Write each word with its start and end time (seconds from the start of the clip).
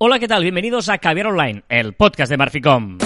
Hola, 0.00 0.20
¿qué 0.20 0.28
tal? 0.28 0.44
Bienvenidos 0.44 0.88
a 0.90 0.98
Caviar 0.98 1.26
Online, 1.26 1.64
el 1.68 1.92
podcast 1.92 2.30
de 2.30 2.36
Marficom. 2.36 2.98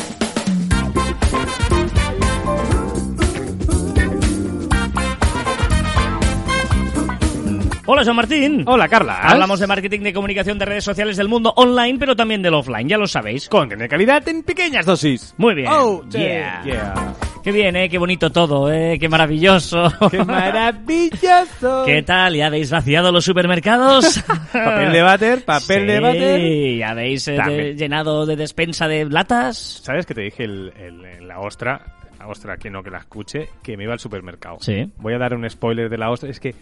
Hola, 7.86 8.04
Joan 8.04 8.16
Martín. 8.16 8.64
Hola, 8.66 8.90
Carla. 8.90 9.22
Hablamos 9.22 9.58
de 9.60 9.66
marketing 9.66 10.00
de 10.00 10.12
comunicación 10.12 10.58
de 10.58 10.66
redes 10.66 10.84
sociales 10.84 11.16
del 11.16 11.28
mundo 11.28 11.54
online, 11.56 11.98
pero 11.98 12.14
también 12.14 12.42
del 12.42 12.52
offline, 12.52 12.86
ya 12.86 12.98
lo 12.98 13.06
sabéis. 13.06 13.48
Contenido 13.48 13.84
de 13.84 13.88
calidad 13.88 14.28
en 14.28 14.42
pequeñas 14.42 14.84
dosis. 14.84 15.34
Muy 15.38 15.54
bien. 15.54 15.68
Oh, 15.72 16.04
yeah. 16.10 16.62
yeah. 16.62 17.14
Qué 17.42 17.50
bien, 17.50 17.74
¿eh? 17.74 17.88
Qué 17.88 17.98
bonito 17.98 18.30
todo, 18.30 18.72
¿eh? 18.72 18.98
Qué 19.00 19.08
maravilloso. 19.08 19.92
¡Qué 20.10 20.24
maravilloso! 20.24 21.82
¿Qué 21.86 22.02
tal? 22.02 22.34
¿Ya 22.36 22.46
habéis 22.46 22.70
vaciado 22.70 23.10
los 23.10 23.24
supermercados? 23.24 24.22
papel 24.52 24.92
de 24.92 25.02
váter, 25.02 25.44
papel 25.44 25.80
sí, 25.80 25.86
de 25.86 26.00
váter. 26.00 26.76
¿Ya 26.78 26.90
habéis 26.90 27.26
eh, 27.28 27.38
de- 27.44 27.74
llenado 27.74 28.26
de 28.26 28.36
despensa 28.36 28.86
de 28.86 29.06
latas? 29.06 29.80
¿Sabes 29.82 30.06
que 30.06 30.14
te 30.14 30.20
dije 30.22 30.44
el, 30.44 30.72
el- 30.76 31.26
la 31.26 31.40
ostra? 31.40 31.80
La 32.20 32.28
ostra, 32.28 32.56
que 32.56 32.70
no 32.70 32.84
que 32.84 32.90
la 32.90 32.98
escuche, 32.98 33.48
que 33.64 33.76
me 33.76 33.82
iba 33.82 33.92
al 33.92 33.98
supermercado. 33.98 34.58
Sí. 34.60 34.88
Voy 34.98 35.14
a 35.14 35.18
dar 35.18 35.34
un 35.34 35.48
spoiler 35.50 35.88
de 35.90 35.98
la 35.98 36.10
ostra. 36.10 36.30
Es 36.30 36.38
que 36.38 36.54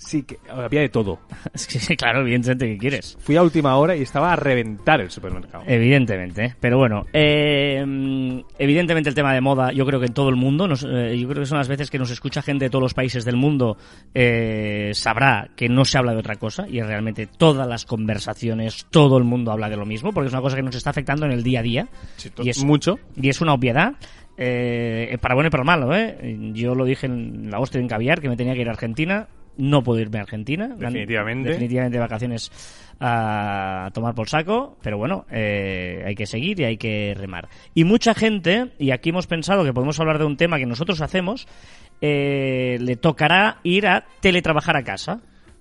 sí 0.00 0.22
que 0.22 0.38
había 0.50 0.80
de 0.80 0.88
todo. 0.88 1.18
Sí, 1.54 1.96
claro, 1.96 2.20
evidentemente 2.22 2.66
que 2.66 2.78
quieres. 2.78 3.16
Fui 3.20 3.36
a 3.36 3.42
última 3.42 3.76
hora 3.76 3.94
y 3.96 4.02
estaba 4.02 4.32
a 4.32 4.36
reventar 4.36 5.00
el 5.00 5.10
supermercado. 5.10 5.64
Evidentemente, 5.66 6.54
pero 6.60 6.78
bueno, 6.78 7.04
eh, 7.12 8.42
evidentemente 8.58 9.08
el 9.08 9.14
tema 9.14 9.34
de 9.34 9.40
moda, 9.40 9.72
yo 9.72 9.84
creo 9.86 10.00
que 10.00 10.06
en 10.06 10.14
todo 10.14 10.28
el 10.28 10.36
mundo, 10.36 10.66
nos- 10.68 10.84
eh, 10.84 11.16
yo 11.18 11.28
creo 11.28 11.42
que 11.42 11.46
son 11.46 11.58
las 11.58 11.68
veces 11.68 11.90
que 11.90 11.98
nos 11.98 12.10
escucha 12.10 12.42
gente 12.42 12.64
de 12.66 12.70
todos 12.70 12.82
los 12.82 12.94
países 12.94 13.24
del 13.24 13.36
mundo, 13.36 13.76
eh, 14.14 14.90
sabrá 14.94 15.48
que 15.56 15.68
no 15.68 15.84
se 15.84 15.98
habla 15.98 16.12
de 16.12 16.18
otra 16.18 16.36
cosa 16.36 16.66
y 16.68 16.80
realmente 16.80 17.26
todas 17.26 17.66
las 17.66 17.84
conversaciones, 17.86 18.86
todo 18.90 19.18
el 19.18 19.24
mundo 19.24 19.52
habla 19.52 19.68
de 19.68 19.76
lo 19.76 19.86
mismo, 19.86 20.12
porque 20.12 20.28
es 20.28 20.32
una 20.32 20.42
cosa 20.42 20.56
que 20.56 20.62
nos 20.62 20.74
está 20.76 20.90
afectando 20.90 21.26
en 21.26 21.32
el 21.32 21.42
día 21.42 21.60
a 21.60 21.62
día. 21.62 21.88
Sí, 22.16 22.30
y 22.42 22.48
es 22.50 22.64
mucho. 22.64 22.98
Y 23.20 23.28
es 23.28 23.40
una 23.40 23.54
obviedad. 23.54 23.94
eh, 24.42 25.18
para 25.20 25.34
bueno 25.34 25.48
y 25.48 25.50
para 25.50 25.64
malo, 25.64 25.94
¿eh? 25.94 26.38
Yo 26.54 26.74
lo 26.74 26.86
dije 26.86 27.06
en 27.06 27.50
la 27.50 27.58
hostia 27.60 27.78
en 27.80 27.88
caviar, 27.88 28.20
que 28.22 28.28
me 28.30 28.36
tenía 28.38 28.54
que 28.54 28.62
ir 28.62 28.68
a 28.68 28.72
Argentina. 28.72 29.28
No 29.60 29.82
puedo 29.82 30.00
irme 30.00 30.18
a 30.18 30.22
Argentina. 30.22 30.68
Definitivamente. 30.68 31.50
Definitivamente 31.50 31.96
de 31.96 32.00
vacaciones 32.00 32.50
a 32.98 33.90
tomar 33.92 34.14
por 34.14 34.28
saco. 34.28 34.76
Pero 34.82 34.98
bueno, 34.98 35.26
eh, 35.30 36.02
hay 36.06 36.14
que 36.14 36.26
seguir 36.26 36.60
y 36.60 36.64
hay 36.64 36.76
que 36.76 37.14
remar. 37.16 37.48
Y 37.74 37.84
mucha 37.84 38.14
gente, 38.14 38.72
y 38.78 38.90
aquí 38.90 39.10
hemos 39.10 39.26
pensado 39.26 39.64
que 39.64 39.72
podemos 39.72 39.98
hablar 40.00 40.18
de 40.18 40.24
un 40.24 40.36
tema 40.36 40.58
que 40.58 40.66
nosotros 40.66 41.00
hacemos, 41.00 41.46
eh, 42.00 42.78
le 42.80 42.96
tocará 42.96 43.58
ir 43.62 43.86
a 43.86 44.06
teletrabajar 44.20 44.76
a 44.76 44.82
casa. 44.82 45.20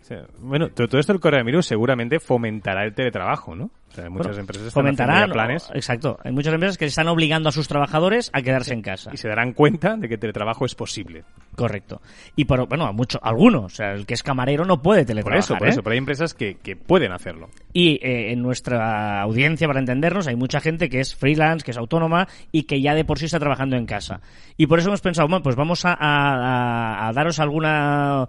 Sea, 0.10 0.24
bueno, 0.40 0.70
to- 0.70 0.88
todo 0.88 1.00
esto 1.00 1.14
el 1.14 1.20
coronavirus 1.20 1.68
seguramente 1.68 2.20
fomentará 2.20 2.84
el 2.84 2.94
teletrabajo, 2.96 3.56
¿no? 3.56 3.66
O 3.66 3.92
sea, 3.92 4.08
muchas 4.10 4.28
Bueno, 4.28 4.42
empresas 4.42 4.68
están 4.68 4.82
fomentarán 4.84 5.32
planes 5.32 5.68
Exacto. 5.74 6.20
Hay 6.24 6.32
muchas 6.32 6.54
empresas 6.54 6.78
que 6.78 6.86
están 6.86 7.08
obligando 7.08 7.50
a 7.50 7.52
sus 7.52 7.68
trabajadores 7.68 8.30
a 8.34 8.42
quedarse 8.44 8.74
en 8.74 8.82
casa. 8.84 9.10
y 9.14 9.18
se 9.18 9.28
darán 9.28 9.54
cuenta 9.54 9.96
de 9.98 10.08
que 10.08 10.14
el 10.16 10.20
teletrabajo 10.20 10.66
es 10.66 10.76
posible. 10.76 11.24
Correcto. 11.56 12.02
Y 12.36 12.46
por, 12.46 12.68
bueno, 12.68 12.86
a 12.86 12.92
mucho, 12.92 13.20
algunos, 13.22 13.66
o 13.66 13.70
sea, 13.70 13.94
el 13.94 14.06
que 14.06 14.14
es 14.14 14.22
camarero 14.24 14.64
no 14.66 14.82
puede 14.82 15.02
Por 15.02 15.08
teletrabajar. 15.08 15.40
eso, 15.40 15.58
por 15.58 15.68
¿eh? 15.68 15.72
eso. 15.72 15.82
Pero 15.84 15.92
hay 15.94 15.98
empresas 15.98 16.34
que, 16.34 16.56
que 16.56 16.76
pueden 16.76 17.12
hacerlo. 17.12 17.50
Y 17.74 18.00
eh, 18.06 18.32
en 18.32 18.42
nuestra 18.42 19.22
audiencia, 19.22 19.68
para 19.68 19.80
entendernos, 19.80 20.28
hay 20.28 20.36
mucha 20.36 20.60
gente 20.60 20.90
que 20.90 21.00
es 21.00 21.16
freelance, 21.16 21.64
que 21.66 21.72
es 21.72 21.78
autónoma 21.78 22.28
y 22.52 22.64
que 22.64 22.82
ya 22.82 22.94
de 22.96 23.06
por 23.06 23.18
sí 23.20 23.26
está 23.26 23.40
trabajando 23.40 23.76
en 23.76 23.86
casa. 23.88 24.22
Y 24.56 24.68
por 24.68 24.80
eso 24.80 24.90
hemos 24.90 25.02
pensado, 25.02 25.28
bueno, 25.28 25.44
pues 25.44 25.56
vamos 25.56 25.84
a, 25.86 25.94
a- 25.94 27.08
a 27.08 27.14
daros 27.14 27.40
alguna 27.40 28.28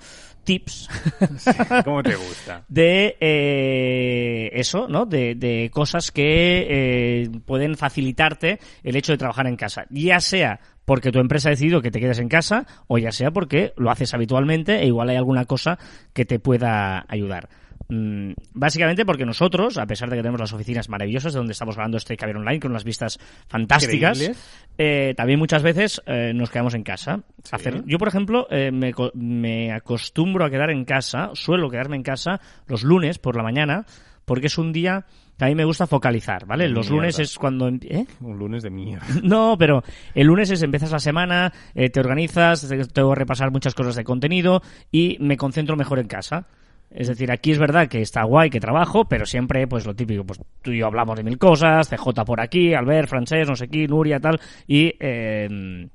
tips 0.51 0.89
¿Cómo 1.85 2.03
te 2.03 2.17
gusta? 2.17 2.65
de 2.67 3.17
eh, 3.21 4.51
eso, 4.53 4.89
¿no? 4.89 5.07
De, 5.07 5.37
de 5.37 5.71
cosas 5.73 6.11
que 6.11 6.67
eh, 6.69 7.31
pueden 7.47 7.77
facilitarte 7.77 8.59
el 8.83 8.97
hecho 8.97 9.13
de 9.13 9.19
trabajar 9.19 9.47
en 9.47 9.55
casa. 9.55 9.87
Ya 9.91 10.19
sea 10.19 10.59
porque 10.85 11.13
tu 11.13 11.21
empresa 11.21 11.51
ha 11.51 11.51
decidido 11.51 11.83
que 11.83 11.93
te 11.93 12.01
quedes 12.01 12.19
en 12.19 12.29
casa 12.29 12.67
o 12.89 12.99
ya 12.99 13.13
sea 13.13 13.31
porque 13.31 13.73
lo 13.77 13.93
haces 13.93 14.13
habitualmente 14.13 14.81
e 14.81 14.87
igual 14.87 15.11
hay 15.11 15.17
alguna 15.17 15.45
cosa 15.45 15.79
que 16.13 16.25
te 16.25 16.41
pueda 16.41 17.05
ayudar. 17.07 17.49
Mm, 17.91 18.33
Básicamente 18.55 19.05
porque 19.05 19.25
nosotros, 19.27 19.77
a 19.79 19.87
pesar 19.87 20.09
de 20.11 20.17
que 20.17 20.23
tenemos 20.23 20.41
las 20.41 20.53
oficinas 20.53 20.89
maravillosas 20.89 21.33
de 21.33 21.39
donde 21.39 21.53
estamos 21.53 21.75
grabando 21.77 21.97
este 21.97 22.17
Caber 22.17 22.37
Online 22.37 22.61
con 22.61 22.71
unas 22.71 22.85
vistas 22.85 23.19
fantásticas, 23.49 24.31
eh, 24.79 25.15
también 25.17 25.39
muchas 25.39 25.63
veces 25.63 26.01
eh, 26.07 26.33
nos 26.35 26.51
quedamos 26.51 26.75
en 26.75 26.83
casa. 26.83 27.21
Sí. 27.43 27.51
Hacer, 27.53 27.83
yo, 27.87 27.99
por 27.99 28.09
ejemplo, 28.09 28.47
eh, 28.51 28.71
me, 28.73 28.93
me 29.15 29.73
acostumbro 29.73 30.45
a 30.45 30.51
quedar 30.51 30.71
en 30.71 30.85
casa, 30.85 31.31
suelo 31.35 31.69
quedarme 31.71 31.97
en 31.97 32.03
casa 32.03 32.41
los 32.67 32.83
lunes 32.83 33.19
por 33.19 33.37
la 33.37 33.43
mañana, 33.43 33.85
porque 34.25 34.47
es 34.47 34.59
un 34.59 34.73
día 34.73 35.05
que 35.39 35.45
a 35.47 35.49
mí 35.49 35.55
me 35.55 35.65
gusta 35.65 35.87
focalizar, 35.87 36.45
¿vale? 36.47 36.69
Los 36.69 36.91
Mierda. 36.91 36.97
lunes 36.97 37.19
es 37.19 37.37
cuando... 37.39 37.67
em- 37.67 37.81
¿eh? 37.83 38.05
Un 38.21 38.39
lunes 38.39 38.63
de 38.63 38.71
mierda. 38.71 39.07
No, 39.23 39.57
pero 39.59 39.83
el 40.15 40.27
lunes 40.27 40.51
es 40.51 40.63
empiezas 40.63 40.93
la 40.93 40.99
semana, 40.99 41.53
eh, 41.75 41.89
te 41.89 41.99
organizas, 41.99 42.69
te- 42.69 42.85
tengo 42.87 43.09
que 43.15 43.19
repasar 43.21 43.51
muchas 43.51 43.75
cosas 43.75 43.97
de 43.97 44.05
contenido 44.05 44.61
y 44.93 45.17
me 45.21 45.37
concentro 45.39 45.77
mejor 45.77 45.99
en 45.99 46.09
casa. 46.09 46.47
Es 46.91 47.07
decir, 47.09 47.31
aquí 47.31 47.53
es 47.53 47.59
verdad 47.59 47.87
que 47.89 48.01
está 48.01 48.25
guay 48.25 48.51
que 48.51 48.59
trabajo, 48.61 49.05
pero 49.05 49.25
siempre, 49.25 49.67
pues 49.69 49.87
lo 49.87 49.95
típico, 49.95 50.25
pues 50.25 50.41
tú 50.61 50.73
y 50.73 50.79
yo 50.79 50.87
hablamos 50.87 51.17
de 51.17 51.23
mil 51.23 51.39
cosas, 51.39 51.89
CJ 51.89 52.25
por 52.25 52.41
aquí, 52.41 52.75
Albert, 52.75 53.09
Francés, 53.09 53.49
no 53.49 53.55
sé 53.55 53.69
qué, 53.69 53.87
Nuria, 53.87 54.19
tal, 54.19 54.41
y 54.67 54.93
eh, 54.99 55.89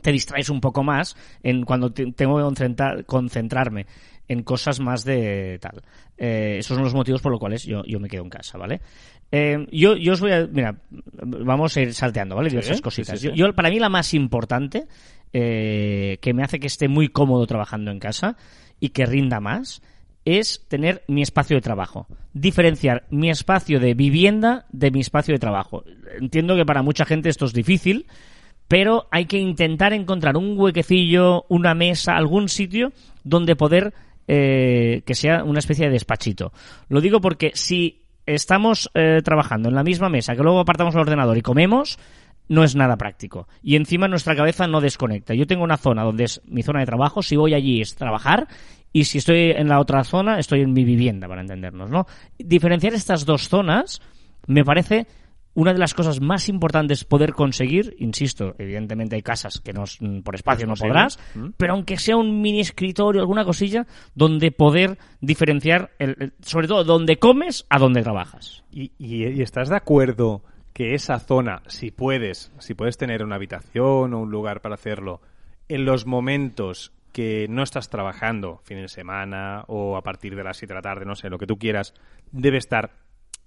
te 0.00 0.12
distraes 0.12 0.48
un 0.48 0.60
poco 0.62 0.82
más 0.82 1.14
en 1.42 1.62
cuando 1.64 1.92
te- 1.92 2.10
tengo 2.12 2.38
que 2.38 2.44
concentrar- 2.44 3.04
concentrarme 3.04 3.84
en 4.28 4.42
cosas 4.42 4.80
más 4.80 5.04
de 5.04 5.58
tal. 5.60 5.82
Eh, 6.16 6.56
esos 6.60 6.74
son 6.76 6.84
los 6.84 6.94
motivos 6.94 7.20
por 7.20 7.32
los 7.32 7.38
cuales 7.40 7.64
yo, 7.64 7.82
yo 7.84 8.00
me 8.00 8.08
quedo 8.08 8.22
en 8.22 8.30
casa, 8.30 8.56
¿vale? 8.56 8.80
Eh, 9.32 9.66
yo, 9.72 9.96
yo 9.96 10.12
os 10.14 10.20
voy 10.20 10.32
a... 10.32 10.46
Mira, 10.46 10.74
vamos 11.22 11.76
a 11.76 11.80
ir 11.82 11.92
salteando, 11.92 12.34
¿vale? 12.36 12.48
Diversas 12.48 12.76
sí, 12.78 12.82
cositas. 12.82 13.20
sí, 13.20 13.28
sí. 13.28 13.34
Yo, 13.36 13.46
yo, 13.48 13.54
para 13.54 13.68
mí 13.70 13.78
la 13.78 13.88
más 13.90 14.14
importante, 14.14 14.86
eh, 15.32 16.18
que 16.22 16.32
me 16.32 16.42
hace 16.42 16.58
que 16.60 16.66
esté 16.66 16.88
muy 16.88 17.08
cómodo 17.08 17.46
trabajando 17.46 17.90
en 17.90 17.98
casa 17.98 18.36
y 18.78 18.90
que 18.90 19.04
rinda 19.06 19.40
más, 19.40 19.82
es 20.24 20.66
tener 20.68 21.02
mi 21.08 21.22
espacio 21.22 21.56
de 21.56 21.62
trabajo. 21.62 22.06
Diferenciar 22.32 23.06
mi 23.10 23.30
espacio 23.30 23.80
de 23.80 23.94
vivienda 23.94 24.66
de 24.70 24.90
mi 24.90 25.00
espacio 25.00 25.34
de 25.34 25.38
trabajo. 25.38 25.84
Entiendo 26.20 26.56
que 26.56 26.66
para 26.66 26.82
mucha 26.82 27.04
gente 27.04 27.28
esto 27.28 27.46
es 27.46 27.52
difícil, 27.52 28.06
pero 28.68 29.08
hay 29.10 29.26
que 29.26 29.38
intentar 29.38 29.92
encontrar 29.92 30.36
un 30.36 30.58
huequecillo, 30.58 31.44
una 31.48 31.74
mesa, 31.74 32.16
algún 32.16 32.48
sitio 32.48 32.92
donde 33.24 33.56
poder 33.56 33.92
eh, 34.28 35.02
que 35.04 35.14
sea 35.14 35.42
una 35.42 35.58
especie 35.58 35.86
de 35.86 35.92
despachito. 35.92 36.52
Lo 36.88 37.00
digo 37.00 37.20
porque 37.20 37.50
si 37.54 38.02
estamos 38.26 38.90
eh, 38.94 39.22
trabajando 39.24 39.68
en 39.68 39.74
la 39.74 39.82
misma 39.82 40.08
mesa, 40.08 40.36
que 40.36 40.42
luego 40.42 40.60
apartamos 40.60 40.94
el 40.94 41.00
ordenador 41.00 41.36
y 41.36 41.42
comemos, 41.42 41.98
no 42.48 42.64
es 42.64 42.74
nada 42.76 42.96
práctico. 42.96 43.48
Y 43.62 43.76
encima 43.76 44.08
nuestra 44.08 44.36
cabeza 44.36 44.66
no 44.66 44.80
desconecta. 44.80 45.34
Yo 45.34 45.46
tengo 45.46 45.64
una 45.64 45.76
zona 45.76 46.02
donde 46.02 46.24
es 46.24 46.40
mi 46.44 46.62
zona 46.62 46.80
de 46.80 46.86
trabajo, 46.86 47.22
si 47.22 47.36
voy 47.36 47.54
allí 47.54 47.80
es 47.80 47.94
trabajar, 47.94 48.48
y 48.92 49.04
si 49.04 49.18
estoy 49.18 49.50
en 49.52 49.68
la 49.68 49.80
otra 49.80 50.02
zona, 50.04 50.38
estoy 50.38 50.60
en 50.62 50.72
mi 50.72 50.84
vivienda, 50.84 51.28
para 51.28 51.40
entendernos, 51.40 51.90
¿no? 51.90 52.06
Diferenciar 52.38 52.94
estas 52.94 53.24
dos 53.24 53.48
zonas 53.48 54.00
me 54.46 54.64
parece 54.64 55.06
una 55.52 55.72
de 55.72 55.78
las 55.80 55.94
cosas 55.94 56.20
más 56.20 56.48
importantes 56.48 57.04
poder 57.04 57.32
conseguir, 57.32 57.96
insisto, 57.98 58.54
evidentemente 58.58 59.16
hay 59.16 59.22
casas 59.22 59.60
que 59.60 59.72
no, 59.72 59.82
por 60.22 60.36
espacio 60.36 60.64
no 60.66 60.74
podrás, 60.74 61.18
¿Mm? 61.34 61.48
pero 61.56 61.72
aunque 61.74 61.98
sea 61.98 62.16
un 62.16 62.40
mini 62.40 62.60
escritorio, 62.60 63.20
alguna 63.20 63.44
cosilla, 63.44 63.84
donde 64.14 64.52
poder 64.52 64.96
diferenciar, 65.20 65.90
el- 65.98 66.16
el- 66.20 66.32
sobre 66.40 66.68
todo, 66.68 66.84
donde 66.84 67.18
comes 67.18 67.66
a 67.68 67.80
donde 67.80 68.02
trabajas. 68.02 68.62
¿Y, 68.70 68.92
y, 68.96 69.26
y 69.26 69.42
estás 69.42 69.68
de 69.68 69.76
acuerdo 69.76 70.42
que 70.72 70.94
esa 70.94 71.18
zona, 71.18 71.62
si 71.66 71.90
puedes, 71.90 72.52
si 72.60 72.74
puedes 72.74 72.96
tener 72.96 73.24
una 73.24 73.34
habitación 73.34 74.14
o 74.14 74.20
un 74.20 74.30
lugar 74.30 74.60
para 74.62 74.76
hacerlo, 74.76 75.20
en 75.68 75.84
los 75.84 76.06
momentos 76.06 76.92
que 77.12 77.46
no 77.48 77.62
estás 77.62 77.88
trabajando, 77.90 78.60
fin 78.64 78.78
de 78.80 78.88
semana 78.88 79.64
o 79.68 79.96
a 79.96 80.02
partir 80.02 80.36
de 80.36 80.44
las 80.44 80.56
7 80.56 80.72
de 80.72 80.78
la 80.78 80.82
tarde, 80.82 81.04
no 81.04 81.14
sé, 81.16 81.28
lo 81.30 81.38
que 81.38 81.46
tú 81.46 81.56
quieras, 81.58 81.94
debe 82.32 82.58
estar, 82.58 82.92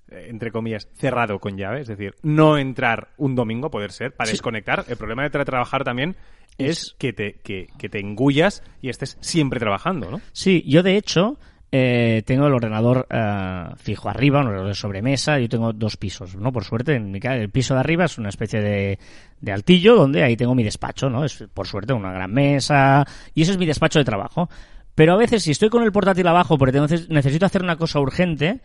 eh, 0.09 0.27
entre 0.29 0.51
comillas, 0.51 0.89
cerrado 0.93 1.39
con 1.39 1.57
llave? 1.57 1.81
Es 1.81 1.87
decir, 1.87 2.15
no 2.23 2.57
entrar 2.57 3.09
un 3.17 3.35
domingo, 3.35 3.69
poder 3.71 3.91
ser, 3.91 4.13
para 4.13 4.27
Sí. 4.27 4.33
desconectar. 4.33 4.85
El 4.87 4.97
problema 4.97 5.23
de 5.23 5.29
teletrabajar 5.29 5.83
también 5.83 6.15
es 6.57 6.95
que 6.99 7.13
te, 7.13 7.39
que, 7.43 7.67
que 7.79 7.89
te 7.89 7.99
engullas 7.99 8.63
y 8.81 8.89
estés 8.89 9.17
siempre 9.21 9.59
trabajando, 9.59 10.11
¿no? 10.11 10.21
Sí, 10.33 10.63
yo 10.67 10.83
de 10.83 10.97
hecho 10.97 11.39
eh, 11.75 12.21
tengo 12.23 12.45
el 12.45 12.53
ordenador 12.53 13.07
eh, 13.09 13.63
fijo 13.77 14.07
arriba, 14.07 14.41
un 14.41 14.45
ordenador 14.45 14.69
de 14.69 14.75
sobremesa. 14.75 15.39
Yo 15.39 15.49
tengo 15.49 15.73
dos 15.73 15.97
pisos, 15.97 16.35
¿no? 16.35 16.51
Por 16.51 16.63
suerte, 16.65 16.93
en 16.93 17.11
mi 17.11 17.19
casa, 17.19 17.35
el 17.37 17.49
piso 17.49 17.73
de 17.73 17.79
arriba 17.79 18.05
es 18.05 18.19
una 18.19 18.29
especie 18.29 18.61
de, 18.61 18.99
de 19.41 19.51
altillo 19.51 19.95
donde 19.95 20.21
ahí 20.23 20.37
tengo 20.37 20.53
mi 20.53 20.63
despacho, 20.63 21.09
¿no? 21.09 21.25
Es 21.25 21.43
por 21.51 21.65
suerte 21.65 21.91
una 21.91 22.11
gran 22.11 22.31
mesa 22.31 23.05
y 23.33 23.41
ese 23.41 23.53
es 23.53 23.57
mi 23.57 23.65
despacho 23.65 23.97
de 23.97 24.05
trabajo. 24.05 24.49
Pero 24.93 25.13
a 25.13 25.17
veces 25.17 25.41
si 25.41 25.49
estoy 25.49 25.69
con 25.69 25.81
el 25.81 25.91
portátil 25.91 26.27
abajo 26.27 26.59
porque 26.59 26.73
tengo- 26.73 26.85
necesito 27.09 27.47
hacer 27.47 27.63
una 27.63 27.75
cosa 27.77 27.99
urgente, 27.99 28.61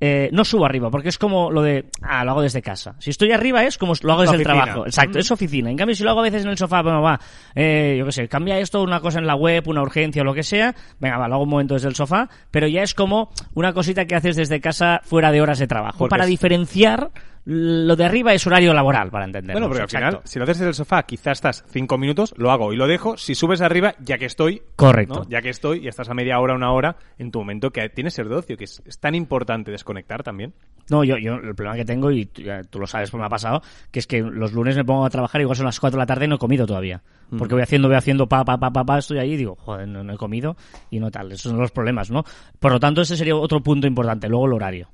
eh, 0.00 0.28
no 0.32 0.44
subo 0.44 0.66
arriba, 0.66 0.90
porque 0.90 1.08
es 1.08 1.18
como 1.18 1.50
lo 1.50 1.62
de, 1.62 1.86
ah, 2.02 2.24
lo 2.24 2.32
hago 2.32 2.42
desde 2.42 2.62
casa. 2.62 2.94
Si 2.98 3.10
estoy 3.10 3.32
arriba 3.32 3.64
es 3.64 3.78
como 3.78 3.94
lo 4.02 4.12
hago 4.12 4.22
desde 4.22 4.36
el 4.36 4.42
trabajo. 4.42 4.86
Exacto, 4.86 5.18
es 5.18 5.30
oficina. 5.30 5.70
En 5.70 5.76
cambio, 5.76 5.94
si 5.94 6.02
lo 6.02 6.10
hago 6.10 6.20
a 6.20 6.24
veces 6.24 6.44
en 6.44 6.50
el 6.50 6.58
sofá, 6.58 6.82
bueno, 6.82 7.00
va, 7.00 7.18
eh, 7.54 7.96
yo 7.98 8.04
qué 8.06 8.12
sé, 8.12 8.28
cambia 8.28 8.58
esto, 8.58 8.82
una 8.82 9.00
cosa 9.00 9.18
en 9.18 9.26
la 9.26 9.36
web, 9.36 9.66
una 9.68 9.82
urgencia 9.82 10.22
o 10.22 10.24
lo 10.24 10.34
que 10.34 10.42
sea, 10.42 10.74
venga, 10.98 11.18
va, 11.18 11.28
lo 11.28 11.34
hago 11.34 11.44
un 11.44 11.50
momento 11.50 11.74
desde 11.74 11.88
el 11.88 11.94
sofá, 11.94 12.28
pero 12.50 12.66
ya 12.66 12.82
es 12.82 12.94
como 12.94 13.30
una 13.54 13.72
cosita 13.72 14.04
que 14.04 14.14
haces 14.14 14.36
desde 14.36 14.60
casa 14.60 15.00
fuera 15.04 15.30
de 15.30 15.40
horas 15.40 15.58
de 15.58 15.66
trabajo. 15.66 15.98
Porque 15.98 16.10
para 16.10 16.26
diferenciar, 16.26 17.10
lo 17.44 17.94
de 17.96 18.04
arriba 18.04 18.32
es 18.32 18.46
horario 18.46 18.72
laboral, 18.72 19.10
para 19.10 19.26
entenderlo. 19.26 19.60
Bueno, 19.60 19.68
porque 19.68 19.82
al 19.82 19.88
final, 19.88 20.20
si 20.24 20.38
lo 20.38 20.44
haces 20.44 20.58
desde 20.58 20.68
el 20.68 20.74
sofá, 20.74 21.02
quizás 21.02 21.38
estás 21.38 21.64
cinco 21.68 21.98
minutos, 21.98 22.34
lo 22.36 22.50
hago 22.50 22.72
y 22.72 22.76
lo 22.76 22.86
dejo. 22.86 23.16
Si 23.16 23.34
subes 23.34 23.60
arriba, 23.60 23.94
ya 24.00 24.18
que 24.18 24.26
estoy, 24.26 24.62
Correcto. 24.76 25.24
¿no? 25.24 25.28
ya 25.28 25.42
que 25.42 25.50
estoy 25.50 25.84
y 25.84 25.88
estás 25.88 26.08
a 26.08 26.14
media 26.14 26.40
hora, 26.40 26.54
una 26.54 26.72
hora, 26.72 26.96
en 27.18 27.30
tu 27.30 27.40
momento 27.40 27.70
que 27.70 27.88
tienes 27.90 28.14
ser 28.14 28.28
de 28.28 28.36
ocio, 28.36 28.56
que 28.56 28.64
es, 28.64 28.82
es 28.86 28.98
tan 28.98 29.14
importante 29.14 29.70
desconectar 29.70 30.22
también. 30.22 30.54
No, 30.90 31.04
yo, 31.04 31.16
yo 31.16 31.34
el 31.34 31.54
problema 31.54 31.76
que 31.76 31.84
tengo, 31.84 32.10
y 32.10 32.26
tú, 32.26 32.78
lo 32.78 32.86
sabes, 32.86 33.10
pues 33.10 33.18
me 33.18 33.26
ha 33.26 33.30
pasado, 33.30 33.62
que 33.90 33.98
es 33.98 34.06
que 34.06 34.20
los 34.20 34.52
lunes 34.52 34.76
me 34.76 34.84
pongo 34.84 35.04
a 35.04 35.10
trabajar, 35.10 35.40
igual 35.40 35.56
son 35.56 35.66
las 35.66 35.80
4 35.80 35.96
de 35.96 36.02
la 36.02 36.06
tarde 36.06 36.26
y 36.26 36.28
no 36.28 36.36
he 36.36 36.38
comido 36.38 36.66
todavía. 36.66 37.02
Porque 37.36 37.54
voy 37.54 37.62
haciendo, 37.62 37.88
voy 37.88 37.96
haciendo, 37.96 38.28
pa, 38.28 38.44
pa, 38.44 38.58
pa, 38.58 38.70
pa, 38.70 38.84
pa, 38.84 38.98
estoy 38.98 39.18
ahí 39.18 39.32
y 39.32 39.36
digo, 39.36 39.56
joder, 39.56 39.88
no, 39.88 40.04
no 40.04 40.12
he 40.12 40.16
comido 40.16 40.56
y 40.90 41.00
no 41.00 41.10
tal. 41.10 41.32
Esos 41.32 41.50
son 41.50 41.60
los 41.60 41.72
problemas, 41.72 42.10
¿no? 42.10 42.22
Por 42.60 42.72
lo 42.72 42.78
tanto, 42.78 43.00
ese 43.00 43.16
sería 43.16 43.34
otro 43.34 43.60
punto 43.60 43.86
importante. 43.86 44.28
Luego 44.28 44.46
el 44.46 44.52
horario. 44.52 44.88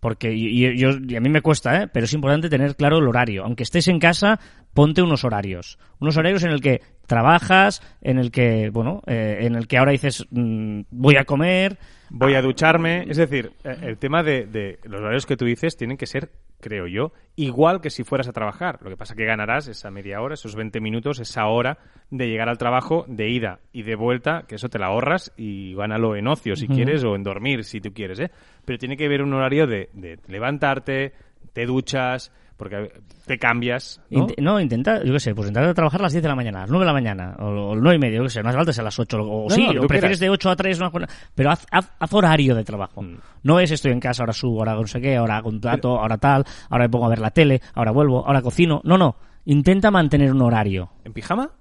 Porque 0.00 0.32
y, 0.32 0.64
y 0.64 0.78
yo, 0.78 0.90
y 1.06 1.16
a 1.16 1.20
mí 1.20 1.28
me 1.28 1.42
cuesta, 1.42 1.82
¿eh? 1.82 1.88
pero 1.88 2.04
es 2.04 2.12
importante 2.12 2.48
tener 2.48 2.76
claro 2.76 2.98
el 2.98 3.08
horario. 3.08 3.44
Aunque 3.44 3.64
estés 3.64 3.88
en 3.88 3.98
casa, 3.98 4.38
ponte 4.74 5.02
unos 5.02 5.24
horarios. 5.24 5.78
Unos 6.00 6.16
horarios 6.16 6.44
en 6.44 6.50
el 6.50 6.60
que 6.60 6.82
trabajas, 7.06 7.82
en 8.00 8.18
el 8.18 8.30
que, 8.30 8.70
bueno, 8.70 9.02
eh, 9.06 9.38
en 9.42 9.54
el 9.54 9.66
que 9.66 9.78
ahora 9.78 9.92
dices, 9.92 10.26
mm, 10.30 10.82
voy 10.90 11.16
a 11.16 11.24
comer, 11.24 11.78
Voy 12.10 12.34
a 12.34 12.42
ducharme. 12.42 13.04
Es 13.08 13.16
decir, 13.16 13.52
eh, 13.64 13.76
el 13.82 13.98
tema 13.98 14.22
de, 14.22 14.46
de 14.46 14.78
los 14.84 15.00
horarios 15.00 15.26
que 15.26 15.36
tú 15.36 15.44
dices 15.44 15.76
tienen 15.76 15.96
que 15.96 16.06
ser, 16.06 16.30
creo 16.60 16.86
yo, 16.86 17.12
igual 17.36 17.80
que 17.80 17.90
si 17.90 18.04
fueras 18.04 18.28
a 18.28 18.32
trabajar. 18.32 18.78
Lo 18.82 18.90
que 18.90 18.96
pasa 18.96 19.14
que 19.14 19.24
ganarás 19.24 19.68
esa 19.68 19.90
media 19.90 20.20
hora, 20.20 20.34
esos 20.34 20.54
20 20.54 20.80
minutos, 20.80 21.20
esa 21.20 21.46
hora 21.46 21.78
de 22.10 22.26
llegar 22.26 22.48
al 22.48 22.58
trabajo, 22.58 23.04
de 23.08 23.28
ida 23.28 23.60
y 23.72 23.82
de 23.82 23.94
vuelta, 23.94 24.44
que 24.48 24.54
eso 24.54 24.68
te 24.68 24.78
la 24.78 24.86
ahorras 24.86 25.32
y 25.36 25.74
gánalo 25.74 26.16
en 26.16 26.26
ocio 26.28 26.56
si 26.56 26.66
quieres 26.66 27.04
o 27.04 27.14
en 27.14 27.22
dormir 27.22 27.64
si 27.64 27.80
tú 27.80 27.92
quieres, 27.92 28.20
¿eh? 28.20 28.30
Pero 28.64 28.78
tiene 28.78 28.96
que 28.96 29.06
haber 29.06 29.22
un 29.22 29.34
horario 29.34 29.66
de, 29.66 29.90
de 29.92 30.18
levantarte, 30.26 31.12
te 31.52 31.66
duchas, 31.66 32.32
porque 32.58 32.92
te 33.24 33.38
cambias, 33.38 34.02
¿no? 34.10 34.26
Int- 34.26 34.34
No, 34.42 34.60
intenta, 34.60 35.02
yo 35.02 35.12
qué 35.14 35.20
sé, 35.20 35.34
pues 35.34 35.48
intentar 35.48 35.72
trabajar 35.74 36.00
a 36.00 36.02
las 36.02 36.12
10 36.12 36.22
de 36.22 36.28
la 36.28 36.34
mañana, 36.34 36.58
a 36.58 36.60
las 36.62 36.70
9 36.70 36.84
de 36.84 36.86
la 36.86 36.92
mañana, 36.92 37.36
o, 37.38 37.44
o 37.70 37.74
las 37.74 37.82
9 37.82 37.96
y 37.96 37.98
media, 37.98 38.16
yo 38.18 38.24
qué 38.24 38.30
sé, 38.30 38.42
no 38.42 38.48
hace 38.50 38.56
falta 38.58 38.72
ser 38.74 38.82
a 38.82 38.84
las 38.84 38.98
8, 38.98 39.16
o 39.22 39.48
No, 39.48 39.54
sí, 39.54 39.62
no, 39.62 39.70
o 39.70 39.86
prefieres 39.86 40.18
quieras. 40.18 40.20
de 40.20 40.28
8 40.28 40.50
a 40.50 40.56
3, 40.56 40.78
una 40.80 40.90
pero 41.34 41.50
haz, 41.50 41.66
haz- 41.70 41.92
haz 41.98 42.12
horario 42.12 42.54
de 42.54 42.64
trabajo. 42.64 43.00
Mm. 43.00 43.16
No 43.44 43.60
es 43.60 43.70
estoy 43.70 43.92
en 43.92 44.00
casa, 44.00 44.24
ahora 44.24 44.32
subo, 44.34 44.58
ahora 44.58 44.74
no 44.74 44.86
sé 44.86 45.00
qué, 45.00 45.16
ahora 45.16 45.36
hago 45.36 45.48
un 45.48 45.60
plato, 45.60 45.98
ahora 45.98 46.18
tal, 46.18 46.44
ahora 46.68 46.84
me 46.84 46.90
pongo 46.90 47.06
a 47.06 47.10
ver 47.10 47.20
la 47.20 47.30
tele, 47.30 47.62
ahora 47.74 47.92
vuelvo, 47.92 48.26
ahora 48.26 48.42
cocino. 48.42 48.80
No, 48.84 48.98
no, 48.98 49.16
intenta 49.44 49.90
mantener 49.90 50.32
un 50.32 50.42
horario. 50.42 50.90
¿En 51.04 51.12
pijama 51.12 51.52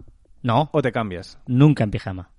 No, 0.42 0.70
o 0.74 0.82
te 0.82 0.92
cambias? 0.92 1.40
nunca 1.48 1.84
en 1.84 1.92
pijama. 1.92 2.32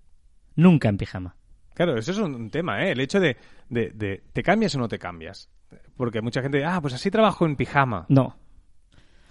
Nunca 0.57 0.89
en 0.89 0.97
pijama. 0.99 1.37
Claro, 1.75 1.97
eso 1.97 2.11
es 2.11 2.19
un, 2.19 2.35
un 2.35 2.51
tema, 2.51 2.83
¿eh? 2.85 2.91
El 2.91 2.99
hecho 3.01 3.21
de, 3.21 3.37
de, 3.69 3.91
de, 3.95 4.25
¿te 4.33 4.43
cambias 4.43 4.75
o 4.75 4.79
no 4.81 4.89
te 4.89 4.99
cambias? 4.99 5.49
Porque 5.97 6.21
mucha 6.23 6.43
gente, 6.43 6.65
ah, 6.65 6.81
pues 6.81 6.95
así 6.95 7.11
trabajo 7.11 7.47
en 7.47 7.55
pijama. 7.55 8.07
No. 8.09 8.35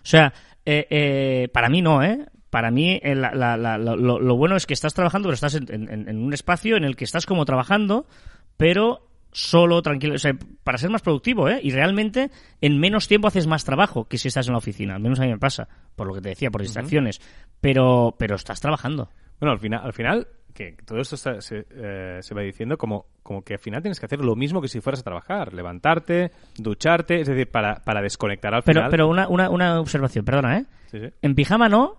O 0.07 0.09
sea, 0.09 0.31
eh, 0.65 0.87
eh, 0.89 1.49
para 1.51 1.67
mí 1.67 1.81
no, 1.81 2.01
¿eh? 2.01 2.25
Para 2.49 2.71
mí 2.71 2.97
eh, 3.03 3.13
la- 3.13 3.33
la- 3.35 3.57
la- 3.57 3.77
lo, 3.77 4.35
bueno 4.37 4.55
es 4.55 4.65
que 4.65 4.73
estás 4.73 4.93
trabajando, 4.93 5.27
pero 5.27 5.33
estás 5.33 5.55
en, 5.55 5.65
en- 5.69 6.07
en 6.07 6.17
un 6.23 6.33
espacio 6.33 6.77
en 6.77 6.85
el 6.85 6.95
que 6.95 7.03
estás 7.03 7.25
como 7.25 7.43
trabajando, 7.43 8.07
pero 8.55 9.05
solo, 9.33 9.81
tranquilo, 9.81 10.15
o 10.15 10.17
sea, 10.17 10.31
para 10.63 10.77
ser 10.77 10.89
más 10.91 11.01
productivo, 11.01 11.49
¿eh? 11.49 11.59
Y 11.61 11.71
realmente 11.71 12.31
en 12.61 12.79
menos 12.79 13.09
tiempo 13.09 13.27
haces 13.27 13.47
más 13.47 13.65
trabajo 13.65 14.05
que 14.05 14.17
si 14.17 14.29
estás 14.29 14.47
en 14.47 14.53
la 14.53 14.59
oficina. 14.59 14.95
Al 14.95 15.01
menos 15.01 15.19
a 15.19 15.23
mí 15.23 15.27
me 15.29 15.37
pasa, 15.37 15.67
por 15.97 16.07
lo 16.07 16.13
que 16.13 16.21
te 16.21 16.29
decía, 16.29 16.49
por 16.51 16.61
distracciones. 16.61 17.19
Pero, 17.59 18.15
pero 18.17 18.35
estás 18.37 18.61
trabajando. 18.61 19.09
Bueno, 19.41 19.51
al 19.51 19.59
final, 19.59 19.81
al 19.83 19.91
final 19.93 20.27
que 20.57 20.75
todo 20.83 20.99
esto 20.99 21.15
está- 21.15 21.39
se, 21.41 21.65
eh, 21.69 22.19
se 22.21 22.33
va 22.33 22.41
diciendo 22.41 22.77
como, 22.77 23.05
como 23.21 23.43
que 23.43 23.53
al 23.53 23.59
final 23.59 23.81
tienes 23.81 23.99
que 23.99 24.07
hacer 24.07 24.19
lo 24.19 24.35
mismo 24.35 24.59
que 24.61 24.67
si 24.67 24.81
fueras 24.81 25.01
a 25.01 25.03
trabajar. 25.03 25.53
Levantarte, 25.53 26.31
ducharte, 26.57 27.21
es 27.21 27.27
decir, 27.27 27.49
para, 27.49 27.75
para 27.83 28.01
desconectar 28.01 28.53
al 28.53 28.63
Pero, 28.63 28.79
final. 28.81 28.91
pero 28.91 29.07
una, 29.07 29.27
una, 29.27 29.49
una 29.49 29.79
observación, 29.79 30.25
perdona, 30.25 30.57
¿eh? 30.57 30.65
Sí, 30.91 30.99
sí. 30.99 31.07
En 31.21 31.35
pijama 31.35 31.69
no, 31.69 31.97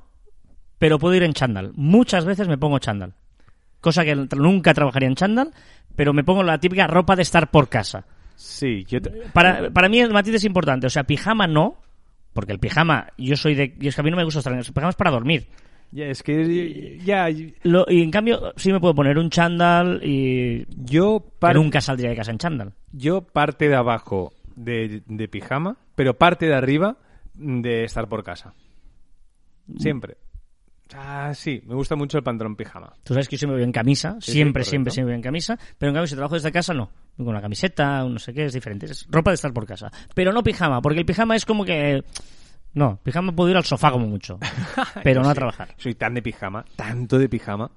pero 0.78 0.98
puedo 0.98 1.14
ir 1.14 1.22
en 1.22 1.32
chándal. 1.34 1.72
Muchas 1.74 2.24
veces 2.24 2.48
me 2.48 2.58
pongo 2.58 2.78
chándal. 2.78 3.14
Cosa 3.80 4.04
que 4.04 4.16
nunca 4.36 4.74
trabajaría 4.74 5.08
en 5.08 5.14
chándal, 5.14 5.52
pero 5.94 6.12
me 6.12 6.24
pongo 6.24 6.42
la 6.42 6.58
típica 6.58 6.86
ropa 6.88 7.14
de 7.14 7.22
estar 7.22 7.50
por 7.50 7.68
casa. 7.68 8.04
Sí, 8.34 8.84
yo 8.88 9.00
te- 9.00 9.10
Para, 9.32 9.70
para 9.70 9.88
mí 9.88 10.00
el 10.00 10.12
matiz 10.12 10.34
es 10.34 10.44
importante. 10.44 10.86
O 10.86 10.90
sea, 10.90 11.04
pijama 11.04 11.46
no, 11.46 11.76
porque 12.32 12.52
el 12.52 12.58
pijama, 12.58 13.08
yo 13.16 13.36
soy 13.36 13.54
de... 13.54 13.76
Y 13.80 13.88
es 13.88 13.94
que 13.94 14.00
a 14.00 14.04
mí 14.04 14.10
no 14.10 14.16
me 14.16 14.24
gusta 14.24 14.40
estar 14.40 14.52
en 14.52 14.58
el 14.60 14.64
pijama 14.64 14.90
es 14.90 14.96
para 14.96 15.10
dormir. 15.10 15.48
Ya, 15.90 16.06
es 16.06 16.22
que 16.22 16.98
ya 17.04 17.28
Lo- 17.62 17.86
y 17.88 18.02
en 18.02 18.10
cambio, 18.10 18.52
sí 18.56 18.72
me 18.72 18.80
puedo 18.80 18.94
poner 18.94 19.18
un 19.18 19.30
chándal 19.30 20.00
y... 20.04 20.66
yo 20.76 21.20
Pero 21.20 21.38
par- 21.38 21.56
nunca 21.56 21.80
saldría 21.80 22.10
de 22.10 22.16
casa 22.16 22.30
en 22.30 22.38
chándal. 22.38 22.72
yo 22.92 23.22
parte 23.22 23.68
de 23.68 23.74
abajo 23.76 24.32
de, 24.56 25.02
de 25.06 25.28
pijama, 25.28 25.76
pero 25.94 26.18
parte 26.18 26.46
de 26.46 26.54
arriba 26.54 26.96
de 27.34 27.84
estar 27.84 28.08
por 28.08 28.24
casa. 28.24 28.54
Siempre. 29.78 30.16
Ah, 30.94 31.32
sí, 31.34 31.60
me 31.66 31.74
gusta 31.74 31.96
mucho 31.96 32.16
el 32.16 32.24
pantalón 32.24 32.56
pijama. 32.56 32.94
Tú 33.04 33.12
sabes 33.12 33.28
que 33.28 33.36
yo 33.36 33.40
siempre 33.40 33.56
voy 33.58 33.64
en 33.64 33.72
camisa, 33.72 34.12
Sí, 34.20 34.26
sí, 34.26 34.32
siempre, 34.32 34.60
correcto. 34.62 34.70
siempre, 34.70 34.90
siempre 34.92 35.12
voy 35.12 35.16
en 35.18 35.22
camisa, 35.22 35.58
pero 35.76 35.90
en 35.90 35.94
cambio 35.96 36.06
si 36.06 36.14
trabajo 36.14 36.34
desde 36.34 36.50
casa 36.50 36.72
no. 36.72 36.86
Voy 37.18 37.26
con 37.26 37.28
una 37.34 37.42
camiseta, 37.42 38.04
un 38.04 38.14
no 38.14 38.18
sé 38.18 38.32
qué, 38.32 38.46
es 38.46 38.54
diferente. 38.54 38.86
Es 38.86 39.06
ropa 39.10 39.30
de 39.30 39.34
estar 39.34 39.52
por 39.52 39.66
casa. 39.66 39.90
Pero 40.14 40.32
no 40.32 40.42
pijama, 40.42 40.80
porque 40.80 41.00
el 41.00 41.04
pijama 41.06 41.36
es 41.36 41.44
como 41.44 41.64
que... 41.66 42.02
No, 42.78 42.98
pijama 43.02 43.32
puedo 43.32 43.50
ir 43.50 43.56
al 43.56 43.64
sofá 43.64 43.90
como 43.90 44.06
mucho, 44.06 44.38
pero 45.02 45.22
no 45.22 45.28
a 45.30 45.34
trabajar. 45.34 45.74
Soy 45.76 45.94
tan 45.94 46.14
de 46.14 46.22
pijama, 46.22 46.64
tanto 46.76 47.18
de 47.18 47.28
pijama. 47.28 47.70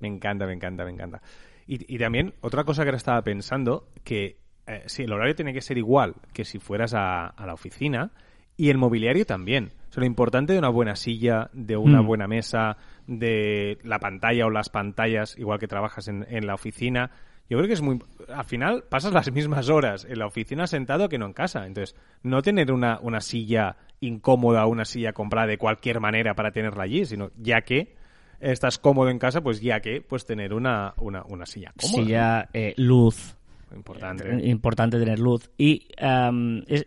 Me 0.00 0.08
encanta, 0.08 0.46
me 0.46 0.52
encanta, 0.52 0.84
me 0.84 0.90
encanta. 0.90 1.22
Y, 1.66 1.94
y 1.94 1.98
también, 1.98 2.34
otra 2.40 2.64
cosa 2.64 2.82
que 2.82 2.88
ahora 2.88 2.96
estaba 2.96 3.22
pensando, 3.22 3.88
que 4.04 4.38
eh, 4.66 4.82
sí, 4.86 5.04
el 5.04 5.12
horario 5.12 5.34
tiene 5.36 5.52
que 5.52 5.60
ser 5.60 5.78
igual 5.78 6.14
que 6.32 6.44
si 6.44 6.58
fueras 6.58 6.92
a, 6.94 7.26
a 7.26 7.46
la 7.46 7.54
oficina 7.54 8.10
y 8.56 8.70
el 8.70 8.78
mobiliario 8.78 9.24
también. 9.24 9.70
O 9.88 9.92
sea, 9.92 10.00
lo 10.00 10.06
importante 10.06 10.52
de 10.52 10.58
una 10.58 10.68
buena 10.70 10.96
silla, 10.96 11.50
de 11.52 11.76
una 11.76 12.02
Mm. 12.02 12.06
buena 12.06 12.26
mesa, 12.26 12.76
de 13.06 13.78
la 13.84 13.98
pantalla 14.00 14.46
o 14.46 14.50
las 14.50 14.68
pantallas, 14.70 15.38
igual 15.38 15.58
que 15.58 15.68
trabajas 15.68 16.08
en, 16.08 16.26
en 16.28 16.46
la 16.46 16.54
oficina. 16.54 17.10
Yo 17.48 17.56
creo 17.56 17.66
que 17.68 17.74
es 17.74 17.80
muy... 17.82 17.98
Al 18.34 18.44
final 18.44 18.84
pasas 18.90 19.12
las 19.12 19.32
mismas 19.32 19.68
horas 19.70 20.04
en 20.04 20.18
la 20.18 20.26
oficina 20.26 20.66
sentado 20.66 21.08
que 21.08 21.16
no 21.18 21.26
en 21.26 21.32
casa. 21.32 21.64
Entonces, 21.66 21.96
no 22.22 22.42
tener 22.42 22.72
una, 22.72 22.98
una 23.00 23.20
silla 23.22 23.76
incómoda, 24.00 24.66
una 24.66 24.84
silla 24.84 25.12
comprada 25.12 25.46
de 25.46 25.58
cualquier 25.58 26.00
manera 26.00 26.34
para 26.34 26.52
tenerla 26.52 26.84
allí, 26.84 27.04
sino 27.04 27.30
ya 27.36 27.62
que 27.62 27.94
estás 28.40 28.78
cómodo 28.78 29.10
en 29.10 29.18
casa, 29.18 29.40
pues 29.40 29.60
ya 29.60 29.80
que 29.80 30.00
pues 30.00 30.24
tener 30.26 30.54
una, 30.54 30.94
una, 30.98 31.22
una 31.24 31.46
silla 31.46 31.72
cómoda. 31.80 32.04
Silla, 32.04 32.48
eh, 32.52 32.74
luz, 32.76 33.36
Importante. 33.74 34.30
Eh, 34.30 34.48
importante 34.48 34.98
tener 34.98 35.18
luz. 35.18 35.50
Y, 35.58 35.88
am, 36.00 36.62
es- 36.68 36.86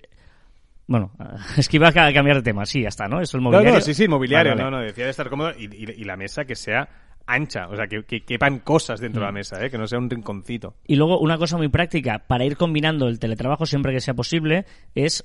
bueno, 0.88 1.12
es 1.58 1.68
que 1.70 1.78
iba 1.78 1.90
a 1.90 1.92
ca- 1.94 2.12
cambiar 2.14 2.38
de 2.38 2.44
tema, 2.44 2.66
sí, 2.66 2.82
ya 2.82 2.88
está, 2.90 3.08
¿no? 3.08 3.22
Eso 3.22 3.38
el 3.38 3.44
mobiliario. 3.44 3.74
no, 3.74 3.82
sí, 3.82 3.94
sí, 3.94 4.08
mobiliario, 4.08 4.52
Vale, 4.54 4.64
vale. 4.64 4.72
no, 4.76 4.80
no, 4.82 4.84
decía 4.86 5.06
de 5.06 5.12
estar 5.12 5.30
cómodo 5.30 5.52
y, 5.58 5.66
y- 5.66 5.92
y 6.02 6.04
la 6.06 6.18
mesa 6.18 6.46
que 6.46 6.56
sea 6.56 6.90
ancha, 7.28 7.68
o 7.68 7.76
sea, 7.76 7.86
que, 7.88 8.04
que 8.04 8.22
quepan 8.26 8.60
cosas 8.60 9.00
dentro 9.00 9.22
de 9.22 9.26
Mm. 9.28 9.30
la 9.30 9.32
mesa, 9.32 9.64
¿eh? 9.64 9.70
que 9.70 9.78
no 9.78 9.86
sea 9.88 10.00
un 10.00 10.10
rinconcito. 10.10 10.74
Y 10.88 10.96
luego 10.96 11.20
una 11.20 11.38
cosa 11.38 11.56
muy 11.56 11.68
práctica 11.70 12.20
para 12.28 12.46
ir 12.46 12.58
combinando 12.58 13.08
el 13.08 13.20
teletrabajo 13.20 13.66
siempre 13.68 13.94
que 13.94 14.02
sea 14.02 14.16
posible 14.16 14.66
es 14.96 15.24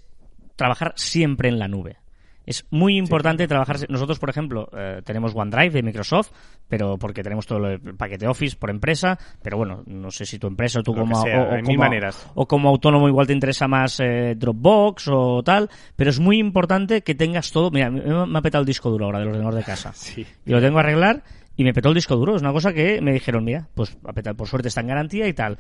trabajar 0.56 0.92
siempre 0.96 1.48
en 1.48 1.58
la 1.58 1.68
nube. 1.68 1.96
Es 2.44 2.64
muy 2.70 2.96
importante 2.96 3.48
trabajar. 3.48 3.76
Nosotros, 3.88 4.20
por 4.20 4.30
ejemplo, 4.30 4.68
eh, 4.72 5.02
tenemos 5.04 5.34
OneDrive 5.34 5.70
de 5.70 5.82
Microsoft, 5.82 6.30
pero 6.68 6.96
porque 6.96 7.25
tenemos 7.25 7.44
todo 7.44 7.66
el 7.66 7.80
paquete 7.96 8.28
Office 8.28 8.56
por 8.56 8.70
empresa. 8.70 9.18
Pero 9.42 9.56
bueno, 9.56 9.82
no 9.86 10.12
sé 10.12 10.25
si 10.26 10.38
tu 10.38 10.46
empresa 10.46 10.78
o 10.78 10.82
tú 10.84 10.94
Lo 10.94 11.00
como, 11.00 11.20
sea, 11.20 11.40
o- 11.42 11.58
o 11.58 11.60
como- 11.64 11.78
maneras. 11.78 12.30
o 12.36 12.46
como 12.46 12.68
autónomo 12.68 13.08
igual 13.08 13.26
te 13.26 13.32
interesa 13.32 13.66
más 13.66 13.98
eh, 13.98 14.36
Dropbox 14.36 15.08
o 15.10 15.42
tal. 15.42 15.68
Pero 15.96 16.10
es 16.10 16.20
muy 16.20 16.38
importante 16.38 17.02
que 17.02 17.16
tengas 17.16 17.50
todo. 17.50 17.72
Mira, 17.72 17.90
me, 17.90 18.00
me 18.26 18.38
ha 18.38 18.42
petado 18.42 18.62
el 18.62 18.66
disco 18.66 18.90
duro 18.90 19.06
ahora 19.06 19.18
del 19.18 19.28
ordenador 19.28 19.54
de 19.56 19.64
casa 19.64 19.90
Sí. 19.94 20.25
y 20.46 20.50
lo 20.52 20.60
tengo 20.60 20.76
a 20.78 20.82
arreglar 20.82 21.25
y 21.56 21.64
me 21.64 21.75
petó 21.75 21.88
el 21.88 21.96
disco 21.96 22.14
duro. 22.14 22.36
Es 22.36 22.42
una 22.42 22.52
cosa 22.52 22.72
que 22.72 23.00
me 23.00 23.12
dijeron, 23.12 23.42
mira, 23.42 23.66
pues 23.75 23.98
a 24.04 24.12
petar, 24.12 24.36
por 24.36 24.46
suerte 24.46 24.68
está 24.68 24.82
en 24.82 24.86
garantía 24.86 25.26
y 25.26 25.32
tal, 25.32 25.58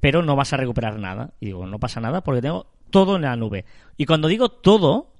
pero 0.00 0.20
no 0.22 0.36
vas 0.36 0.52
a 0.52 0.58
recuperar 0.58 0.98
nada. 0.98 1.30
Y 1.40 1.46
digo, 1.46 1.64
no 1.66 1.78
pasa 1.78 1.98
nada 2.02 2.20
porque 2.20 2.42
tengo 2.42 2.66
todo 2.90 3.16
en 3.16 3.22
la 3.22 3.36
nube. 3.36 3.64
Y 3.96 4.06
cuando 4.06 4.28
digo 4.28 4.48
todo, 4.48 5.12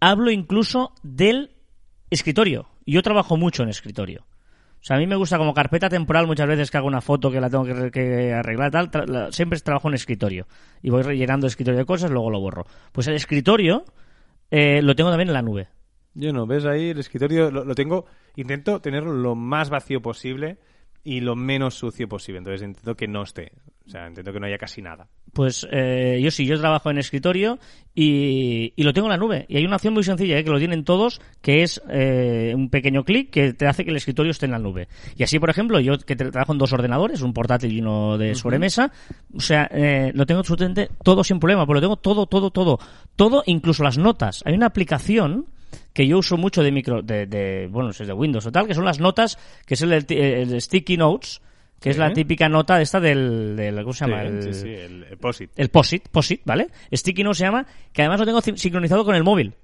hablo 0.00 0.30
incluso 0.30 0.92
del 1.02 1.50
escritorio. 2.10 2.68
Y 2.84 2.92
Yo 2.92 3.02
trabajo 3.02 3.36
mucho 3.36 3.62
en 3.62 3.68
escritorio. 3.68 4.24
O 4.80 4.84
sea, 4.84 4.96
a 4.96 4.98
mí 4.98 5.06
me 5.06 5.16
gusta 5.16 5.38
como 5.38 5.54
carpeta 5.54 5.88
temporal 5.88 6.26
muchas 6.26 6.46
veces 6.46 6.70
que 6.70 6.76
hago 6.76 6.86
una 6.86 7.00
foto 7.00 7.30
que 7.30 7.40
la 7.40 7.50
tengo 7.50 7.64
que, 7.64 7.90
que 7.90 8.32
arreglar 8.32 8.70
tal, 8.70 9.32
siempre 9.32 9.58
trabajo 9.58 9.88
en 9.88 9.94
escritorio. 9.94 10.46
Y 10.82 10.90
voy 10.90 11.02
rellenando 11.02 11.46
el 11.46 11.50
escritorio 11.50 11.80
de 11.80 11.84
cosas, 11.84 12.10
luego 12.10 12.30
lo 12.30 12.40
borro. 12.40 12.64
Pues 12.92 13.08
el 13.08 13.14
escritorio 13.14 13.84
eh, 14.50 14.80
lo 14.82 14.94
tengo 14.94 15.10
también 15.10 15.28
en 15.28 15.34
la 15.34 15.42
nube. 15.42 15.68
Yo 16.14 16.32
no, 16.32 16.46
ves 16.46 16.64
ahí 16.64 16.90
el 16.90 16.98
escritorio, 16.98 17.50
lo, 17.50 17.64
lo 17.64 17.74
tengo, 17.74 18.06
intento 18.36 18.80
tenerlo 18.80 19.12
lo 19.12 19.34
más 19.34 19.68
vacío 19.68 20.00
posible 20.00 20.58
y 21.04 21.20
lo 21.20 21.36
menos 21.36 21.74
sucio 21.74 22.08
posible, 22.08 22.38
entonces 22.38 22.62
intento 22.62 22.96
que 22.96 23.08
no 23.08 23.22
esté. 23.22 23.52
O 23.88 23.90
sea, 23.90 24.06
entiendo 24.06 24.34
que 24.34 24.38
no 24.38 24.44
haya 24.46 24.58
casi 24.58 24.82
nada. 24.82 25.08
Pues 25.32 25.66
eh, 25.72 26.20
yo 26.22 26.30
sí, 26.30 26.44
yo 26.44 26.60
trabajo 26.60 26.90
en 26.90 26.98
escritorio 26.98 27.58
y, 27.94 28.74
y 28.76 28.82
lo 28.82 28.92
tengo 28.92 29.06
en 29.06 29.12
la 29.12 29.16
nube. 29.16 29.46
Y 29.48 29.56
hay 29.56 29.64
una 29.64 29.76
opción 29.76 29.94
muy 29.94 30.02
sencilla, 30.02 30.38
eh, 30.38 30.44
que 30.44 30.50
lo 30.50 30.58
tienen 30.58 30.84
todos, 30.84 31.22
que 31.40 31.62
es 31.62 31.80
eh, 31.88 32.52
un 32.54 32.68
pequeño 32.68 33.02
clic 33.02 33.30
que 33.30 33.54
te 33.54 33.66
hace 33.66 33.84
que 33.86 33.90
el 33.90 33.96
escritorio 33.96 34.30
esté 34.30 34.44
en 34.44 34.52
la 34.52 34.58
nube. 34.58 34.88
Y 35.16 35.22
así, 35.22 35.38
por 35.38 35.48
ejemplo, 35.48 35.80
yo 35.80 35.96
que 35.98 36.18
tra- 36.18 36.30
trabajo 36.30 36.52
en 36.52 36.58
dos 36.58 36.70
ordenadores, 36.74 37.22
un 37.22 37.32
portátil 37.32 37.72
y 37.72 37.80
uno 37.80 38.18
de 38.18 38.34
sobremesa, 38.34 38.92
o 39.34 39.40
sea, 39.40 39.66
eh, 39.72 40.12
lo 40.14 40.26
tengo 40.26 40.40
absolutamente 40.40 40.90
todo 41.02 41.24
sin 41.24 41.40
problema, 41.40 41.64
porque 41.64 41.80
lo 41.80 41.86
tengo 41.86 41.96
todo, 41.96 42.26
todo, 42.26 42.50
todo. 42.50 42.78
Todo, 43.16 43.42
incluso 43.46 43.82
las 43.84 43.96
notas. 43.96 44.42
Hay 44.44 44.52
una 44.52 44.66
aplicación 44.66 45.46
que 45.94 46.06
yo 46.06 46.18
uso 46.18 46.36
mucho 46.36 46.62
de 46.62 46.72
micro, 46.72 47.00
de, 47.00 47.24
de 47.26 47.68
bueno, 47.70 47.88
es 47.88 47.98
de 47.98 48.12
Windows 48.12 48.44
o 48.44 48.52
tal, 48.52 48.66
que 48.66 48.74
son 48.74 48.84
las 48.84 49.00
notas, 49.00 49.38
que 49.66 49.74
es 49.74 49.80
el, 49.82 49.92
el 49.92 50.60
Sticky 50.60 50.98
Notes, 50.98 51.40
que 51.80 51.90
es 51.90 51.96
Sí. 51.96 52.00
la 52.00 52.12
típica 52.12 52.48
nota 52.48 52.76
de 52.76 52.82
esta 52.82 53.00
del, 53.00 53.54
del 53.56 53.76
¿cómo 53.82 53.92
se 53.92 54.04
Sí, 54.04 54.10
llama? 54.10 54.22
El- 54.24 54.42
sí, 54.42 54.54
sí, 54.54 54.68
el, 54.68 55.16
POSIT. 55.18 55.50
el 55.56 55.68
POSIT, 55.68 56.08
POSIT, 56.08 56.40
¿vale? 56.44 56.68
Sticky 56.92 57.22
Note 57.24 57.38
se 57.38 57.44
llama, 57.44 57.66
que 57.92 58.02
además 58.02 58.20
lo 58.20 58.26
tengo 58.26 58.40
sincronizado 58.40 59.04
con 59.04 59.14
el 59.14 59.24
móvil. 59.24 59.54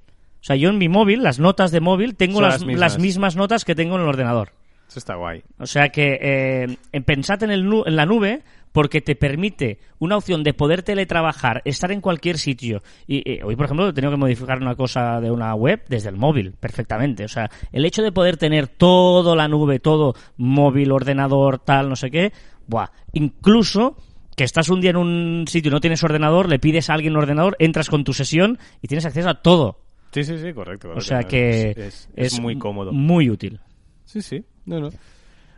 O 0.40 0.47
sea, 0.47 0.56
yo 0.56 0.68
en 0.68 0.78
mi 0.78 0.88
móvil, 0.88 1.23
las 1.23 1.38
notas 1.38 1.71
de 1.71 1.80
móvil, 1.80 2.16
tengo 2.16 2.40
las, 2.40 2.54
las 2.54 2.64
mismas. 2.64 2.80
las 2.80 2.99
mismas 2.99 3.37
notas 3.37 3.64
que 3.64 3.75
tengo 3.75 3.97
en 3.97 4.02
el 4.02 4.09
ordenador. 4.09 4.50
Eso 4.88 4.99
está 4.99 5.14
guay. 5.14 5.42
O 5.59 5.66
sea 5.66 5.88
que 5.88 6.18
eh, 6.21 6.76
en- 6.92 7.04
pensad 7.04 7.42
en, 7.42 7.50
el 7.50 7.64
nu- 7.64 7.85
en 7.87 7.97
la 7.97 8.04
nube 8.06 8.42
porque 8.75 9.00
te 9.00 9.14
permite 9.14 9.78
una 10.00 10.16
opción 10.16 10.43
de 10.43 10.52
poder 10.52 10.83
teletrabajar, 10.83 11.62
estar 11.64 11.93
en 11.93 12.00
cualquier 12.00 12.38
sitio. 12.38 12.83
Y 13.07 13.23
eh, 13.31 13.40
hoy, 13.45 13.54
por 13.54 13.66
ejemplo, 13.66 13.88
he 13.88 13.93
tenido 13.93 14.11
que 14.11 14.16
modificar 14.16 14.59
una 14.61 14.75
cosa 14.75 15.21
de 15.21 15.31
una 15.31 15.54
web 15.54 15.85
desde 15.88 16.09
el 16.09 16.16
móvil, 16.16 16.54
perfectamente. 16.59 17.25
O 17.25 17.28
sea, 17.28 17.49
el 17.71 17.85
hecho 17.85 18.02
de 18.02 18.11
poder 18.11 18.37
tener 18.37 18.66
todo 18.66 19.37
la 19.37 19.47
nube, 19.47 19.78
todo 19.78 20.14
móvil, 20.38 20.90
ordenador, 20.90 21.61
tal, 21.61 21.88
no 21.88 21.95
sé 21.95 22.11
qué, 22.11 22.33
buah, 22.66 22.88
incluso 23.12 23.97
que 24.37 24.43
estás 24.43 24.69
un 24.71 24.81
día 24.81 24.90
en 24.90 24.97
un 24.97 25.45
sitio 25.47 25.69
y 25.69 25.73
no 25.73 25.81
tienes 25.81 26.02
ordenador, 26.02 26.49
le 26.49 26.59
pides 26.59 26.90
a 26.90 26.95
alguien 26.95 27.12
un 27.12 27.21
ordenador, 27.23 27.54
entras 27.61 27.88
con 27.88 28.02
tu 28.02 28.12
sesión 28.12 28.59
y 28.83 28.88
tienes 28.88 29.07
acceso 29.07 29.28
a 29.28 29.40
todo. 29.40 29.78
Sí, 30.11 30.25
sí, 30.25 30.37
sí, 30.38 30.52
correcto. 30.52 30.88
O 30.88 30.95
correcto. 30.95 31.09
sea 31.09 31.23
que 31.23 31.71
Es, 31.71 31.76
es- 31.78 32.09
es 32.16 32.40
muy 32.40 32.59
cómodo. 32.59 32.93
Muy 32.93 33.31
útil. 33.31 33.61
Sí, 34.04 34.21
sí. 34.21 34.45
No, 34.66 34.81
no. 34.81 34.90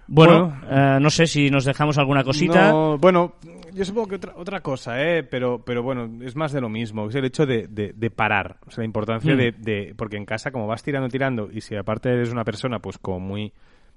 Bueno, 0.08 0.48
Bueno. 0.62 0.96
eh, 0.96 0.98
no 1.00 1.10
sé 1.10 1.26
si 1.26 1.50
nos 1.50 1.64
dejamos 1.64 1.98
alguna 1.98 2.22
cosita. 2.24 2.70
No, 2.70 2.96
bueno, 2.98 3.34
yo 3.74 3.84
supongo 3.84 4.08
que 4.08 4.14
otra, 4.16 4.32
otra 4.36 4.60
cosa, 4.60 5.02
¿eh? 5.02 5.22
pero, 5.24 5.62
pero 5.64 5.82
bueno, 5.82 6.08
es 6.24 6.36
más 6.36 6.52
de 6.52 6.60
lo 6.60 6.68
mismo, 6.68 7.08
es 7.08 7.14
el 7.16 7.24
hecho 7.24 7.44
de, 7.46 7.66
de- 7.68 7.92
de 7.92 8.10
parar, 8.10 8.58
o 8.66 8.70
sea, 8.70 8.82
la 8.82 8.86
importancia 8.86 9.34
Mm. 9.34 9.38
de, 9.38 9.52
de- 9.52 9.94
Porque 9.96 10.16
en 10.16 10.24
casa, 10.24 10.50
como 10.52 10.66
vas 10.66 10.82
tirando, 10.82 11.08
tirando, 11.08 11.48
y 11.52 11.60
si 11.60 11.74
aparte 11.76 12.08
eres 12.10 12.30
una 12.32 12.44
persona, 12.44 12.78
pues 12.78 12.98
como 12.98 13.20
muy... 13.20 13.52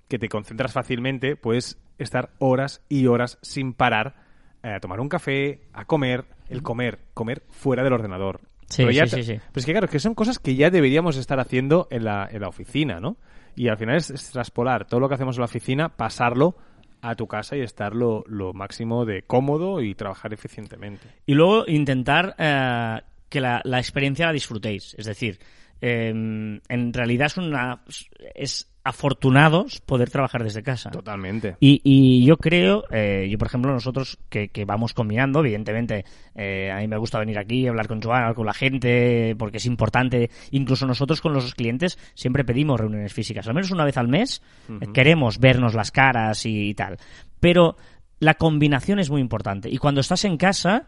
que 0.07 0.17
te 0.17 0.27
concentras 0.29 0.73
fácilmente, 0.73 1.35
puedes 1.35 1.77
estar 1.99 2.31
horas 2.39 2.81
y 2.89 3.05
horas 3.05 3.37
sin 3.43 3.73
parar 3.73 4.15
eh, 4.63 4.73
a 4.73 4.79
tomar 4.79 4.99
un 4.99 5.07
café, 5.09 5.61
a 5.73 5.85
comer, 5.85 6.25
el 6.49 6.63
comer, 6.63 6.97
comer 7.13 7.43
fuera 7.49 7.83
del 7.83 7.93
ordenador. 7.93 8.41
Sí, 8.69 8.83
Pero 8.83 8.91
ya 8.91 9.05
sí, 9.07 9.15
te- 9.15 9.23
sí, 9.23 9.33
sí. 9.35 9.41
Pues 9.51 9.65
que 9.65 9.71
claro, 9.71 9.87
que 9.87 9.99
son 9.99 10.13
cosas 10.15 10.39
que 10.39 10.55
ya 10.55 10.69
deberíamos 10.69 11.17
estar 11.17 11.39
haciendo 11.39 11.87
en 11.89 12.03
la, 12.05 12.27
en 12.31 12.41
la 12.41 12.47
oficina, 12.47 12.99
¿no? 12.99 13.17
Y 13.55 13.67
al 13.67 13.77
final 13.77 13.97
es, 13.97 14.09
es 14.11 14.29
traspolar 14.31 14.85
todo 14.87 14.99
lo 14.99 15.09
que 15.09 15.15
hacemos 15.15 15.35
en 15.37 15.41
la 15.41 15.45
oficina, 15.45 15.89
pasarlo 15.89 16.55
a 17.01 17.15
tu 17.15 17.27
casa 17.27 17.55
y 17.57 17.61
estar 17.61 17.95
lo, 17.95 18.23
lo 18.27 18.53
máximo 18.53 19.05
de 19.05 19.23
cómodo 19.23 19.81
y 19.81 19.95
trabajar 19.95 20.33
eficientemente. 20.33 21.07
Y 21.25 21.33
luego 21.33 21.63
intentar 21.67 22.35
eh, 22.37 22.99
que 23.29 23.41
la, 23.41 23.61
la 23.63 23.79
experiencia 23.79 24.27
la 24.27 24.33
disfrutéis. 24.33 24.95
Es 24.97 25.05
decir, 25.05 25.39
eh, 25.81 26.09
en 26.09 26.93
realidad 26.93 27.27
es 27.27 27.37
una 27.37 27.81
es 28.35 28.69
afortunados 28.89 29.81
poder 29.81 30.09
trabajar 30.09 30.43
desde 30.43 30.63
casa. 30.63 30.89
Totalmente. 30.89 31.55
Y, 31.59 31.79
y 31.83 32.25
yo 32.25 32.37
creo, 32.37 32.85
eh, 32.89 33.27
yo 33.29 33.37
por 33.37 33.47
ejemplo, 33.47 33.71
nosotros 33.71 34.17
que, 34.29 34.49
que 34.49 34.65
vamos 34.65 34.95
combinando, 34.95 35.41
evidentemente, 35.41 36.05
eh, 36.33 36.71
a 36.71 36.77
mí 36.77 36.87
me 36.87 36.97
gusta 36.97 37.19
venir 37.19 37.37
aquí, 37.37 37.67
hablar 37.67 37.87
con 37.87 38.01
Joan, 38.01 38.21
hablar 38.21 38.35
con 38.35 38.47
la 38.47 38.53
gente, 38.53 39.35
porque 39.37 39.57
es 39.57 39.67
importante. 39.67 40.31
Incluso 40.49 40.87
nosotros 40.87 41.21
con 41.21 41.33
los 41.33 41.53
clientes 41.53 41.99
siempre 42.15 42.43
pedimos 42.43 42.79
reuniones 42.79 43.13
físicas, 43.13 43.47
al 43.47 43.53
menos 43.53 43.69
una 43.69 43.85
vez 43.85 43.97
al 43.97 44.07
mes. 44.07 44.41
queremos 44.91 45.37
vernos 45.37 45.75
las 45.75 45.91
caras 45.91 46.45
y, 46.47 46.73
tal. 46.73 46.97
Pero 47.39 47.77
la 48.19 48.33
combinación 48.33 48.97
es 48.97 49.11
muy 49.11 49.21
importante. 49.21 49.69
Y 49.69 49.77
cuando 49.77 50.01
estás 50.01 50.25
en 50.25 50.37
casa, 50.37 50.87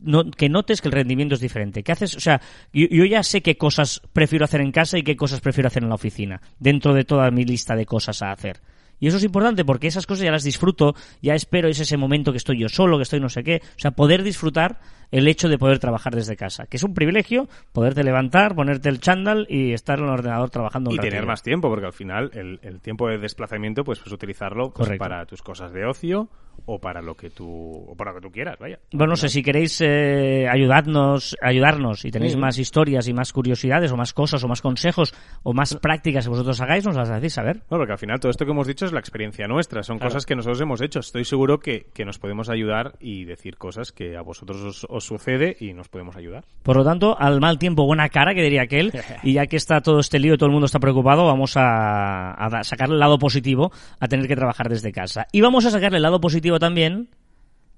no- 0.00 0.30
que 0.30 0.48
notes 0.48 0.80
que 0.80 0.88
el 0.88 0.92
rendimiento 0.92 1.34
es 1.34 1.40
diferente. 1.40 1.82
¿Qué 1.82 1.92
haces? 1.92 2.16
O 2.16 2.20
sea, 2.20 2.40
yo, 2.72 2.86
yo 2.90 3.04
ya 3.04 3.22
sé 3.22 3.40
qué 3.42 3.56
cosas 3.56 4.02
prefiero 4.12 4.44
hacer 4.44 4.60
en 4.60 4.72
casa 4.72 4.98
y 4.98 5.02
qué 5.02 5.16
cosas 5.16 5.40
prefiero 5.40 5.68
hacer 5.68 5.82
en 5.82 5.88
la 5.88 5.94
oficina, 5.94 6.40
dentro 6.58 6.94
de 6.94 7.04
toda 7.04 7.30
mi 7.30 7.44
lista 7.44 7.74
de 7.76 7.86
cosas 7.86 8.22
a 8.22 8.32
hacer. 8.32 8.60
Y 8.98 9.08
eso 9.08 9.18
es 9.18 9.24
importante 9.24 9.64
porque 9.64 9.88
esas 9.88 10.06
cosas 10.06 10.24
ya 10.24 10.30
las 10.30 10.42
disfruto, 10.42 10.94
ya 11.20 11.34
espero 11.34 11.68
es 11.68 11.78
ese 11.80 11.98
momento 11.98 12.32
que 12.32 12.38
estoy 12.38 12.58
yo 12.58 12.68
solo, 12.70 12.96
que 12.96 13.02
estoy 13.02 13.20
no 13.20 13.28
sé 13.28 13.44
qué. 13.44 13.60
O 13.76 13.78
sea, 13.78 13.90
poder 13.90 14.22
disfrutar 14.22 14.80
el 15.10 15.28
hecho 15.28 15.48
de 15.48 15.58
poder 15.58 15.78
trabajar 15.78 16.14
desde 16.14 16.36
casa, 16.36 16.66
que 16.66 16.76
es 16.76 16.82
un 16.82 16.94
privilegio 16.94 17.48
poderte 17.72 18.02
levantar, 18.04 18.54
ponerte 18.54 18.88
el 18.88 19.00
chándal 19.00 19.46
y 19.48 19.72
estar 19.72 19.98
en 19.98 20.04
el 20.06 20.10
ordenador 20.10 20.50
trabajando 20.50 20.90
un 20.90 20.96
Y 20.96 20.98
tener 20.98 21.26
más 21.26 21.42
tiempo, 21.42 21.68
porque 21.68 21.86
al 21.86 21.92
final 21.92 22.30
el, 22.34 22.58
el 22.62 22.80
tiempo 22.80 23.08
de 23.08 23.18
desplazamiento 23.18 23.84
pues 23.84 23.98
puedes 23.98 24.12
utilizarlo 24.12 24.72
pues, 24.72 24.98
para 24.98 25.24
tus 25.26 25.42
cosas 25.42 25.72
de 25.72 25.84
ocio 25.86 26.28
o 26.64 26.78
para 26.80 27.02
lo 27.02 27.14
que 27.14 27.28
tú 27.30 27.46
o 27.86 27.94
para 27.94 28.12
lo 28.12 28.20
que 28.20 28.26
tú 28.28 28.32
quieras, 28.32 28.56
vaya. 28.58 28.78
Bueno, 28.92 29.10
no 29.10 29.16
sé 29.16 29.28
si 29.28 29.42
queréis 29.42 29.78
eh, 29.82 30.46
ayudarnos, 30.50 31.36
ayudarnos 31.42 32.04
y 32.04 32.10
tenéis 32.10 32.32
Sí. 32.32 32.38
más 32.38 32.58
historias 32.58 33.06
y 33.08 33.12
más 33.14 33.32
curiosidades 33.32 33.92
o 33.92 33.96
más 33.96 34.12
cosas 34.12 34.42
o 34.42 34.48
más 34.48 34.62
consejos 34.62 35.14
o 35.42 35.52
más 35.52 35.76
prácticas 35.76 36.24
que 36.24 36.30
vosotros 36.30 36.60
hagáis, 36.60 36.84
nos 36.84 36.96
las 36.96 37.10
hacéis 37.10 37.34
saber. 37.34 37.58
No, 37.70 37.76
porque 37.76 37.92
al 37.92 37.98
final 37.98 38.18
todo 38.20 38.30
esto 38.30 38.44
que 38.44 38.50
hemos 38.52 38.66
dicho 38.66 38.86
es 38.86 38.92
la 38.92 39.00
experiencia 39.00 39.46
nuestra, 39.46 39.82
son 39.82 39.98
Claro. 39.98 40.10
cosas 40.10 40.26
que 40.26 40.34
nosotros 40.34 40.60
hemos 40.60 40.80
hecho. 40.80 41.00
Estoy 41.00 41.24
seguro 41.24 41.58
que, 41.58 41.86
que 41.94 42.04
nos 42.04 42.18
podemos 42.18 42.48
ayudar 42.48 42.94
y 43.00 43.24
decir 43.24 43.56
cosas 43.58 43.92
que 43.92 44.16
a 44.16 44.22
vosotros 44.22 44.62
os, 44.62 44.86
os 44.96 45.04
sucede 45.04 45.56
y 45.60 45.72
nos 45.72 45.88
podemos 45.88 46.16
ayudar. 46.16 46.44
Por 46.62 46.76
lo 46.76 46.84
tanto, 46.84 47.16
al 47.18 47.40
mal 47.40 47.58
tiempo, 47.58 47.84
buena 47.86 48.08
cara, 48.08 48.34
que 48.34 48.42
diría 48.42 48.62
aquel. 48.62 48.92
Y 49.22 49.34
ya 49.34 49.46
que 49.46 49.56
está 49.56 49.80
todo 49.80 50.00
este 50.00 50.18
lío 50.18 50.34
y 50.34 50.36
todo 50.38 50.46
el 50.46 50.52
mundo 50.52 50.66
está 50.66 50.78
preocupado, 50.80 51.24
vamos 51.26 51.56
a, 51.56 52.32
a 52.32 52.64
sacarle 52.64 52.94
el 52.94 53.00
lado 53.00 53.18
positivo 53.18 53.72
a 54.00 54.08
tener 54.08 54.26
que 54.28 54.36
trabajar 54.36 54.68
desde 54.68 54.92
casa. 54.92 55.26
Y 55.32 55.40
vamos 55.40 55.64
a 55.66 55.70
sacarle 55.70 55.96
el 55.98 56.02
lado 56.02 56.20
positivo 56.20 56.58
también 56.58 57.08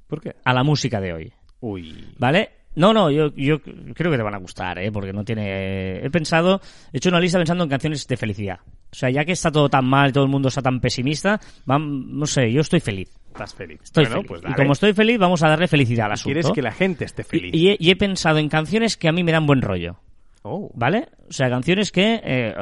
¿Por 0.06 0.20
qué? 0.20 0.36
a 0.44 0.52
la 0.54 0.62
música 0.62 1.00
de 1.00 1.12
hoy. 1.12 1.32
Uy. 1.60 2.14
¿Vale? 2.18 2.50
No, 2.76 2.92
no, 2.92 3.10
yo, 3.10 3.34
yo 3.34 3.60
creo 3.60 4.10
que 4.12 4.16
te 4.16 4.22
van 4.22 4.34
a 4.34 4.38
gustar, 4.38 4.78
¿eh? 4.78 4.92
Porque 4.92 5.12
no 5.12 5.24
tiene... 5.24 5.96
He 6.04 6.10
pensado, 6.10 6.60
he 6.92 6.98
hecho 6.98 7.08
una 7.08 7.18
lista 7.18 7.36
pensando 7.38 7.64
en 7.64 7.70
canciones 7.70 8.06
de 8.06 8.16
felicidad. 8.16 8.60
O 8.92 8.94
sea, 8.94 9.10
ya 9.10 9.24
que 9.24 9.32
está 9.32 9.50
todo 9.50 9.68
tan 9.68 9.84
mal 9.84 10.10
y 10.10 10.12
todo 10.12 10.22
el 10.24 10.30
mundo 10.30 10.48
está 10.48 10.62
tan 10.62 10.78
pesimista, 10.80 11.40
vam- 11.66 12.06
no 12.06 12.24
sé, 12.26 12.52
yo 12.52 12.60
estoy 12.60 12.78
feliz. 12.80 13.17
Estás 13.32 13.54
feliz. 13.54 13.80
Estoy 13.84 14.04
Bueno, 14.04 14.16
feliz. 14.22 14.28
pues 14.28 14.42
y 14.52 14.54
como 14.54 14.72
estoy 14.72 14.92
feliz, 14.92 15.18
vamos 15.18 15.42
a 15.42 15.48
darle 15.48 15.68
felicidad 15.68 16.06
al 16.06 16.12
asunto. 16.12 16.34
Quieres 16.34 16.50
que 16.52 16.62
la 16.62 16.72
gente 16.72 17.04
esté 17.04 17.22
feliz. 17.24 17.54
Y, 17.54 17.58
y 17.58 17.68
he, 17.70 17.76
y 17.78 17.90
he 17.90 17.96
pensado 17.96 18.38
en 18.38 18.48
canciones 18.48 18.96
que 18.96 19.08
a 19.08 19.12
mí 19.12 19.22
me 19.22 19.32
dan 19.32 19.46
buen 19.46 19.62
rollo. 19.62 20.00
Oh. 20.42 20.70
¿Vale? 20.74 21.08
O 21.28 21.32
sea, 21.32 21.48
canciones 21.50 21.92
que 21.92 22.20
eh, 22.24 22.54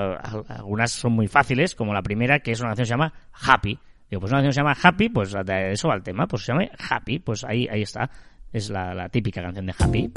algunas 0.48 0.90
son 0.92 1.12
muy 1.12 1.28
fáciles, 1.28 1.74
como 1.74 1.94
la 1.94 2.02
primera, 2.02 2.40
que 2.40 2.52
es 2.52 2.60
una 2.60 2.70
canción 2.70 2.84
que 2.84 2.88
se 2.88 2.92
llama 2.94 3.12
Happy. 3.32 3.78
Digo, 4.10 4.20
pues 4.20 4.32
una 4.32 4.42
canción 4.42 4.50
que 4.50 4.54
se 4.54 4.60
llama 4.60 4.76
Happy, 4.82 5.08
pues 5.08 5.32
de 5.44 5.72
eso 5.72 5.88
va 5.88 5.94
el 5.94 6.02
tema, 6.02 6.26
pues 6.26 6.42
se 6.44 6.52
llama 6.52 6.64
Happy, 6.90 7.18
pues 7.20 7.44
ahí, 7.44 7.66
ahí 7.70 7.82
está. 7.82 8.10
Es 8.52 8.70
la, 8.70 8.94
la 8.94 9.08
típica 9.08 9.42
canción 9.42 9.66
de 9.66 9.74
Happy. 9.78 10.10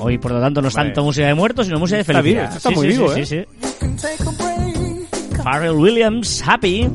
Hoy, 0.00 0.18
por 0.18 0.32
lo 0.32 0.40
tanto, 0.40 0.60
no 0.60 0.68
es 0.68 0.74
Hombre. 0.74 0.88
tanto 0.90 1.04
música 1.04 1.26
de 1.28 1.34
muertos, 1.34 1.66
sino 1.66 1.78
música 1.78 1.96
de 1.96 2.00
Está 2.02 2.12
felicidad. 2.14 2.42
bien, 2.48 2.56
está 2.56 2.68
Sí, 2.70 2.74
muy 2.74 2.86
sí, 2.86 2.92
vivo, 2.92 3.24
sí, 3.24 3.36
¿eh? 3.36 3.46
Pharrell 5.42 5.72
Williams, 5.72 6.42
Happy. 6.46 6.88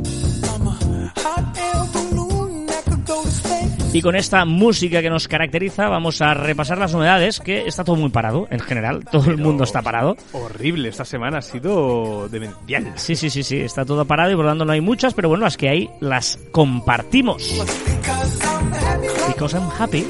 Y 3.94 4.02
con 4.02 4.16
esta 4.16 4.46
música 4.46 5.02
que 5.02 5.10
nos 5.10 5.28
caracteriza, 5.28 5.90
vamos 5.90 6.22
a 6.22 6.34
repasar 6.34 6.78
las 6.78 6.94
novedades, 6.94 7.40
que 7.40 7.68
está 7.68 7.84
todo 7.84 7.96
muy 7.96 8.10
parado, 8.10 8.48
en 8.52 8.60
general. 8.60 9.04
Todo 9.12 9.32
el 9.32 9.38
mundo 9.38 9.64
está 9.64 9.82
parado. 9.82 10.16
Horrible, 10.34 10.90
esta 10.90 11.04
semana 11.04 11.40
ha 11.40 11.42
sido 11.42 12.30
demencial. 12.30 12.94
Sí, 12.96 13.16
sí, 13.16 13.30
sí, 13.30 13.44
sí, 13.44 13.58
está 13.58 13.86
todo 13.86 14.06
parado 14.06 14.32
y 14.32 14.36
por 14.36 14.46
lo 14.46 14.52
tanto 14.52 14.66
no 14.66 14.74
hay 14.74 14.82
muchas, 14.82 15.14
pero 15.14 15.30
bueno, 15.30 15.46
las 15.46 15.58
que 15.58 15.70
hay 15.70 15.90
las 16.00 16.40
compartimos. 16.52 17.44
Because 19.28 19.58
I'm 19.58 19.70
happy. 19.78 20.06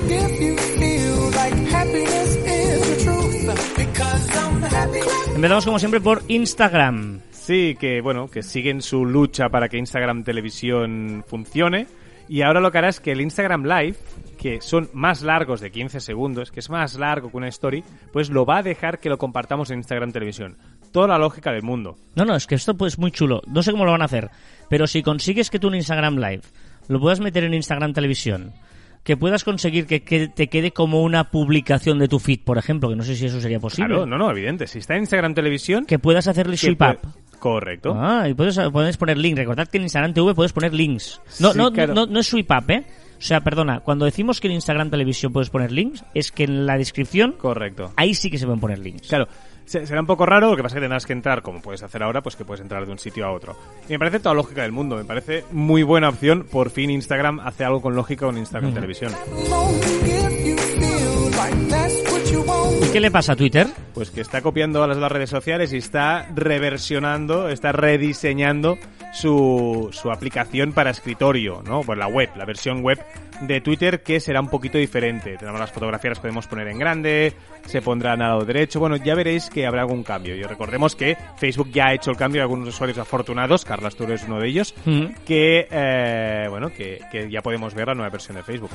Empezamos 5.36 5.65
como 5.65 5.79
siempre 5.79 6.01
por 6.01 6.24
Instagram. 6.27 7.22
Sí, 7.48 7.77
que 7.80 8.01
bueno, 8.01 8.27
que 8.27 8.44
siguen 8.44 8.82
su 8.82 9.06
lucha 9.06 9.48
para 9.48 9.70
que 9.70 9.77
Instagram 9.77 10.25
Televisión 10.25 11.24
funcione. 11.25 11.88
Y 12.27 12.42
ahora 12.42 12.60
lo 12.60 12.74
que 12.74 12.77
hará 12.77 12.89
es 12.89 13.00
que 13.00 13.13
el 13.13 13.22
Instagram 13.22 13.63
Live, 13.63 13.96
que 14.38 14.60
son 14.60 14.89
más 14.92 15.22
largos 15.22 15.62
de 15.62 15.72
15 15.72 16.01
segundos, 16.01 16.51
que 16.51 16.60
es 16.60 16.70
más 16.70 16.96
largo 16.96 17.32
que 17.32 17.38
una 17.38 17.48
story, 17.48 17.86
pues 18.12 18.30
lo 18.30 18.46
va 18.46 18.58
a 18.58 18.63
dejar 18.63 19.00
que 19.00 19.08
lo 19.08 19.18
compartamos 19.18 19.72
en 19.72 19.77
Instagram 19.77 20.12
Televisión. 20.12 20.58
Toda 20.92 21.08
la 21.08 21.18
lógica 21.18 21.54
del 21.54 21.63
mundo. 21.63 21.96
No, 22.16 22.25
no, 22.25 22.36
es 22.36 22.48
que 22.48 22.56
esto 22.56 22.75
pues 22.75 23.00
muy 23.00 23.12
chulo. 23.12 23.42
No 23.48 23.63
sé 23.63 23.72
cómo 23.72 23.86
lo 23.86 23.92
van 23.92 24.01
a 24.01 24.06
hacer, 24.06 24.30
pero 24.68 24.86
si 24.86 25.01
consigues 25.01 25.50
que 25.50 25.58
tú 25.58 25.70
un 25.70 25.75
Instagram 25.75 26.18
Live 26.18 26.42
lo 26.89 27.00
puedas 27.00 27.22
meter 27.22 27.46
en 27.46 27.54
Instagram 27.54 27.94
Televisión, 27.94 28.51
que 29.06 29.16
puedas 29.16 29.46
conseguir 29.46 29.88
que, 29.88 30.04
que 30.04 30.27
te 30.27 30.50
quede 30.50 30.72
como 30.72 31.01
una 31.01 31.32
publicación 31.32 31.98
de 31.98 32.10
tu 32.10 32.20
feed, 32.20 32.42
por 32.44 32.58
ejemplo, 32.58 32.89
que 32.89 32.98
no 32.98 33.04
sé 33.04 33.16
si 33.16 33.27
eso 33.27 33.39
sería 33.39 33.62
posible. 33.62 33.88
Claro, 33.88 34.06
no, 34.06 34.18
no, 34.18 34.30
evidente. 34.30 34.68
Si 34.68 34.80
está 34.80 34.96
en 34.96 35.04
Instagram 35.04 35.34
Televisión, 35.34 35.86
Que 35.86 35.98
puedas 35.98 36.27
hacerle 36.27 36.58
swipe 36.58 36.84
up. 36.84 37.00
Correcto. 37.39 37.94
Ah, 37.98 38.27
y 38.29 38.34
puedes, 38.34 38.60
puedes 38.72 38.98
poner 38.98 39.17
link. 39.17 39.38
Recordad 39.38 39.67
que 39.67 39.77
en 39.77 39.84
Instagram 39.84 40.13
TV 40.13 40.34
puedes 40.34 40.53
poner 40.53 40.74
links. 40.74 41.22
No, 41.39 41.51
Sí, 41.53 41.58
no, 41.58 41.72
claro. 41.72 41.94
no, 41.94 42.06
no 42.06 42.20
es 42.20 42.27
swipe 42.27 42.53
up, 42.53 42.70
¿eh? 42.72 42.84
O 43.17 43.22
sea, 43.22 43.41
perdona, 43.41 43.79
cuando 43.79 44.06
decimos 44.06 44.39
que 44.39 44.48
en 44.48 44.53
Instagram 44.53 44.89
Televisión 44.91 45.34
puedes 45.34 45.50
poner 45.50 45.72
links, 45.72 46.03
es 46.13 46.32
que 46.32 46.44
en 46.44 46.65
la 46.67 46.77
descripción, 46.77 47.32
Correcto. 47.34 47.91
ahí 47.96 48.13
sí 48.13 48.29
que 48.29 48.38
se 48.38 48.46
pueden 48.46 48.60
poner 48.60 48.77
links. 48.77 49.08
Claro, 49.08 49.27
se- 49.65 49.88
será 49.88 50.01
un 50.01 50.06
poco 50.08 50.25
raro, 50.27 50.51
lo 50.51 50.56
que 50.56 50.62
pasa 50.62 50.74
es 50.75 50.77
que 50.77 50.82
tendrás 50.82 51.06
que 51.08 51.13
entrar, 51.13 51.41
como 51.41 51.60
puedes 51.62 51.82
hacer 51.82 52.03
ahora, 52.03 52.22
pues 52.22 52.36
que 52.36 52.46
puedes 52.46 52.62
entrar 52.62 52.86
de 52.86 52.91
un 52.91 53.00
sitio 53.00 53.25
a 53.25 53.32
otro. 53.32 53.58
Y 53.89 53.94
me 53.94 54.00
parece 54.00 54.20
toda 54.20 54.36
lógica 54.36 54.62
del 54.62 54.72
mundo, 54.72 54.96
me 54.98 55.03
parece 55.06 55.46
muy 55.51 55.82
buena 55.82 56.10
opción. 56.10 56.46
Por 56.50 56.70
fin 56.70 56.91
Instagram 56.91 57.39
hace 57.39 57.63
algo 57.63 57.82
con 57.82 57.96
lógica 57.96 58.27
con 58.27 58.38
Instagram 58.38 58.74
Televisión. 58.74 59.12
Qué 62.91 63.00
le 63.00 63.12
pasa 63.12 63.34
a 63.34 63.36
Twitter? 63.36 63.67
Pues 63.94 64.12
que 64.12 64.22
está 64.22 64.41
copiando 64.41 64.84
a 64.84 64.88
las, 64.88 64.98
las 64.98 65.12
redes 65.12 65.29
sociales 65.29 65.74
y 65.74 65.77
está 65.77 66.27
reversionando, 66.36 67.50
está 67.50 67.72
rediseñando 67.72 68.77
su, 69.13 69.89
su 69.91 70.12
aplicación 70.12 70.74
para 70.74 70.91
escritorio, 70.91 71.62
¿no? 71.65 71.82
Pues 71.82 71.98
la 71.98 72.08
web, 72.08 72.29
la 72.36 72.46
versión 72.46 72.82
web 72.84 73.00
de 73.41 73.62
Twitter 73.62 74.01
que 74.01 74.20
será 74.20 74.41
un 74.41 74.50
poquito 74.50 74.77
diferente. 74.77 75.38
Tenemos 75.38 75.60
las 75.60 75.72
fotografías, 75.72 76.12
las 76.12 76.20
podemos 76.20 76.48
poner 76.48 76.67
en 76.67 76.79
grande, 76.79 77.34
se 77.65 77.82
pondrán 77.82 78.22
al 78.22 78.29
lado 78.29 78.46
derecho. 78.46 78.79
Bueno, 78.79 78.96
ya 78.98 79.15
veréis 79.15 79.50
que 79.50 79.65
habrá 79.65 79.82
algún 79.82 80.03
cambio. 80.03 80.36
Y 80.36 80.44
recordemos 80.44 80.96
que 80.96 81.17
Facebook 81.38 81.70
ya 81.72 81.88
ha 81.88 81.94
hecho 81.94 82.12
el 82.12 82.17
cambio, 82.17 82.41
algunos 82.41 82.70
usuarios 82.70 82.98
afortunados, 82.98 83.65
Carlas 83.65 83.96
tú 83.96 84.03
eres 84.06 84.24
uno 84.27 84.39
de 84.39 84.48
ellos, 84.48 84.74
Mm. 84.86 85.06
que, 85.25 85.67
eh, 85.70 86.48
bueno, 86.50 86.70
que, 86.70 87.01
que 87.12 87.29
ya 87.29 87.41
podemos 87.41 87.74
ver 87.74 87.88
la 87.88 87.94
nueva 87.96 88.10
versión 88.10 88.38
de 88.38 88.44
Facebook. 88.44 88.72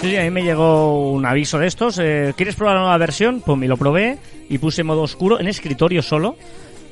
Sí, 0.00 0.16
a 0.16 0.22
mí 0.22 0.30
me 0.30 0.42
llegó 0.42 1.10
un 1.12 1.26
aviso 1.26 1.58
de 1.58 1.66
estos. 1.66 1.98
eh, 1.98 2.32
¿Quieres 2.36 2.56
probar 2.56 2.76
la 2.76 2.80
nueva 2.82 2.96
versión? 2.96 3.42
Pues 3.44 3.58
me 3.58 3.68
lo 3.68 3.76
probé 3.76 4.18
y 4.48 4.56
puse 4.58 4.82
modo 4.82 5.02
oscuro 5.02 5.38
en 5.40 5.46
escritorio 5.46 6.00
solo. 6.00 6.36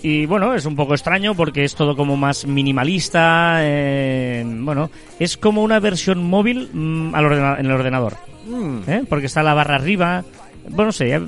Y 0.02 0.26
bueno, 0.26 0.54
es 0.54 0.66
un 0.66 0.76
poco 0.76 0.92
extraño 0.94 1.34
porque 1.34 1.64
es 1.64 1.74
todo 1.74 1.96
como 1.96 2.16
más 2.16 2.46
minimalista. 2.46 3.60
eh, 3.62 4.44
bueno, 4.46 4.90
es 5.18 5.36
como 5.38 5.62
una 5.62 5.80
versión 5.80 6.22
móvil 6.22 6.68
mm, 6.72 7.14
al 7.14 7.58
en 7.60 7.66
el 7.66 7.72
ordenador. 7.72 8.14
Mm. 8.46 8.78
¿eh? 8.86 9.02
Porque 9.08 9.26
está 9.26 9.42
la 9.42 9.54
barra 9.54 9.76
arriba. 9.76 10.22
Bueno, 10.68 10.86
no 10.86 10.92
sé, 10.92 11.08
ya, 11.08 11.20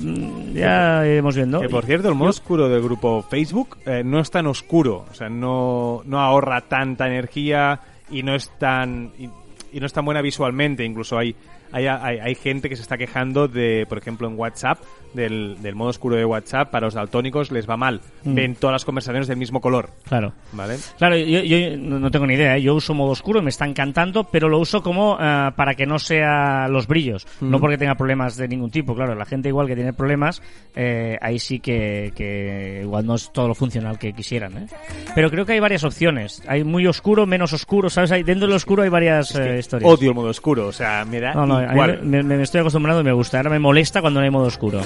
ya 0.53 1.05
iremos 1.07 1.35
viendo. 1.35 1.61
Que 1.61 1.69
por 1.69 1.85
cierto, 1.85 2.09
el 2.09 2.15
modo 2.15 2.29
oscuro 2.29 2.69
del 2.69 2.83
grupo 2.83 3.23
Facebook 3.23 3.77
eh, 3.87 4.03
no 4.05 4.19
es 4.19 4.29
tan 4.29 4.45
oscuro, 4.45 5.05
o 5.09 5.13
sea, 5.15 5.29
no, 5.29 6.03
no 6.05 6.19
ahorra 6.19 6.61
tanta 6.61 7.07
energía 7.07 7.79
y 8.11 8.21
no 8.21 8.35
es 8.35 8.51
tan 8.59 9.11
y, 9.17 9.27
y 9.75 9.79
no 9.79 9.87
es 9.87 9.93
tan 9.93 10.05
buena 10.05 10.21
visualmente. 10.21 10.85
Incluso 10.85 11.17
hay, 11.17 11.35
hay, 11.71 11.87
hay, 11.87 12.19
hay 12.19 12.35
gente 12.35 12.69
que 12.69 12.75
se 12.75 12.81
está 12.81 12.97
quejando 12.97 13.47
de, 13.47 13.85
por 13.87 13.97
ejemplo, 13.97 14.27
en 14.27 14.37
WhatsApp, 14.37 14.79
del, 15.13 15.57
del 15.61 15.75
modo 15.75 15.89
oscuro 15.89 16.15
de 16.15 16.23
WhatsApp, 16.25 16.69
para 16.71 16.87
los 16.87 16.93
daltónicos 16.93 17.51
les 17.51 17.69
va 17.69 17.75
mal. 17.77 18.01
Mm. 18.23 18.33
Ven 18.33 18.55
todas 18.55 18.73
las 18.73 18.85
conversaciones 18.85 19.27
del 19.27 19.37
mismo 19.37 19.59
color, 19.61 19.89
Claro. 20.07 20.33
¿vale? 20.53 20.77
Claro, 20.97 21.17
yo, 21.17 21.41
yo 21.41 21.77
no 21.77 22.09
tengo 22.11 22.25
ni 22.27 22.35
idea. 22.35 22.55
¿eh? 22.57 22.61
Yo 22.61 22.75
uso 22.75 22.93
modo 22.93 23.11
oscuro, 23.11 23.41
me 23.41 23.49
está 23.49 23.65
encantando, 23.65 24.23
pero 24.25 24.47
lo 24.49 24.59
uso 24.59 24.81
como 24.81 25.17
ah, 25.19 25.53
para 25.55 25.75
que 25.75 25.85
no 25.85 25.99
sea 25.99 26.67
los 26.69 26.87
brillos, 26.87 27.27
no 27.41 27.59
porque 27.59 27.77
tenga 27.77 27.95
problemas 27.95 28.37
de 28.37 28.47
ningún 28.47 28.71
tipo. 28.71 28.95
Claro, 28.95 29.15
la 29.15 29.25
gente 29.25 29.49
igual 29.49 29.67
que 29.67 29.75
tiene 29.75 29.93
problemas, 29.93 30.41
eh, 30.75 31.17
ahí 31.21 31.39
sí 31.39 31.59
que, 31.59 32.13
que 32.15 32.79
igual 32.83 33.05
no 33.05 33.15
es 33.15 33.31
todo 33.31 33.47
lo 33.49 33.55
funcional 33.55 33.99
que 33.99 34.13
quisieran. 34.13 34.57
¿eh? 34.57 34.67
Pero 35.13 35.29
creo 35.29 35.45
que 35.45 35.53
hay 35.53 35.59
varias 35.59 35.83
opciones. 35.83 36.41
Hay 36.47 36.63
muy 36.63 36.87
oscuro, 36.87 37.25
menos 37.25 37.53
oscuro, 37.53 37.89
¿sabes? 37.89 38.11
Hay, 38.11 38.23
dentro 38.23 38.47
del 38.47 38.55
oscuro 38.55 38.83
hay 38.83 38.89
varias 38.89 39.35
eh, 39.35 39.57
historias. 39.59 39.91
Odio 39.91 40.09
el 40.09 40.15
modo 40.15 40.29
oscuro, 40.29 40.67
o 40.67 40.71
sea, 40.71 41.03
me 41.05 41.19
da 41.19 41.33
No, 41.33 41.45
no, 41.45 41.60
a 41.63 41.67
mí 41.67 41.73
igual. 41.73 42.03
me, 42.03 42.41
estoy 42.43 42.61
acostumbrando 42.61 43.01
y 43.01 43.05
me 43.05 43.11
gusta. 43.13 43.37
Ahora 43.37 43.49
me 43.49 43.59
molesta 43.59 44.01
cuando 44.01 44.19
no 44.19 44.23
hay 44.25 44.31
modo 44.31 44.45
oscuro. 44.45 44.81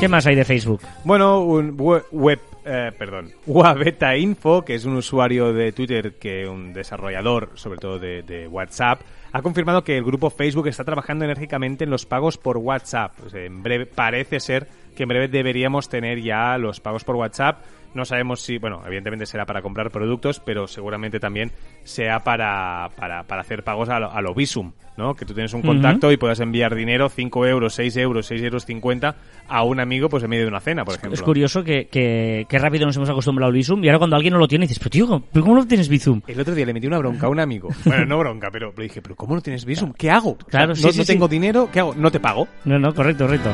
¿Qué 0.00 0.08
más 0.08 0.26
hay 0.26 0.34
de 0.34 0.44
Facebook? 0.44 0.80
Bueno, 1.04 1.40
un 1.42 1.76
we- 1.78 2.02
web, 2.10 2.40
eh, 2.64 2.90
perdón, 2.98 3.30
Wabeta 3.46 4.16
Info, 4.16 4.64
que 4.64 4.74
es 4.74 4.84
un 4.84 4.96
usuario 4.96 5.52
de 5.52 5.70
Twitter, 5.70 6.14
que 6.18 6.48
un 6.48 6.72
desarrollador, 6.72 7.50
sobre 7.54 7.78
todo 7.78 8.00
de, 8.00 8.22
de 8.24 8.48
WhatsApp, 8.48 9.00
ha 9.32 9.42
confirmado 9.42 9.84
que 9.84 9.96
el 9.96 10.02
grupo 10.02 10.28
Facebook 10.28 10.66
está 10.66 10.82
trabajando 10.82 11.24
enérgicamente 11.24 11.84
en 11.84 11.90
los 11.90 12.04
pagos 12.04 12.36
por 12.36 12.56
WhatsApp. 12.58 13.12
O 13.24 13.28
sea, 13.30 13.44
en 13.44 13.62
breve, 13.62 13.86
parece 13.86 14.40
ser 14.40 14.66
que 14.96 15.04
en 15.04 15.08
breve 15.08 15.28
deberíamos 15.28 15.88
tener 15.88 16.20
ya 16.20 16.58
los 16.58 16.80
pagos 16.80 17.04
por 17.04 17.14
WhatsApp. 17.14 17.60
No 17.94 18.04
sabemos 18.04 18.40
si, 18.40 18.58
bueno, 18.58 18.82
evidentemente 18.86 19.26
será 19.26 19.44
para 19.44 19.60
comprar 19.62 19.90
productos, 19.90 20.40
pero 20.40 20.66
seguramente 20.66 21.20
también 21.20 21.52
sea 21.84 22.20
para, 22.20 22.90
para, 22.96 23.24
para 23.24 23.42
hacer 23.42 23.64
pagos 23.64 23.88
a 23.88 23.98
lo, 24.00 24.10
a 24.10 24.20
lo 24.22 24.34
Visum, 24.34 24.72
¿no? 24.96 25.14
Que 25.14 25.24
tú 25.26 25.34
tienes 25.34 25.52
un 25.52 25.62
contacto 25.62 26.10
y 26.10 26.16
puedas 26.16 26.40
enviar 26.40 26.74
dinero, 26.74 27.08
5 27.08 27.46
euros, 27.46 27.74
6 27.74 27.96
euros, 27.98 28.26
6 28.26 28.42
euros 28.42 28.64
50 28.64 29.14
a 29.48 29.62
un 29.64 29.80
amigo 29.80 30.08
pues 30.08 30.22
en 30.24 30.30
medio 30.30 30.44
de 30.44 30.48
una 30.48 30.60
cena, 30.60 30.84
por 30.84 30.94
ejemplo. 30.94 31.14
Es 31.14 31.22
curioso 31.22 31.62
que, 31.62 31.86
que, 31.86 32.46
que 32.48 32.58
rápido 32.58 32.86
nos 32.86 32.96
hemos 32.96 33.10
acostumbrado 33.10 33.48
al 33.48 33.54
Bizum 33.54 33.82
y 33.84 33.88
ahora 33.88 33.98
cuando 33.98 34.16
alguien 34.16 34.32
no 34.32 34.38
lo 34.38 34.48
tiene 34.48 34.64
dices, 34.66 34.78
pero 34.78 34.90
tío, 34.90 35.22
¿pero 35.32 35.44
¿cómo 35.44 35.56
no 35.56 35.66
tienes 35.66 35.88
Bizum? 35.88 36.22
El 36.26 36.40
otro 36.40 36.54
día 36.54 36.64
le 36.64 36.72
metí 36.72 36.86
una 36.86 36.98
bronca 36.98 37.26
a 37.26 37.30
un 37.30 37.40
amigo. 37.40 37.68
Bueno, 37.84 38.06
no 38.06 38.18
bronca, 38.18 38.50
pero 38.50 38.72
le 38.76 38.84
dije, 38.84 39.02
pero 39.02 39.14
¿cómo 39.16 39.34
no 39.34 39.42
tienes 39.42 39.64
Visum? 39.66 39.92
¿Qué 39.92 40.10
hago? 40.10 40.36
Claro, 40.38 40.72
O 40.72 40.74
sea, 40.76 40.82
sí, 40.82 40.86
no, 40.86 40.92
sí, 40.92 40.98
no 40.98 41.04
sí. 41.04 41.12
tengo 41.12 41.28
dinero, 41.28 41.68
¿qué 41.70 41.80
hago? 41.80 41.94
No 41.94 42.10
te 42.10 42.20
pago. 42.20 42.48
No, 42.64 42.78
no, 42.78 42.94
correcto, 42.94 43.26
correcto. 43.26 43.50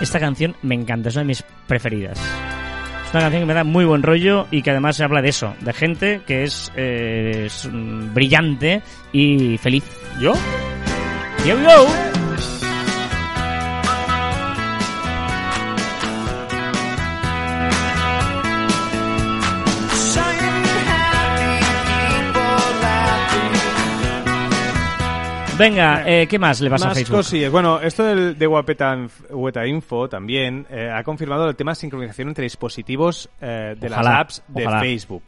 Esta 0.00 0.20
canción 0.20 0.54
me 0.62 0.74
encanta, 0.74 1.08
es 1.08 1.14
una 1.14 1.22
de 1.22 1.28
mis 1.28 1.42
preferidas. 1.66 2.20
Es 3.06 3.14
una 3.14 3.20
canción 3.22 3.42
que 3.42 3.46
me 3.46 3.54
da 3.54 3.64
muy 3.64 3.84
buen 3.84 4.02
rollo 4.02 4.46
y 4.50 4.62
que 4.62 4.70
además 4.70 4.96
se 4.96 5.04
habla 5.04 5.22
de 5.22 5.28
eso, 5.28 5.54
de 5.60 5.72
gente 5.72 6.20
que 6.26 6.42
es, 6.42 6.72
eh, 6.76 7.48
mm, 7.70 8.12
brillante 8.12 8.82
y 9.12 9.56
feliz. 9.58 9.84
¿Yo? 10.20 10.34
Here 11.44 11.54
we. 11.54 12.25
Venga, 25.58 26.02
eh, 26.06 26.26
¿qué 26.26 26.38
más 26.38 26.60
le 26.60 26.68
pasa 26.68 26.90
a 26.90 26.94
Facebook? 26.94 27.16
cosillas. 27.16 27.50
Bueno, 27.50 27.80
esto 27.80 28.04
del, 28.04 28.38
de 28.38 28.46
Weta 28.46 29.66
Info 29.66 30.06
también 30.06 30.66
eh, 30.68 30.90
ha 30.92 31.02
confirmado 31.02 31.48
el 31.48 31.56
tema 31.56 31.70
de 31.70 31.76
sincronización 31.76 32.28
entre 32.28 32.42
dispositivos 32.42 33.30
eh, 33.40 33.74
de 33.78 33.86
Ojalá, 33.86 34.10
las 34.10 34.20
apps 34.20 34.42
de 34.48 34.66
ojalá. 34.66 34.80
Facebook. 34.80 35.22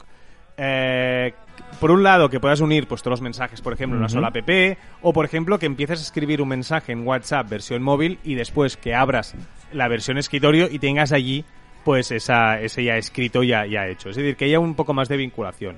Eh, 0.55 1.33
por 1.79 1.89
un 1.89 2.03
lado, 2.03 2.29
que 2.29 2.39
puedas 2.39 2.59
unir 2.59 2.87
pues, 2.87 3.01
todos 3.01 3.13
los 3.13 3.21
mensajes, 3.21 3.59
por 3.61 3.73
ejemplo, 3.73 3.95
en 3.97 4.01
una 4.01 4.09
sola 4.09 4.27
app, 4.27 4.77
o 5.01 5.13
por 5.13 5.25
ejemplo, 5.25 5.57
que 5.57 5.65
empieces 5.65 5.99
a 5.99 6.03
escribir 6.03 6.43
un 6.43 6.49
mensaje 6.49 6.91
en 6.91 7.07
WhatsApp 7.07 7.49
versión 7.49 7.81
móvil 7.81 8.19
y 8.23 8.35
después 8.35 8.77
que 8.77 8.93
abras 8.93 9.33
la 9.73 9.87
versión 9.87 10.19
escritorio 10.19 10.67
y 10.69 10.77
tengas 10.77 11.11
allí 11.11 11.43
pues 11.83 12.11
esa, 12.11 12.59
ese 12.59 12.83
ya 12.83 12.97
escrito, 12.97 13.41
ya, 13.41 13.65
ya 13.65 13.87
hecho. 13.87 14.09
Es 14.09 14.15
decir, 14.15 14.35
que 14.35 14.45
haya 14.45 14.59
un 14.59 14.75
poco 14.75 14.93
más 14.93 15.07
de 15.09 15.17
vinculación. 15.17 15.77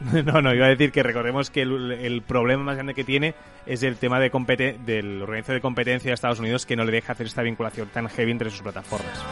No, 0.24 0.42
no, 0.42 0.54
iba 0.54 0.66
a 0.66 0.70
decir 0.70 0.92
que 0.92 1.02
recordemos 1.02 1.50
que 1.50 1.62
el, 1.62 2.22
problema 2.26 2.62
más 2.64 2.74
grande 2.76 2.94
que 2.94 3.04
tiene 3.04 3.34
es 3.66 3.82
el 3.82 3.96
tema 3.96 4.20
de 4.20 4.30
compete 4.30 4.78
del 4.84 5.22
organización 5.22 5.56
de 5.56 5.60
competencia 5.60 6.10
de 6.10 6.14
Estados 6.14 6.38
Unidos 6.38 6.66
que 6.66 6.76
no 6.76 6.84
le 6.84 6.92
deja 6.92 7.12
hacer 7.12 7.26
esta 7.26 7.42
vinculación 7.42 7.88
tan 7.88 8.08
heavy 8.08 8.30
entre 8.30 8.50
sus 8.50 8.62
plataformas. 8.62 9.24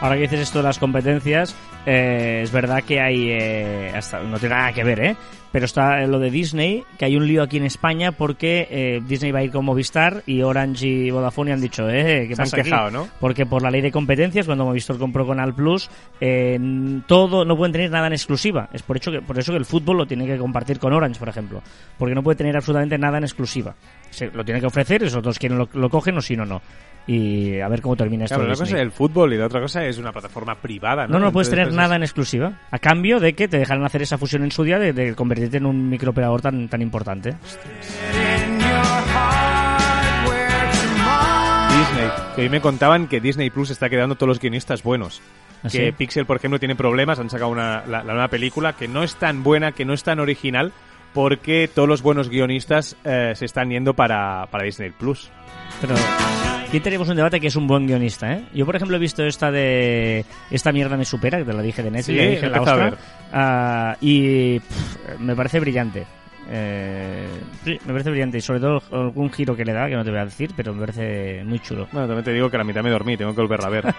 Ahora 0.00 0.16
que 0.16 0.22
dices 0.22 0.40
esto 0.40 0.58
de 0.58 0.64
las 0.64 0.78
competencias, 0.78 1.56
eh, 1.86 2.40
es 2.42 2.52
verdad 2.52 2.82
que 2.84 3.00
hay. 3.00 3.30
eh, 3.30 3.92
hasta, 3.94 4.20
no 4.20 4.38
tiene 4.38 4.54
nada 4.54 4.72
que 4.72 4.84
ver, 4.84 5.00
¿eh? 5.00 5.16
Pero 5.52 5.64
está 5.64 6.06
lo 6.06 6.18
de 6.18 6.30
Disney, 6.30 6.84
que 6.98 7.06
hay 7.06 7.16
un 7.16 7.26
lío 7.26 7.42
aquí 7.42 7.56
en 7.56 7.64
España 7.64 8.12
porque 8.12 8.68
eh, 8.70 9.00
Disney 9.06 9.32
va 9.32 9.38
a 9.38 9.42
ir 9.42 9.50
con 9.50 9.64
Movistar 9.64 10.22
y 10.26 10.42
Orange 10.42 10.86
y 10.86 11.10
Vodafone 11.10 11.52
han 11.54 11.62
dicho, 11.62 11.88
¿eh? 11.88 12.26
¿Qué 12.28 12.36
Se 12.36 12.42
han 12.42 12.44
pasa 12.46 12.56
aquí? 12.60 12.68
quejado, 12.68 12.90
¿no? 12.90 13.08
Porque 13.20 13.46
por 13.46 13.62
la 13.62 13.70
ley 13.70 13.80
de 13.80 13.90
competencias, 13.90 14.44
cuando 14.44 14.66
Movistar 14.66 14.98
compró 14.98 15.24
con 15.26 15.40
Al 15.40 15.54
Plus, 15.54 15.88
eh, 16.20 16.58
todo 17.06 17.46
no 17.46 17.56
pueden 17.56 17.72
tener 17.72 17.90
nada 17.90 18.08
en 18.08 18.12
exclusiva. 18.12 18.68
Es 18.74 18.82
por, 18.82 18.98
hecho 18.98 19.10
que, 19.10 19.22
por 19.22 19.38
eso 19.38 19.52
que 19.52 19.58
el 19.58 19.64
fútbol 19.64 19.96
lo 19.96 20.06
tiene 20.06 20.26
que 20.26 20.36
compartir 20.36 20.78
con 20.78 20.92
Orange, 20.92 21.18
por 21.18 21.30
ejemplo. 21.30 21.62
Porque 21.96 22.14
no 22.14 22.22
puede 22.22 22.36
tener 22.36 22.54
absolutamente 22.54 22.98
nada 22.98 23.16
en 23.16 23.24
exclusiva. 23.24 23.74
Se, 24.10 24.26
lo 24.30 24.44
tiene 24.44 24.60
que 24.60 24.66
ofrecer, 24.66 25.04
y 25.04 25.08
si 25.08 25.16
otros 25.16 25.38
quieren 25.38 25.56
lo, 25.56 25.70
lo 25.72 25.88
cogen 25.88 26.18
o 26.18 26.20
si 26.20 26.36
no, 26.36 26.44
no. 26.44 26.60
Y 27.08 27.60
a 27.60 27.68
ver 27.68 27.80
cómo 27.82 27.94
termina 27.94 28.24
esto. 28.24 28.34
Claro, 28.34 28.48
una 28.50 28.58
cosa 28.58 28.74
es 28.76 28.82
el 28.82 28.90
fútbol 28.90 29.32
y 29.32 29.38
la 29.38 29.46
otra 29.46 29.60
cosa 29.60 29.84
es 29.84 29.85
una 29.98 30.12
plataforma 30.12 30.54
privada, 30.56 31.06
¿no? 31.06 31.18
No, 31.18 31.26
no 31.26 31.32
puedes 31.32 31.50
tener 31.50 31.66
pues, 31.66 31.76
nada 31.76 31.96
en 31.96 32.02
exclusiva. 32.02 32.52
A 32.70 32.78
cambio 32.78 33.20
de 33.20 33.34
que 33.34 33.48
te 33.48 33.58
dejaran 33.58 33.84
hacer 33.84 34.02
esa 34.02 34.18
fusión 34.18 34.44
en 34.44 34.52
su 34.52 34.64
día 34.64 34.78
de, 34.78 34.92
de 34.92 35.14
convertirte 35.14 35.56
en 35.56 35.66
un 35.66 35.88
microoperador 35.88 36.42
tan, 36.42 36.68
tan 36.68 36.82
importante. 36.82 37.34
Disney, 41.78 42.08
que 42.34 42.42
hoy 42.42 42.48
me 42.48 42.60
contaban 42.60 43.06
que 43.06 43.20
Disney 43.20 43.50
Plus 43.50 43.70
está 43.70 43.88
quedando 43.88 44.14
todos 44.16 44.28
los 44.28 44.40
guionistas 44.40 44.82
buenos. 44.82 45.22
¿Ah, 45.62 45.68
que 45.70 45.86
sí? 45.86 45.92
Pixel, 45.92 46.26
por 46.26 46.36
ejemplo, 46.36 46.58
tiene 46.58 46.74
problemas, 46.74 47.18
han 47.18 47.30
sacado 47.30 47.50
una, 47.50 47.84
la, 47.86 48.02
la 48.02 48.12
nueva 48.12 48.28
película 48.28 48.74
que 48.74 48.88
no 48.88 49.02
es 49.02 49.16
tan 49.16 49.42
buena, 49.42 49.72
que 49.72 49.84
no 49.84 49.92
es 49.92 50.02
tan 50.02 50.20
original, 50.20 50.72
porque 51.16 51.68
todos 51.72 51.88
los 51.88 52.02
buenos 52.02 52.28
guionistas 52.28 52.96
eh, 53.04 53.32
se 53.34 53.46
están 53.46 53.70
yendo 53.70 53.94
para, 53.94 54.46
para 54.50 54.64
Disney 54.64 54.90
Plus. 54.90 55.30
Pero 55.80 55.94
aquí 56.68 56.80
tenemos 56.80 57.08
un 57.08 57.16
debate 57.16 57.40
que 57.40 57.48
es 57.48 57.56
un 57.56 57.66
buen 57.66 57.86
guionista, 57.86 58.32
¿eh? 58.32 58.44
Yo, 58.54 58.64
por 58.66 58.76
ejemplo, 58.76 58.96
he 58.96 59.00
visto 59.00 59.22
esta 59.24 59.50
de... 59.50 60.24
Esta 60.50 60.72
mierda 60.72 60.96
me 60.96 61.04
supera, 61.04 61.38
que 61.38 61.44
te 61.44 61.52
la 61.52 61.62
dije 61.62 61.82
de 61.82 61.90
Netflix, 61.90 62.06
Sí, 62.18 62.24
la 62.24 62.30
dije 62.30 62.46
en 62.46 62.52
la 62.52 62.58
empezado 62.58 62.82
a 62.82 62.86
ostra, 62.88 62.98
ah, 63.32 63.96
y 64.00 64.58
pff, 64.60 65.18
me 65.20 65.36
parece 65.36 65.60
brillante. 65.60 66.06
Eh, 66.48 67.26
sí, 67.64 67.78
me 67.86 67.92
parece 67.92 68.10
brillante 68.10 68.38
y 68.38 68.40
sobre 68.40 68.60
todo 68.60 68.80
algún 68.92 69.30
giro 69.32 69.56
que 69.56 69.64
le 69.64 69.72
da, 69.72 69.88
que 69.88 69.96
no 69.96 70.04
te 70.04 70.10
voy 70.10 70.20
a 70.20 70.24
decir, 70.24 70.50
pero 70.56 70.72
me 70.72 70.80
parece 70.80 71.42
muy 71.44 71.58
chulo. 71.58 71.88
Bueno, 71.92 72.06
también 72.06 72.24
te 72.24 72.32
digo 72.32 72.48
que 72.48 72.56
a 72.56 72.58
la 72.58 72.64
mitad 72.64 72.82
me 72.82 72.90
dormí, 72.90 73.16
tengo 73.16 73.34
que 73.34 73.40
volverla 73.40 73.66
a 73.66 73.70
ver. 73.70 73.84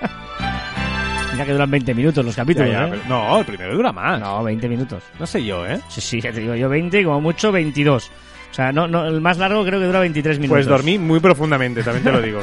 Mira 1.34 1.46
que 1.46 1.52
duran 1.52 1.70
20 1.70 1.94
minutos 1.94 2.26
los 2.26 2.36
Ya, 2.36 2.42
capítulos, 2.44 2.72
ya, 2.72 2.88
¿eh? 2.88 3.00
no, 3.08 3.38
el 3.40 3.46
primero 3.46 3.76
dura 3.76 3.92
más. 3.92 4.20
No. 4.20 4.38
No, 4.38 4.44
20 4.46 4.70
minutos. 4.70 5.04
sé 5.26 5.44
yo, 5.44 5.68
¿eh? 5.68 5.80
Sí, 5.90 6.02
sí, 6.02 6.22
ya 6.22 6.32
te 6.32 6.40
digo 6.40 6.56
yo 6.56 6.68
20 6.70 7.02
y 7.02 7.04
como 7.04 7.22
mucho 7.22 7.52
22. 7.52 8.10
O 8.52 8.54
sea, 8.54 8.72
no, 8.72 8.88
no, 8.88 9.06
el 9.06 9.22
más 9.22 9.38
largo 9.38 9.64
creo 9.64 9.80
que 9.80 9.86
dura 9.86 10.00
23 10.00 10.40
minutos. 10.40 10.56
Pues 10.56 10.66
dormí 10.66 10.98
muy 10.98 11.20
profundamente, 11.20 11.84
también 11.84 12.04
te 12.04 12.12
lo 12.12 12.22
digo. 12.22 12.42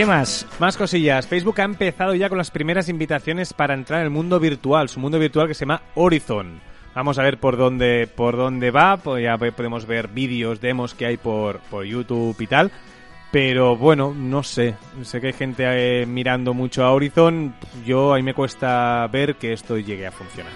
¿Qué 0.00 0.06
más? 0.06 0.46
Más 0.58 0.78
cosillas. 0.78 1.26
Facebook 1.26 1.60
ha 1.60 1.64
empezado 1.64 2.14
ya 2.14 2.30
con 2.30 2.38
las 2.38 2.50
primeras 2.50 2.88
invitaciones 2.88 3.52
para 3.52 3.74
entrar 3.74 4.00
en 4.00 4.06
el 4.06 4.10
mundo 4.10 4.40
virtual, 4.40 4.88
su 4.88 4.98
mundo 4.98 5.18
virtual 5.18 5.46
que 5.46 5.52
se 5.52 5.66
llama 5.66 5.82
Horizon. 5.94 6.60
Vamos 6.94 7.18
a 7.18 7.22
ver 7.22 7.38
por 7.38 7.58
dónde 7.58 8.08
por 8.08 8.36
dónde 8.36 8.70
va, 8.70 8.96
pues 8.96 9.22
ya 9.22 9.36
podemos 9.36 9.86
ver 9.86 10.08
vídeos, 10.08 10.60
demos 10.60 10.94
que 10.94 11.04
hay 11.04 11.18
por, 11.18 11.58
por 11.70 11.84
YouTube 11.84 12.34
y 12.40 12.46
tal. 12.46 12.70
Pero 13.30 13.76
bueno, 13.76 14.12
no 14.14 14.42
sé. 14.42 14.74
Sé 15.02 15.20
que 15.20 15.28
hay 15.28 15.32
gente 15.32 15.64
eh, 15.66 16.06
mirando 16.06 16.52
mucho 16.52 16.84
a 16.84 16.92
Horizon. 16.92 17.54
Yo 17.84 18.12
ahí 18.12 18.22
me 18.22 18.34
cuesta 18.34 19.06
ver 19.06 19.36
que 19.36 19.52
esto 19.52 19.78
llegue 19.78 20.06
a 20.06 20.10
funcionar. 20.10 20.52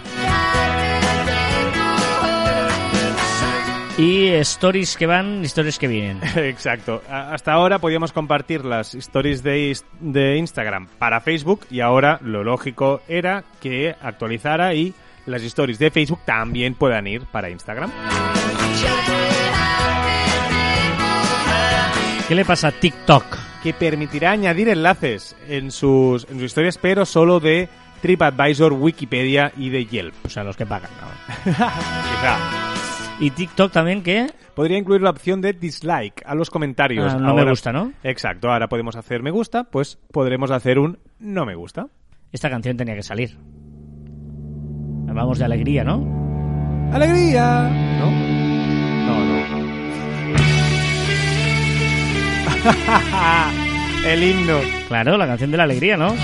Y 3.97 4.27
stories 4.27 4.97
que 4.97 5.05
van, 5.05 5.45
stories 5.45 5.79
que 5.79 5.87
vienen. 5.87 6.19
Exacto. 6.35 7.01
Hasta 7.09 7.53
ahora 7.53 7.79
podíamos 7.79 8.11
compartir 8.11 8.65
las 8.65 8.93
stories 8.93 9.41
de, 9.41 9.77
de 10.01 10.37
Instagram 10.37 10.87
para 10.99 11.21
Facebook 11.21 11.61
y 11.71 11.79
ahora 11.79 12.19
lo 12.21 12.43
lógico 12.43 13.01
era 13.07 13.45
que 13.61 13.95
actualizara 14.01 14.73
y 14.73 14.93
las 15.25 15.41
stories 15.43 15.79
de 15.79 15.91
Facebook 15.91 16.19
también 16.25 16.75
puedan 16.75 17.07
ir 17.07 17.21
para 17.31 17.49
Instagram. 17.49 17.89
¿Qué 22.27 22.33
le 22.33 22.43
pasa 22.43 22.69
a 22.69 22.71
TikTok? 22.71 23.23
Que 23.61 23.73
permitirá 23.73 24.31
añadir 24.31 24.69
enlaces 24.69 25.35
en 25.47 25.69
sus, 25.69 26.25
en 26.25 26.35
sus 26.35 26.43
historias, 26.43 26.79
pero 26.79 27.05
solo 27.05 27.39
de 27.39 27.69
TripAdvisor, 28.01 28.73
Wikipedia 28.73 29.51
y 29.55 29.69
de 29.69 29.85
Yelp. 29.85 30.15
O 30.25 30.29
sea, 30.29 30.43
los 30.43 30.57
que 30.57 30.65
pagan. 30.65 30.89
¿no? 30.99 31.07
Quizá. 31.51 32.37
¿Y 33.19 33.29
TikTok 33.29 33.71
también 33.71 34.01
qué? 34.01 34.31
Podría 34.55 34.79
incluir 34.79 35.01
la 35.01 35.11
opción 35.11 35.39
de 35.39 35.53
dislike 35.53 36.23
a 36.25 36.33
los 36.33 36.49
comentarios. 36.49 37.13
Ah, 37.13 37.17
no 37.19 37.35
me 37.35 37.47
gusta, 37.47 37.71
¿no? 37.71 37.93
Exacto. 38.03 38.51
Ahora 38.51 38.69
podemos 38.69 38.95
hacer 38.95 39.21
me 39.21 39.29
gusta, 39.29 39.65
pues 39.65 39.99
podremos 40.11 40.49
hacer 40.49 40.79
un 40.79 40.97
no 41.19 41.45
me 41.45 41.53
gusta. 41.53 41.89
Esta 42.31 42.49
canción 42.49 42.75
tenía 42.75 42.95
que 42.95 43.03
salir. 43.03 43.37
Vamos 45.13 45.37
de 45.37 45.45
alegría, 45.45 45.83
¿no? 45.83 46.89
¡Alegría! 46.91 47.69
¿No? 47.99 48.11
No, 48.11 48.44
El 54.05 54.23
himno. 54.23 54.59
Claro, 54.87 55.17
la 55.17 55.27
canción 55.27 55.51
de 55.51 55.57
la 55.57 55.63
alegría, 55.63 55.97
¿no? 55.97 56.15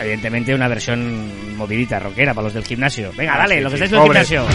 Evidentemente 0.00 0.54
una 0.54 0.68
versión 0.68 1.56
movidita, 1.56 1.98
rockera 1.98 2.32
para 2.34 2.44
los 2.44 2.54
del 2.54 2.64
gimnasio. 2.64 3.10
Venga, 3.16 3.34
Ah, 3.34 3.38
dale, 3.38 3.56
sí, 3.56 3.60
los 3.62 3.72
que 3.72 3.78
sí, 3.78 3.84
estáis 3.84 3.92
en 3.92 3.98
el 3.98 4.12
gimnasio. 4.12 4.46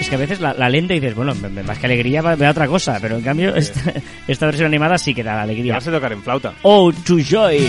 Es 0.00 0.08
que 0.08 0.14
a 0.14 0.18
veces 0.18 0.40
la, 0.40 0.54
la 0.54 0.68
lenta 0.70 0.94
dices, 0.94 1.14
bueno, 1.14 1.34
más 1.66 1.78
que 1.78 1.86
alegría 1.86 2.22
me 2.22 2.36
da 2.36 2.50
otra 2.50 2.66
cosa, 2.66 2.98
pero 3.00 3.16
en 3.16 3.22
cambio 3.22 3.54
esta, 3.56 3.92
esta 4.28 4.46
versión 4.46 4.66
animada 4.66 4.96
sí 4.98 5.14
que 5.14 5.22
da 5.24 5.34
la 5.34 5.42
alegría. 5.42 5.74
Ya 5.74 5.80
sé 5.80 5.90
tocar 5.90 6.12
en 6.12 6.22
flauta. 6.22 6.54
Oh, 6.62 6.92
to 6.92 7.18
joy. 7.18 7.68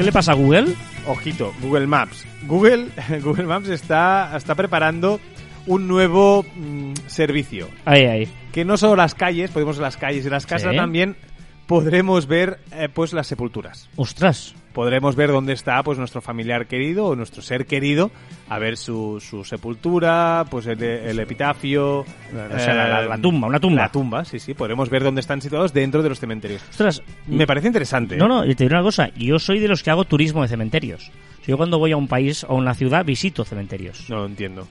¿Qué 0.00 0.04
le 0.04 0.12
pasa 0.12 0.32
a 0.32 0.34
Google? 0.34 0.74
Ojito, 1.06 1.52
Google 1.60 1.86
Maps. 1.86 2.24
Google, 2.46 2.86
Google 3.22 3.44
Maps 3.44 3.68
está, 3.68 4.34
está 4.34 4.54
preparando 4.54 5.20
un 5.66 5.86
nuevo 5.86 6.42
mm, 6.56 6.94
servicio. 7.06 7.68
Ahí, 7.84 8.06
ahí. 8.06 8.28
Que 8.50 8.64
no 8.64 8.78
solo 8.78 8.96
las 8.96 9.14
calles, 9.14 9.50
podemos 9.50 9.76
ver 9.76 9.82
las 9.82 9.98
calles 9.98 10.24
y 10.24 10.30
las 10.30 10.46
casas, 10.46 10.70
Sí. 10.70 10.76
también 10.78 11.16
podremos 11.66 12.26
ver 12.26 12.60
eh, 12.72 12.88
pues 12.88 13.12
las 13.12 13.26
sepulturas. 13.26 13.90
Ostras. 13.96 14.54
Podremos 14.72 15.16
ver 15.16 15.30
dónde 15.30 15.52
está 15.52 15.82
pues 15.82 15.98
nuestro 15.98 16.20
familiar 16.20 16.66
querido 16.66 17.06
o 17.06 17.16
nuestro 17.16 17.42
ser 17.42 17.66
querido, 17.66 18.10
a 18.48 18.58
ver 18.58 18.76
su, 18.76 19.20
su 19.20 19.44
sepultura, 19.44 20.44
pues 20.50 20.66
el, 20.66 20.82
el 20.82 21.18
epitafio, 21.20 22.00
O 22.00 22.04
sea, 22.58 22.74
la, 22.74 22.88
la- 22.88 23.02
la 23.06 23.18
tumba, 23.18 23.48
una 23.48 23.60
tumba. 23.60 23.82
La 23.82 23.88
tumba, 23.92 24.24
sí, 24.24 24.38
sí, 24.38 24.54
podremos 24.54 24.88
ver 24.90 25.02
dónde 25.02 25.20
están 25.20 25.40
situados 25.40 25.72
dentro 25.72 26.02
de 26.02 26.08
los 26.08 26.20
cementerios. 26.20 26.62
Ostras. 26.70 27.02
Me 27.26 27.46
parece 27.46 27.66
interesante. 27.66 28.16
No, 28.16 28.24
¿eh? 28.24 28.28
no, 28.28 28.44
y 28.46 28.54
te 28.54 28.64
diré 28.64 28.74
una 28.76 28.84
cosa. 28.84 29.08
Yo 29.16 29.38
soy 29.38 29.58
de 29.58 29.68
los 29.68 29.82
que 29.82 29.90
hago 29.90 30.04
turismo 30.04 30.42
de 30.42 30.48
cementerios. 30.48 31.10
Yo 31.46 31.56
cuando 31.56 31.78
voy 31.78 31.92
a 31.92 31.96
un 31.96 32.06
país 32.08 32.44
o 32.44 32.52
a 32.52 32.54
una 32.54 32.74
ciudad 32.74 33.04
visito 33.04 33.44
cementerios. 33.44 34.08
No 34.10 34.16
lo 34.16 34.26
entiendo. 34.26 34.68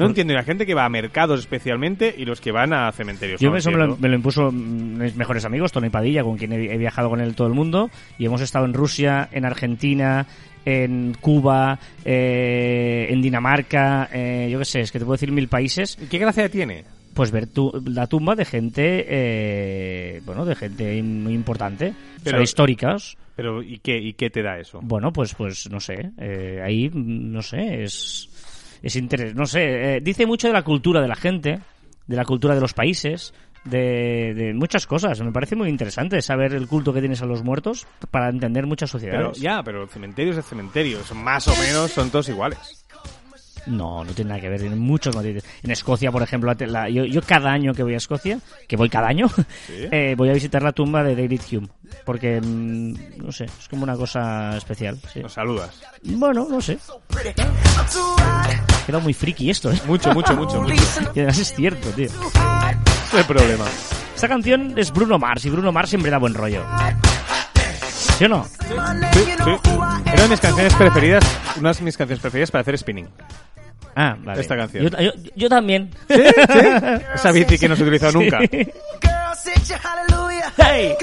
No 0.00 0.06
entiendo 0.06 0.34
la 0.34 0.42
gente 0.42 0.66
que 0.66 0.74
va 0.74 0.84
a 0.84 0.88
mercados 0.88 1.40
especialmente 1.40 2.14
y 2.16 2.24
los 2.24 2.40
que 2.40 2.52
van 2.52 2.72
a 2.72 2.90
cementerios. 2.92 3.40
Yo 3.40 3.50
no 3.50 3.56
eso 3.56 3.70
me 3.70 3.78
lo, 3.78 3.96
me 3.96 4.08
lo 4.08 4.14
impuso 4.16 4.50
mis 4.50 5.14
mejores 5.16 5.44
amigos, 5.44 5.72
Tony 5.72 5.90
Padilla, 5.90 6.22
con 6.24 6.36
quien 6.36 6.52
he, 6.52 6.72
he 6.74 6.78
viajado 6.78 7.08
con 7.10 7.20
él 7.20 7.34
todo 7.34 7.46
el 7.48 7.54
mundo, 7.54 7.90
y 8.18 8.26
hemos 8.26 8.40
estado 8.40 8.64
en 8.64 8.74
Rusia, 8.74 9.28
en 9.32 9.44
Argentina, 9.44 10.26
en 10.64 11.14
Cuba, 11.20 11.78
eh, 12.04 13.06
en 13.10 13.22
Dinamarca, 13.22 14.08
eh, 14.12 14.48
yo 14.50 14.58
qué 14.58 14.64
sé, 14.64 14.80
es 14.80 14.92
que 14.92 14.98
te 14.98 15.04
puedo 15.04 15.14
decir 15.16 15.32
mil 15.32 15.48
países, 15.48 15.96
¿Y 16.00 16.06
¿Qué 16.06 16.18
gracia 16.18 16.48
tiene? 16.48 16.84
pues 17.14 17.30
ver 17.32 17.46
tu- 17.48 17.82
la 17.86 18.06
tumba 18.06 18.34
de 18.36 18.44
gente, 18.44 19.04
eh, 19.08 20.22
bueno, 20.24 20.44
de 20.44 20.54
gente 20.54 21.02
muy 21.02 21.34
importante, 21.34 21.88
o 21.88 21.94
Pero- 22.24 22.36
sea, 22.38 22.42
históricas. 22.44 23.16
Pero 23.36 23.62
¿y 23.62 23.78
qué, 23.78 23.96
y 23.98 24.12
qué 24.12 24.28
te 24.28 24.42
da 24.42 24.58
eso? 24.58 24.80
Bueno, 24.82 25.12
pues, 25.12 25.34
pues 25.34 25.68
no 25.70 25.80
sé, 25.80 26.10
eh, 26.18 26.60
ahí, 26.62 26.90
no 26.92 27.40
sé, 27.42 27.84
es, 27.84 28.28
es 28.82 28.96
interés, 28.96 29.34
no 29.34 29.46
sé, 29.46 29.96
eh, 29.96 30.00
dice 30.00 30.26
mucho 30.26 30.46
de 30.48 30.54
la 30.54 30.62
cultura 30.62 31.00
de 31.00 31.08
la 31.08 31.16
gente, 31.16 31.60
de 32.06 32.16
la 32.16 32.24
cultura 32.24 32.54
de 32.54 32.60
los 32.60 32.74
países, 32.74 33.34
de, 33.64 34.32
de 34.34 34.54
muchas 34.54 34.86
cosas. 34.86 35.20
Me 35.20 35.32
parece 35.32 35.56
muy 35.56 35.68
interesante 35.68 36.20
saber 36.22 36.54
el 36.54 36.66
culto 36.66 36.92
que 36.92 37.00
tienes 37.00 37.22
a 37.22 37.26
los 37.26 37.42
muertos 37.42 37.86
para 38.10 38.28
entender 38.28 38.66
muchas 38.66 38.90
sociedades. 38.90 39.38
ya, 39.38 39.62
pero 39.62 39.82
el 39.82 39.88
cementerio 39.88 40.32
es 40.32 40.38
el 40.38 40.44
cementerio. 40.44 41.02
Son 41.04 41.22
más 41.22 41.46
o 41.48 41.54
menos, 41.56 41.90
son 41.90 42.10
todos 42.10 42.28
iguales. 42.28 42.79
No, 43.66 44.04
no 44.04 44.12
tiene 44.12 44.30
nada 44.30 44.40
que 44.40 44.48
ver, 44.48 44.60
tiene 44.60 44.76
muchos 44.76 45.14
matices. 45.14 45.44
En 45.62 45.70
Escocia, 45.70 46.10
por 46.10 46.22
ejemplo, 46.22 46.52
la- 46.66 46.88
yo, 46.88 47.04
yo 47.04 47.20
cada 47.22 47.50
año 47.52 47.72
que 47.74 47.82
voy 47.82 47.94
a 47.94 47.98
Escocia, 47.98 48.38
que 48.66 48.76
voy 48.76 48.88
cada 48.88 49.08
año, 49.08 49.26
eh, 49.68 50.14
voy 50.16 50.30
a 50.30 50.32
visitar 50.32 50.62
la 50.62 50.72
tumba 50.72 51.02
de 51.02 51.14
David 51.14 51.40
Hume, 51.52 51.68
porque, 52.04 52.40
mm, 52.40 53.22
no 53.24 53.32
sé, 53.32 53.44
es 53.44 53.68
como 53.68 53.82
una 53.84 53.96
cosa 53.96 54.56
especial. 54.56 54.98
sí. 55.12 55.20
Nos 55.20 55.32
saludas. 55.34 55.80
Bueno, 56.02 56.46
no 56.50 56.60
sé. 56.60 56.78
Ha 58.18 58.86
quedado 58.86 59.02
muy 59.02 59.14
friki 59.14 59.50
esto, 59.50 59.70
¿eh? 59.70 59.80
Mucho, 59.86 60.12
mucho, 60.12 60.34
mucho, 60.34 60.60
mucho. 60.62 60.74
Y 61.14 61.18
además 61.20 61.38
es 61.38 61.54
cierto, 61.54 61.88
tío. 61.90 62.06
Es 62.06 63.14
el 63.14 63.24
problema. 63.24 63.64
Esta 64.14 64.28
canción 64.28 64.74
es 64.76 64.90
Bruno 64.92 65.18
Mars 65.18 65.44
y 65.44 65.50
Bruno 65.50 65.72
Mars 65.72 65.90
siempre 65.90 66.10
da 66.10 66.18
buen 66.18 66.34
rollo. 66.34 66.64
¿Sí 68.20 68.26
o 68.26 68.28
no? 68.28 68.44
Sí, 68.44 68.50
sí. 69.24 69.70
Era 70.12 70.22
de 70.24 70.28
mis 70.28 70.40
canciones 70.40 70.74
preferidas, 70.74 71.24
una 71.58 71.72
de 71.72 71.82
mis 71.82 71.96
canciones 71.96 72.20
preferidas 72.20 72.50
para 72.50 72.60
hacer 72.60 72.76
spinning. 72.76 73.08
Ah, 73.96 74.14
vale. 74.22 74.42
Esta 74.42 74.58
canción. 74.58 74.84
Yo, 74.90 74.98
yo- 75.00 75.12
yo 75.34 75.48
también. 75.48 75.88
¿Sí? 76.06 76.16
¿Sí? 76.16 76.58
Esa 77.14 77.32
bici 77.32 77.58
que 77.58 77.66
no 77.66 77.76
se 77.76 77.82
ha 77.82 77.86
utilizado 77.86 78.12
nunca. 78.20 78.40
Hey. 80.58 80.94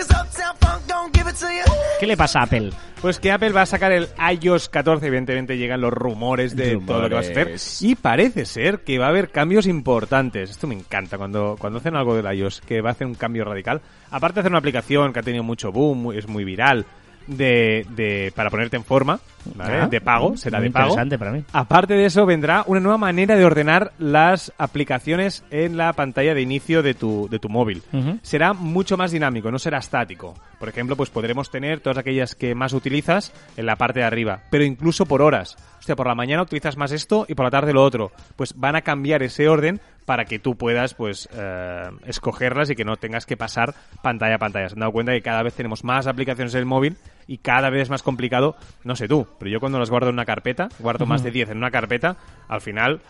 ¿Qué 1.99 2.05
le 2.05 2.15
pasa 2.15 2.41
a 2.41 2.43
Apple? 2.43 2.69
Pues 3.01 3.19
que 3.19 3.31
Apple 3.31 3.49
va 3.49 3.63
a 3.63 3.65
sacar 3.65 3.91
el 3.91 4.07
iOS 4.41 4.69
14, 4.69 5.07
evidentemente 5.07 5.57
llegan 5.57 5.81
los 5.81 5.91
rumores 5.91 6.55
de 6.55 6.77
todo 6.77 7.01
lo 7.01 7.07
que 7.09 7.13
va 7.15 7.19
a 7.21 7.23
hacer. 7.23 7.37
Rumores. 7.45 7.81
Y 7.81 7.95
parece 7.95 8.45
ser 8.45 8.81
que 8.81 8.99
va 8.99 9.07
a 9.07 9.09
haber 9.09 9.29
cambios 9.31 9.65
importantes. 9.65 10.51
Esto 10.51 10.67
me 10.67 10.75
encanta 10.75 11.17
cuando, 11.17 11.55
cuando 11.59 11.79
hacen 11.79 11.95
algo 11.95 12.15
del 12.15 12.31
iOS, 12.37 12.61
que 12.61 12.81
va 12.81 12.89
a 12.89 12.91
hacer 12.91 13.07
un 13.07 13.15
cambio 13.15 13.43
radical. 13.45 13.81
Aparte 14.11 14.35
de 14.35 14.39
hacer 14.41 14.51
una 14.51 14.59
aplicación 14.59 15.11
que 15.13 15.19
ha 15.19 15.23
tenido 15.23 15.43
mucho 15.43 15.71
boom, 15.71 16.11
es 16.13 16.27
muy 16.27 16.43
viral, 16.43 16.85
de, 17.27 17.85
de, 17.95 18.31
para 18.35 18.49
ponerte 18.49 18.77
en 18.77 18.83
forma, 18.83 19.19
¿vale? 19.55 19.81
Ah, 19.81 19.87
de 19.87 20.01
pago, 20.01 20.35
será 20.37 20.59
muy 20.59 20.67
de 20.67 20.73
pago. 20.73 20.87
interesante 20.87 21.17
para 21.19 21.31
mí. 21.31 21.43
Aparte 21.53 21.93
de 21.93 22.05
eso, 22.05 22.25
vendrá 22.25 22.63
una 22.67 22.79
nueva 22.79 22.97
manera 22.97 23.35
de 23.35 23.45
ordenar 23.45 23.91
las 23.99 24.51
aplicaciones 24.57 25.43
en 25.51 25.77
la 25.77 25.93
pantalla 25.93 26.33
de 26.33 26.41
inicio 26.41 26.81
de 26.83 26.93
tu, 26.93 27.27
de 27.29 27.39
tu 27.39 27.49
móvil. 27.49 27.83
Será 28.21 28.53
mucho 28.53 28.97
más 28.97 29.11
dinámico, 29.11 29.51
no 29.51 29.59
será 29.59 29.77
estático. 29.79 30.33
Por 30.59 30.69
ejemplo, 30.69 30.95
pues 30.95 31.09
podremos 31.09 31.51
tener 31.51 31.79
todas 31.81 31.97
aquellas 31.97 32.33
que 32.35 32.55
más 32.55 32.73
utilizas 32.73 33.31
en 33.57 33.65
la 33.65 33.75
parte 33.75 33.99
de 33.99 34.05
arriba, 34.05 34.41
pero 34.49 34.63
incluso 34.63 35.05
por 35.05 35.21
horas. 35.21 35.55
O 35.79 35.83
sea, 35.87 35.95
por 35.95 36.07
la 36.07 36.15
mañana 36.15 36.41
utilizas 36.41 36.75
más 36.77 36.91
esto 36.91 37.25
y 37.29 37.35
por 37.35 37.45
la 37.45 37.51
tarde 37.51 37.73
lo 37.73 37.83
otro. 37.83 38.11
Pues 38.35 38.53
van 38.57 38.75
a 38.75 38.81
cambiar 38.81 39.23
ese 39.23 39.47
orden 39.47 39.79
para 40.07 40.23
que 40.23 40.39
tú 40.39 40.55
puedas 40.55 40.93
pues 40.93 41.27
eh, 41.33 41.83
escogerlas 42.05 42.69
y 42.69 42.75
que 42.75 42.85
no 42.85 42.95
tengas 42.95 43.25
que 43.25 43.35
pasar 43.35 43.75
pantalla 44.01 44.35
a 44.35 44.39
pantalla. 44.39 44.69
Se 44.69 44.73
han 44.75 44.79
dado 44.79 44.93
cuenta 44.93 45.11
que 45.11 45.21
cada 45.21 45.43
vez 45.43 45.53
tenemos 45.53 45.83
más 45.83 46.07
aplicaciones 46.07 46.53
en 46.53 46.59
el 46.61 46.65
móvil 46.65 46.95
y 47.27 47.39
cada 47.39 47.69
vez 47.69 47.81
es 47.83 47.89
más 47.89 48.03
complicado, 48.03 48.55
no 48.85 48.95
sé 48.95 49.09
tú, 49.09 49.27
pero 49.37 49.51
yo 49.51 49.59
cuando 49.59 49.79
las 49.79 49.89
guardo 49.89 50.07
en 50.07 50.13
una 50.15 50.23
carpeta, 50.25 50.69
guardo 50.79 51.05
más 51.05 51.23
de 51.23 51.31
10 51.31 51.49
en 51.49 51.57
una 51.57 51.71
carpeta, 51.71 52.15
al 52.47 52.61
final 52.61 53.01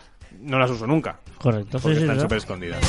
no 0.41 0.57
las 0.57 0.71
uso 0.71 0.87
nunca. 0.87 1.19
Correcto. 1.37 1.77
Porque 1.79 1.97
sí, 1.97 2.01
están 2.01 2.19
súper 2.19 2.39
escondidas. 2.39 2.81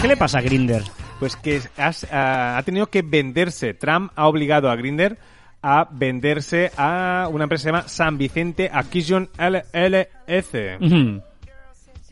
¿Qué 0.00 0.08
le 0.08 0.16
pasa 0.16 0.38
a 0.38 0.42
Grinder? 0.42 0.82
Pues 1.18 1.36
que 1.36 1.60
has- 1.78 2.06
ah, 2.12 2.56
ha 2.58 2.62
tenido 2.64 2.88
que 2.88 3.02
venderse. 3.02 3.72
Trump 3.74 4.12
ha 4.14 4.26
obligado 4.26 4.70
a 4.70 4.76
Grinder 4.76 5.16
a 5.66 5.88
venderse 5.90 6.70
a 6.76 7.26
una 7.30 7.44
empresa 7.44 7.62
que 7.62 7.68
se 7.70 7.72
llama 7.76 7.88
San 7.88 8.18
Vicente 8.18 8.70
Acquisition 8.72 9.30
LLC. 9.38 10.78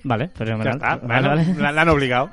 Vale, 0.05 0.31
pero 0.37 0.51
Ya 0.51 0.57
fenomenal. 0.57 0.75
está, 0.75 0.97
Vale, 1.07 1.23
la, 1.23 1.29
vale. 1.29 1.55
la- 1.59 1.73
la 1.73 1.83
han 1.83 1.89
obligado. 1.91 2.31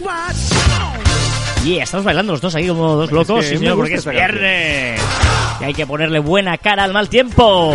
Watch. 0.00 0.36
Yeah, 1.64 1.82
estamos 1.84 2.04
bailando 2.04 2.32
los 2.32 2.40
dos 2.40 2.54
ahí 2.54 2.68
como 2.68 2.96
dos 2.96 3.10
locos, 3.10 3.40
que 3.44 3.50
sí, 3.50 3.56
señor, 3.58 3.76
porque 3.76 3.94
es 3.94 4.04
viernes. 4.06 5.00
Y 5.60 5.64
hay 5.64 5.74
que 5.74 5.86
ponerle 5.86 6.18
buena 6.18 6.58
cara 6.58 6.84
al 6.84 6.92
mal 6.92 7.08
tiempo. 7.08 7.74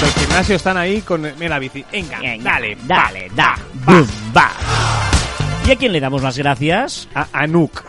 Los 0.00 0.14
del 0.14 0.24
gimnasio 0.24 0.56
están 0.56 0.76
ahí 0.76 1.00
con 1.02 1.22
mira, 1.22 1.48
la 1.50 1.58
bici. 1.58 1.84
Venga, 1.92 2.20
Venga, 2.20 2.52
dale, 2.52 2.76
dale, 2.86 3.30
da, 3.34 3.56
va. 4.34 4.50
¿Y 5.66 5.70
a 5.72 5.76
quién 5.76 5.92
le 5.92 6.00
damos 6.00 6.22
las 6.22 6.38
gracias? 6.38 7.08
A 7.14 7.26
Anuk. 7.32 7.82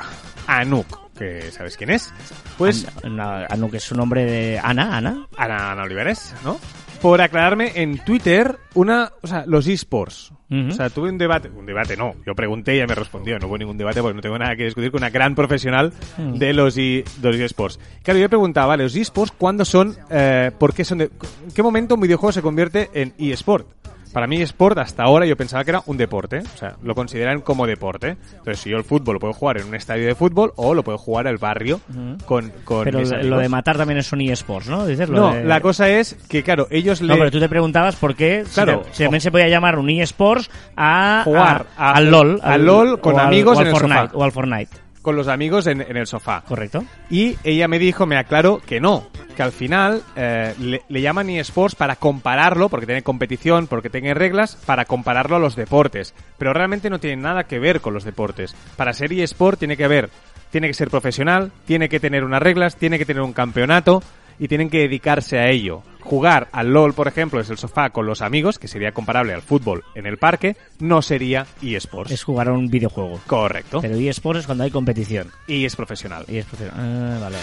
Anuk, 0.47 1.13
que 1.17 1.51
¿sabes 1.51 1.77
quién 1.77 1.91
es? 1.91 2.11
Pues 2.57 2.85
Ana, 3.03 3.45
Anu, 3.49 3.71
que 3.71 3.77
es 3.77 3.83
su 3.83 3.95
nombre 3.95 4.25
de 4.25 4.59
Ana, 4.61 4.97
Ana. 4.97 5.25
Ana, 5.37 5.71
Ana 5.71 5.83
Olivares, 5.83 6.33
¿no? 6.43 6.59
Por 7.01 7.19
aclararme 7.19 7.71
en 7.75 7.97
Twitter 7.97 8.57
una, 8.75 9.11
o 9.21 9.27
sea, 9.27 9.43
los 9.47 9.67
esports. 9.67 10.31
O 10.53 10.71
sea, 10.71 10.89
tuve 10.89 11.09
un 11.09 11.17
debate, 11.17 11.49
un 11.49 11.65
debate 11.65 11.95
no, 11.95 12.13
yo 12.27 12.35
pregunté 12.35 12.73
y 12.73 12.77
ella 12.79 12.87
me 12.87 12.93
respondió, 12.95 13.39
no 13.39 13.47
hubo 13.47 13.57
ningún 13.57 13.77
debate 13.77 14.01
porque 14.01 14.15
no 14.15 14.21
tengo 14.21 14.37
nada 14.37 14.53
que 14.57 14.65
discutir 14.65 14.91
con 14.91 14.99
una 14.99 15.09
gran 15.09 15.33
profesional 15.33 15.93
Mm. 16.17 16.33
de 16.39 16.53
los 16.53 16.77
e- 16.77 17.05
de 17.21 17.31
los 17.31 17.37
esports. 17.37 17.79
Claro, 18.03 18.19
yo 18.19 18.27
preguntaba, 18.27 18.67
vale, 18.67 18.83
los 18.83 18.95
esports, 18.97 19.33
¿cuándo 19.37 19.63
son, 19.63 19.95
eh, 20.09 20.51
por 20.59 20.73
qué 20.73 20.83
son 20.83 20.97
de, 20.97 21.05
en 21.05 21.51
qué 21.55 21.63
momento 21.63 21.95
un 21.95 22.01
videojuego 22.01 22.33
se 22.33 22.41
convierte 22.41 22.89
en 22.93 23.13
eSport? 23.17 23.65
Para 24.13 24.27
mí 24.27 24.41
eSport 24.41 24.77
hasta 24.77 25.03
ahora 25.03 25.25
yo 25.25 25.37
pensaba 25.37 25.63
que 25.63 25.71
era 25.71 25.81
un 25.85 25.95
deporte, 25.95 26.39
o 26.39 26.57
sea, 26.57 26.75
lo 26.83 26.93
consideran 26.95 27.39
como 27.41 27.65
deporte. 27.65 28.17
Entonces, 28.31 28.59
si 28.59 28.69
yo 28.69 28.77
el 28.77 28.83
fútbol 28.83 29.13
lo 29.15 29.19
puedo 29.19 29.33
jugar 29.33 29.57
en 29.59 29.67
un 29.67 29.75
estadio 29.75 30.05
de 30.05 30.15
fútbol 30.15 30.51
o 30.57 30.73
lo 30.73 30.83
puedo 30.83 30.97
jugar 30.97 31.27
al 31.27 31.37
barrio 31.37 31.79
con, 32.25 32.51
con 32.65 32.83
Pero 32.83 32.99
mis 32.99 33.09
lo 33.23 33.37
de 33.39 33.47
matar 33.47 33.77
también 33.77 33.99
es 33.99 34.11
un 34.11 34.21
eSports, 34.21 34.67
¿no? 34.67 34.85
Dices 34.85 35.07
lo 35.07 35.15
No, 35.17 35.33
de- 35.33 35.43
la 35.45 35.61
cosa 35.61 35.87
es 35.89 36.15
que, 36.27 36.43
claro, 36.43 36.67
ellos 36.71 36.99
le... 37.01 37.07
No, 37.07 37.15
pero 37.17 37.31
tú 37.31 37.39
te 37.39 37.47
preguntabas 37.47 37.95
por 37.95 38.15
qué 38.15 38.43
si 38.45 38.53
Claro. 38.55 38.81
te- 38.81 38.93
si 38.93 39.03
también 39.03 39.21
se 39.21 39.31
podía 39.31 39.47
llamar 39.47 39.77
un 39.79 39.89
eSports 39.89 40.49
a 40.75 41.21
Jugar 41.23 41.65
a- 41.77 41.91
a- 41.91 41.93
al 41.93 42.11
LOL, 42.11 42.39
al 42.43 42.65
LOL 42.65 42.99
con 42.99 43.19
amigos 43.19 43.57
al 43.57 43.63
en 43.63 43.67
el 43.67 43.73
Fortnite, 43.73 44.01
sofá. 44.07 44.17
o 44.17 44.23
al 44.23 44.31
Fortnite, 44.33 44.71
con 45.01 45.15
los 45.15 45.27
amigos 45.27 45.67
en, 45.67 45.81
en 45.81 45.97
el 45.97 46.07
sofá. 46.07 46.43
correcto. 46.47 46.83
Y 47.09 47.37
ella 47.43 47.67
me 47.67 47.79
dijo, 47.79 48.05
me 48.05 48.17
aclaró 48.17 48.59
que 48.59 48.79
no, 48.79 49.07
que 49.35 49.43
al 49.43 49.51
final 49.51 50.03
eh, 50.15 50.53
le, 50.59 50.81
le 50.87 51.01
llaman 51.01 51.29
eSports 51.29 51.75
para 51.75 51.95
compararlo, 51.95 52.69
porque 52.69 52.85
tiene 52.85 53.01
competición, 53.03 53.67
porque 53.67 53.89
tiene 53.89 54.13
reglas, 54.13 54.55
para 54.65 54.85
compararlo 54.85 55.35
a 55.35 55.39
los 55.39 55.55
deportes. 55.55 56.13
Pero 56.37 56.53
realmente 56.53 56.89
no 56.89 56.99
tiene 56.99 57.21
nada 57.21 57.45
que 57.45 57.59
ver 57.59 57.81
con 57.81 57.93
los 57.93 58.03
deportes. 58.03 58.55
Para 58.75 58.93
ser 58.93 59.11
eSport 59.13 59.59
tiene 59.59 59.77
que 59.77 59.87
ver, 59.87 60.09
tiene 60.51 60.67
que 60.67 60.73
ser 60.73 60.89
profesional, 60.89 61.51
tiene 61.65 61.89
que 61.89 61.99
tener 61.99 62.23
unas 62.23 62.41
reglas, 62.41 62.75
tiene 62.75 62.97
que 62.97 63.05
tener 63.05 63.23
un 63.23 63.33
campeonato 63.33 64.03
y 64.39 64.47
tienen 64.47 64.69
que 64.69 64.79
dedicarse 64.79 65.37
a 65.39 65.49
ello. 65.49 65.83
Jugar 66.01 66.47
al 66.51 66.73
LOL, 66.73 66.93
por 66.93 67.07
ejemplo, 67.07 67.39
es 67.39 67.49
el 67.49 67.57
sofá 67.57 67.91
con 67.91 68.05
los 68.05 68.21
amigos, 68.21 68.57
que 68.57 68.67
sería 68.67 68.91
comparable 68.91 69.33
al 69.33 69.41
fútbol 69.41 69.83
en 69.95 70.07
el 70.07 70.17
parque, 70.17 70.57
no 70.79 71.01
sería 71.01 71.45
eSports. 71.61 72.11
Es 72.11 72.23
jugar 72.23 72.49
a 72.49 72.53
un 72.53 72.69
videojuego. 72.69 73.19
Correcto. 73.27 73.81
Pero 73.81 73.95
eSports 73.95 74.41
es 74.41 74.45
cuando 74.45 74.63
hay 74.63 74.71
competición. 74.71 75.31
Y 75.47 75.65
es 75.65 75.75
profesional. 75.75 76.25
Y 76.27 76.37
es 76.37 76.45
profesional. 76.45 76.79
Ah, 76.79 77.19
vale. 77.21 77.37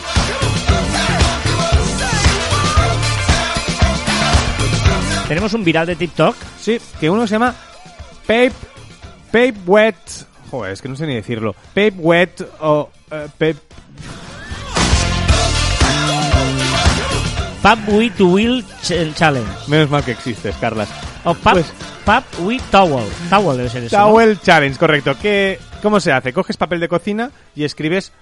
Tenemos 5.28 5.52
un 5.52 5.62
viral 5.62 5.86
de 5.86 5.94
TikTok. 5.94 6.34
Sí, 6.58 6.80
que 6.98 7.10
uno 7.10 7.26
se 7.26 7.32
llama 7.32 7.54
Pape, 8.22 8.52
Pape 9.26 9.54
Wet. 9.66 9.96
Joder, 10.50 10.72
es 10.72 10.80
que 10.80 10.88
no 10.88 10.96
sé 10.96 11.06
ni 11.06 11.14
decirlo. 11.14 11.52
Pape 11.52 11.94
Wet 11.98 12.48
o 12.60 12.90
eh, 13.10 13.26
Pape. 13.32 13.56
Pub 17.62 17.78
with 17.88 18.20
Will 18.20 18.64
Ch- 18.82 19.12
Challenge. 19.14 19.48
Menos 19.68 19.90
mal 19.90 20.04
que 20.04 20.12
existes, 20.12 20.54
Carlas. 20.56 20.88
O 21.24 21.34
Pub, 21.34 21.52
Pues- 21.52 21.72
Pub 22.04 22.46
with 22.46 22.62
Towel. 22.70 23.06
Towel 23.28 23.56
debe 23.56 23.68
ser 23.68 23.84
eso. 23.84 23.96
¿no? 23.98 24.04
Towel 24.04 24.38
Challenge, 24.40 24.78
correcto. 24.78 25.14
¿Qué, 25.20 25.58
¿Cómo 25.82 25.98
se 26.00 26.12
hace? 26.12 26.32
Coges 26.32 26.56
papel 26.56 26.80
de 26.80 26.88
cocina 26.88 27.30
y 27.54 27.64
escribes 27.64 28.12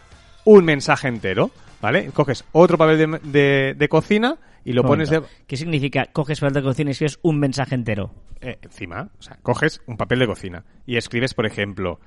un 0.45 0.65
mensaje 0.65 1.09
entero, 1.09 1.51
¿vale? 1.83 2.11
Coges 2.13 2.45
otro 2.53 2.79
papel 2.79 2.99
de, 2.99 3.21
de- 3.23 3.75
de 3.77 3.89
cocina 3.89 4.37
y 4.65 4.73
lo 4.73 4.83
pones 4.85 5.11
de. 5.11 5.23
¿Qué 5.47 5.57
significa? 5.57 6.07
Coges 6.07 6.41
papel 6.41 6.55
de 6.55 6.63
cocina 6.63 6.91
y 6.91 6.93
escribes 6.93 7.19
un 7.23 7.39
mensaje 7.39 7.75
entero. 7.75 8.13
eh, 8.41 8.59
encima. 8.63 9.09
O 9.19 9.23
sea, 9.23 9.39
coges 9.43 9.81
un 9.87 9.97
papel 9.97 10.19
de 10.21 10.27
cocina 10.27 10.65
y 10.87 10.97
escribes, 10.97 11.35
por 11.35 11.47
ejemplo, 11.47 12.01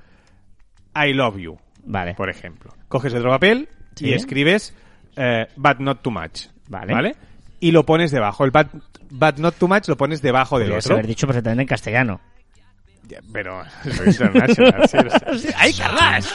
I 0.96 1.14
love 1.14 1.38
you. 1.38 1.58
Vale. 1.86 2.14
por 2.14 2.30
ejemplo. 2.30 2.74
Coges 2.88 3.14
otro 3.14 3.30
papel 3.32 3.70
Sí. 3.96 4.08
y 4.08 4.14
escribes 4.14 4.74
eh, 5.16 5.48
but 5.56 5.80
not 5.80 6.02
too 6.02 6.12
much. 6.12 6.48
Vale. 6.70 7.16
Y 7.60 7.72
lo 7.72 7.86
pones 7.86 8.12
debajo. 8.12 8.46
El 8.46 8.52
but, 8.52 8.68
but 9.10 9.38
not 9.38 9.56
too 9.56 9.68
much 9.68 9.88
lo 9.88 9.98
pones 9.98 10.22
debajo 10.22 10.58
del 10.58 10.70
Podrías 10.70 10.86
otro. 10.86 10.96
haber 10.96 11.08
dicho 11.08 11.28
perfectamente 11.28 11.64
en 11.64 11.68
castellano. 11.68 12.22
Ya, 13.08 13.20
Pero 13.34 13.64
soy 13.84 14.08
international, 14.08 14.88
sí, 14.88 14.98
o 14.98 15.38
sea, 15.38 15.56
¡Ay, 15.58 15.74
Carlas! 15.74 16.32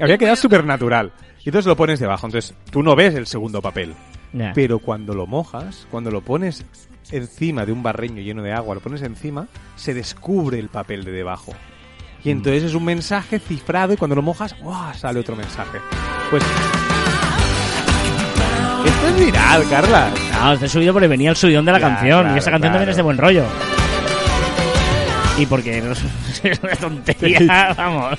Habría 0.00 0.16
quedado 0.18 0.36
súper 0.36 0.64
natural. 0.64 1.12
Y 1.44 1.50
entonces 1.50 1.66
lo 1.66 1.76
pones 1.76 2.00
debajo. 2.00 2.26
Entonces 2.26 2.54
tú 2.70 2.82
no 2.82 2.96
ves 2.96 3.14
el 3.14 3.26
segundo 3.26 3.60
papel. 3.60 3.94
Ya. 4.32 4.52
Pero 4.54 4.78
cuando 4.78 5.14
lo 5.14 5.26
mojas, 5.26 5.86
cuando 5.90 6.10
lo 6.10 6.22
pones 6.22 6.64
encima 7.10 7.64
de 7.66 7.72
un 7.72 7.82
barreño 7.82 8.22
lleno 8.22 8.42
de 8.42 8.52
agua, 8.52 8.74
lo 8.74 8.80
pones 8.80 9.02
encima, 9.02 9.46
se 9.76 9.94
descubre 9.94 10.58
el 10.58 10.68
papel 10.68 11.04
de 11.04 11.12
debajo. 11.12 11.54
Y 12.24 12.30
entonces 12.30 12.64
es 12.64 12.74
un 12.74 12.84
mensaje 12.84 13.38
cifrado 13.38 13.92
y 13.92 13.96
cuando 13.96 14.16
lo 14.16 14.22
mojas, 14.22 14.58
¡guau! 14.60 14.94
sale 14.94 15.20
otro 15.20 15.36
mensaje. 15.36 15.78
Pues... 16.30 16.42
Esto 18.84 19.08
es 19.08 19.26
viral, 19.26 19.68
Carla. 19.68 20.10
No, 20.32 20.52
este 20.52 20.68
subido 20.68 20.92
porque 20.92 21.08
venía 21.08 21.30
el 21.30 21.36
subidón 21.36 21.64
de 21.64 21.72
la 21.72 21.80
canción. 21.80 22.20
claro, 22.20 22.34
y 22.34 22.38
esa 22.38 22.50
canción 22.50 22.72
claro. 22.72 22.72
también 22.74 22.90
es 22.90 22.96
de 22.96 23.02
buen 23.02 23.18
rollo. 23.18 23.44
Y 25.38 25.46
porque 25.46 25.80
no 25.80 25.92
es 25.92 26.02
una 26.62 26.76
tontería, 26.76 27.74
vamos. 27.76 28.18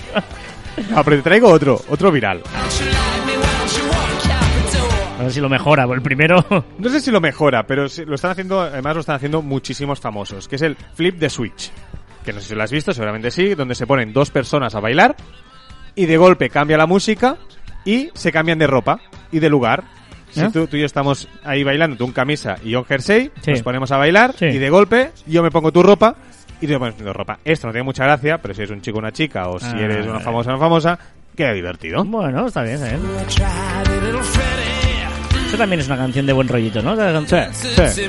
No, 0.90 1.04
pero 1.04 1.18
te 1.18 1.24
traigo 1.24 1.50
otro, 1.50 1.82
otro 1.90 2.12
viral. 2.12 2.42
A 5.20 5.24
ver 5.24 5.32
si 5.34 5.42
lo 5.42 5.50
mejora. 5.50 5.84
El 5.84 6.02
primero. 6.02 6.46
No 6.78 6.90
sé 6.90 7.02
si 7.02 7.12
lo 7.12 7.20
mejora, 7.20 7.68
pero 7.68 7.88
lo 8.06 8.16
están 8.16 8.32
haciendo, 8.32 8.62
además 8.62 8.96
lo 8.96 9.00
están 9.02 9.18
haciendo 9.18 9.42
muchísimos 9.42 10.00
famosos, 10.00 10.48
que 10.48 10.56
es 10.56 10.62
el 10.62 10.78
flip 10.94 11.18
de 11.18 11.30
Switch. 11.30 11.72
Que 12.24 12.32
no 12.32 12.40
sé 12.40 12.50
si 12.50 12.56
lo 12.56 12.64
has 12.64 12.72
visto, 12.72 12.94
seguramente 12.94 13.32
sí, 13.32 13.54
donde 13.54 13.76
se 13.76 13.86
ponen 13.86 14.14
dos 14.14 14.32
personas 14.32 14.76
a 14.76 14.80
bailar 14.80 15.16
y 15.96 16.06
de 16.06 16.16
golpe 16.18 16.50
cambia 16.50 16.78
la 16.78 16.86
música 16.86 17.38
y 17.84 18.10
se 18.14 18.32
cambian 18.32 18.60
de 18.60 18.68
ropa 18.68 19.02
y 19.32 19.40
de 19.40 19.50
lugar. 19.50 19.84
Si 20.32 20.42
¿Eh? 20.42 20.50
tú, 20.54 20.68
tú 20.68 20.78
y 20.78 20.82
yo 20.82 20.86
estamos 20.86 21.28
ahí 21.44 21.64
bailando, 21.64 21.98
tú 21.98 22.06
en 22.06 22.12
camisa 22.12 22.56
y 22.64 22.72
yo 22.72 22.80
en 22.80 22.86
jersey, 22.86 23.32
Sí. 23.42 23.52
nos 23.52 23.62
ponemos 23.64 23.92
a 23.92 23.98
bailar 23.98 24.34
Sí. 24.38 24.46
y 24.46 24.58
de 24.58 24.70
golpe 24.70 25.12
yo 25.26 25.42
me 25.44 25.50
pongo 25.52 25.72
tu 25.72 25.82
ropa 25.84 26.16
y 26.62 26.68
tú 26.68 26.74
me 26.74 26.80
pones 26.80 27.00
mi 27.00 27.12
ropa. 27.12 27.40
Esto 27.46 27.68
no 27.68 27.74
tiene 27.74 27.84
mucha 27.84 28.04
gracia, 28.04 28.38
pero 28.40 28.54
si 28.54 28.62
eres 28.62 28.72
un 28.72 28.82
chico 28.82 28.98
o 28.98 29.00
una 29.00 29.12
chica 29.12 29.48
o 29.50 29.60
si 29.60 29.66
Ah, 29.68 29.80
eres 29.82 30.06
una 30.06 30.20
famosa 30.20 30.50
o 30.52 30.54
una 30.54 30.60
famosa, 30.64 31.00
queda 31.36 31.54
divertido. 31.54 32.04
Bueno, 32.06 32.48
está 32.48 32.64
bien, 32.64 32.76
está 32.76 32.88
bien. 32.90 33.02
Eso 35.48 35.58
también 35.58 35.80
es 35.80 35.88
una 35.88 35.98
canción 35.98 36.26
de 36.26 36.34
buen 36.34 36.48
rollito, 36.48 36.82
¿no? 36.82 36.96
Sí, 37.26 37.38
sí. 37.88 38.04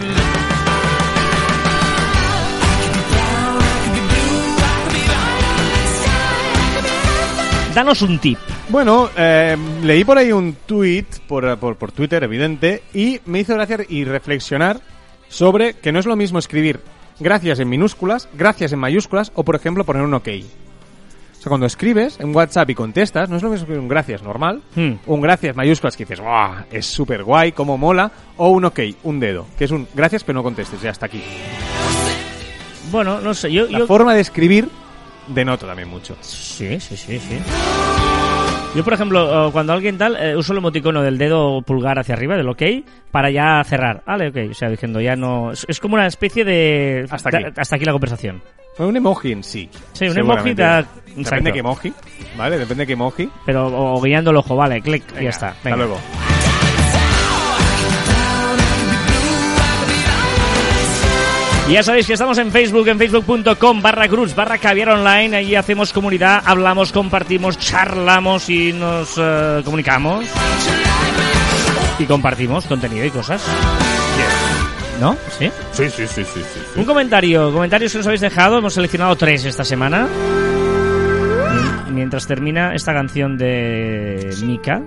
Danos 7.74 8.02
un 8.02 8.18
tip. 8.18 8.38
Bueno, 8.70 9.11
eh, 9.16 9.56
leí 9.83 10.04
por 10.04 10.16
ahí 10.16 10.30
un 10.30 10.54
tweet 10.66 11.04
por, 11.26 11.59
por, 11.59 11.76
por 11.76 11.90
Twitter, 11.92 12.22
evidente, 12.22 12.83
y 12.94 13.20
me 13.26 13.40
hizo 13.40 13.54
gracia 13.54 13.78
y 13.88 14.04
reflexionar 14.04 14.80
sobre 15.28 15.74
que 15.74 15.90
no 15.92 15.98
es 15.98 16.06
lo 16.06 16.14
mismo 16.14 16.38
escribir 16.38 16.80
gracias 17.18 17.59
en 17.59 17.68
minúsculas, 17.68 18.28
gracias 18.33 18.72
en 18.72 18.78
mayúsculas 18.78 19.33
o, 19.35 19.44
por 19.44 19.56
ejemplo, 19.56 19.85
poner 19.85 20.02
un 20.02 20.14
ok. 20.14 20.28
O 20.28 21.42
sea, 21.42 21.48
cuando 21.48 21.66
escribes 21.66 22.20
en 22.20 22.35
WhatsApp 22.37 22.70
y 22.70 22.74
contestas, 22.76 23.28
no 23.28 23.37
es 23.37 23.42
lo 23.42 23.48
mismo 23.48 23.62
escribir 23.64 23.80
un 23.80 23.88
gracias 23.88 24.22
normal, 24.22 24.62
Hmm. 24.76 24.92
un 25.06 25.20
gracias 25.20 25.56
mayúsculas 25.56 25.96
que 25.96 26.04
dices, 26.04 26.20
¡guau! 26.20 26.52
Es 26.70 26.87
súper 26.87 27.24
guay, 27.24 27.50
cómo 27.52 27.76
mola, 27.76 28.12
o 28.37 28.50
un 28.50 28.66
ok, 28.66 28.80
un 29.02 29.18
dedo, 29.18 29.46
que 29.59 29.64
es 29.64 29.70
un 29.72 29.88
gracias 29.94 30.22
pero 30.22 30.37
no 30.38 30.42
contestes, 30.44 30.80
ya 30.80 30.90
está 30.90 31.06
aquí. 31.06 31.22
Bueno, 32.92 33.20
no 33.20 33.35
sé, 33.35 33.50
yo... 33.52 33.66
La 33.68 33.80
yo- 33.80 33.87
forma 33.88 34.14
de 34.14 34.20
escribir 34.20 34.68
denoto 35.26 35.66
también 35.66 35.88
mucho. 35.88 36.16
Sí, 36.20 36.78
sí, 36.78 36.96
sí, 36.96 37.18
sí. 37.18 37.38
Yo, 38.74 38.85
por 38.85 38.92
ejemplo, 38.92 39.48
eh, 39.48 39.52
cuando 39.52 39.72
alguien 39.72 39.98
tal, 39.98 40.16
eh, 40.16 40.37
uso 40.37 40.52
el 40.52 40.59
emoticono 40.59 41.02
del 41.02 41.18
dedo 41.18 41.61
pulgar 41.62 41.98
hacia 41.98 42.14
arriba, 42.14 42.37
del 42.37 42.48
ok, 42.48 42.62
para 43.11 43.28
ya 43.30 43.62
cerrar. 43.64 44.02
Vale, 44.06 44.28
ok. 44.28 44.37
O 44.52 44.54
sea, 44.54 44.68
diciendo 44.68 45.00
ya 45.00 45.16
no... 45.16 45.50
Es, 45.50 45.66
es 45.68 45.80
como 45.80 45.94
una 45.94 46.06
especie 46.06 46.44
de... 46.44 47.04
Hasta 47.11 47.30
aquí. 47.37 47.46
hasta 47.56 47.76
aquí 47.76 47.85
la 47.85 47.92
conversación. 47.92 48.40
Un 48.78 48.96
emoji 48.96 49.33
en 49.33 49.42
sí. 49.42 49.68
Sí, 49.92 50.06
un 50.09 50.16
emoji 50.18 50.54
da- 50.54 50.87
Depende 51.16 51.50
de 51.50 51.52
qué 51.52 51.59
emoji, 51.59 51.92
¿vale? 52.38 52.56
Depende 52.59 52.83
de 52.83 52.87
qué 52.87 52.92
emoji. 52.92 53.28
Pero 53.44 53.66
o 53.66 54.00
guiando 54.00 54.30
el 54.30 54.37
ojo, 54.37 54.54
vale, 54.54 54.80
clic, 54.80 55.02
y 55.20 55.24
ya 55.24 55.30
está. 55.30 55.48
Hasta 55.48 55.64
Venga. 55.64 55.76
luego. 55.76 55.98
Ya 61.72 61.83
sabéis 61.83 62.06
que 62.06 62.14
estamos 62.14 62.37
en 62.38 62.50
Facebook, 62.50 62.88
en 62.88 62.98
facebook.com 62.98 63.80
barra 63.80 64.09
cruz, 64.09 64.35
barra 64.35 64.59
caviar 64.59 64.88
online. 64.90 65.37
Allí 65.37 65.54
hacemos 65.54 65.92
comunidad, 65.92 66.42
hablamos, 66.44 66.90
compartimos, 66.92 67.59
charlamos 67.59 68.48
y 68.50 68.72
nos 68.72 69.14
eh, 69.16 69.61
comunicamos. 69.64 70.24
Y 71.98 72.04
compartimos 72.04 72.66
contenido 72.66 73.04
y 73.04 73.11
cosas. 73.11 73.42
¿No? 75.00 75.16
¿Sí? 75.38 75.50
Sí, 75.72 75.88
sí, 75.90 76.06
sí, 76.06 76.24
sí, 76.24 76.40
sí. 76.42 76.61
Un 76.78 76.85
comentario, 76.85 77.52
comentarios 77.52 77.92
que 77.92 77.98
nos 77.98 78.06
habéis 78.06 78.20
dejado. 78.20 78.59
Hemos 78.59 78.74
seleccionado 78.74 79.14
tres 79.16 79.44
esta 79.44 79.64
semana. 79.64 80.06
Mien- 81.87 81.94
Mientras 81.94 82.26
termina 82.26 82.74
esta 82.74 82.92
canción 82.92 83.37
de 83.38 84.35
Mika, 84.42 84.83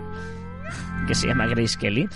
que 1.08 1.15
se 1.15 1.28
llama 1.28 1.48
Grace 1.48 1.78
Kelly. 1.80 2.08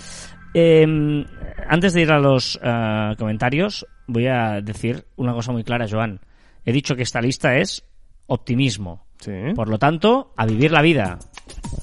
Eh, 0.54 1.24
antes 1.68 1.92
de 1.92 2.02
ir 2.02 2.12
a 2.12 2.18
los 2.18 2.58
eh, 2.62 3.14
comentarios, 3.18 3.86
voy 4.06 4.26
a 4.26 4.60
decir 4.60 5.06
una 5.16 5.32
cosa 5.32 5.52
muy 5.52 5.64
clara, 5.64 5.86
Joan. 5.90 6.20
He 6.64 6.72
dicho 6.72 6.94
que 6.96 7.02
esta 7.02 7.20
lista 7.20 7.56
es 7.56 7.84
optimismo. 8.26 9.06
Sí. 9.20 9.32
Por 9.54 9.68
lo 9.68 9.78
tanto, 9.78 10.32
a 10.36 10.46
vivir 10.46 10.70
la 10.70 10.82
vida. 10.82 11.18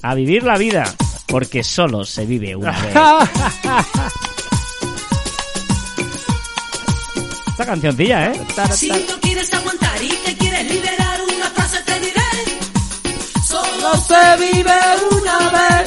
A 0.02 0.14
vivir 0.14 0.42
la 0.44 0.56
vida. 0.56 0.84
Porque 1.28 1.62
solo 1.64 2.04
se 2.04 2.24
vive 2.24 2.54
una 2.56 2.70
vez. 2.82 2.94
Esta 7.48 7.66
cancioncilla, 7.66 8.32
¿eh? 8.32 8.40
Si 8.72 8.88
no 8.90 9.20
quieres 9.22 9.52
aguantar 9.54 10.02
y 10.02 10.08
te 10.08 10.36
quieres 10.36 10.70
liberar, 10.74 11.20
una 11.36 11.46
frase 11.50 11.82
te 11.84 12.00
diré. 12.00 12.20
Solo 13.42 13.94
se 13.96 14.36
vive 14.38 14.72
una 15.18 15.38
vez. 15.50 15.85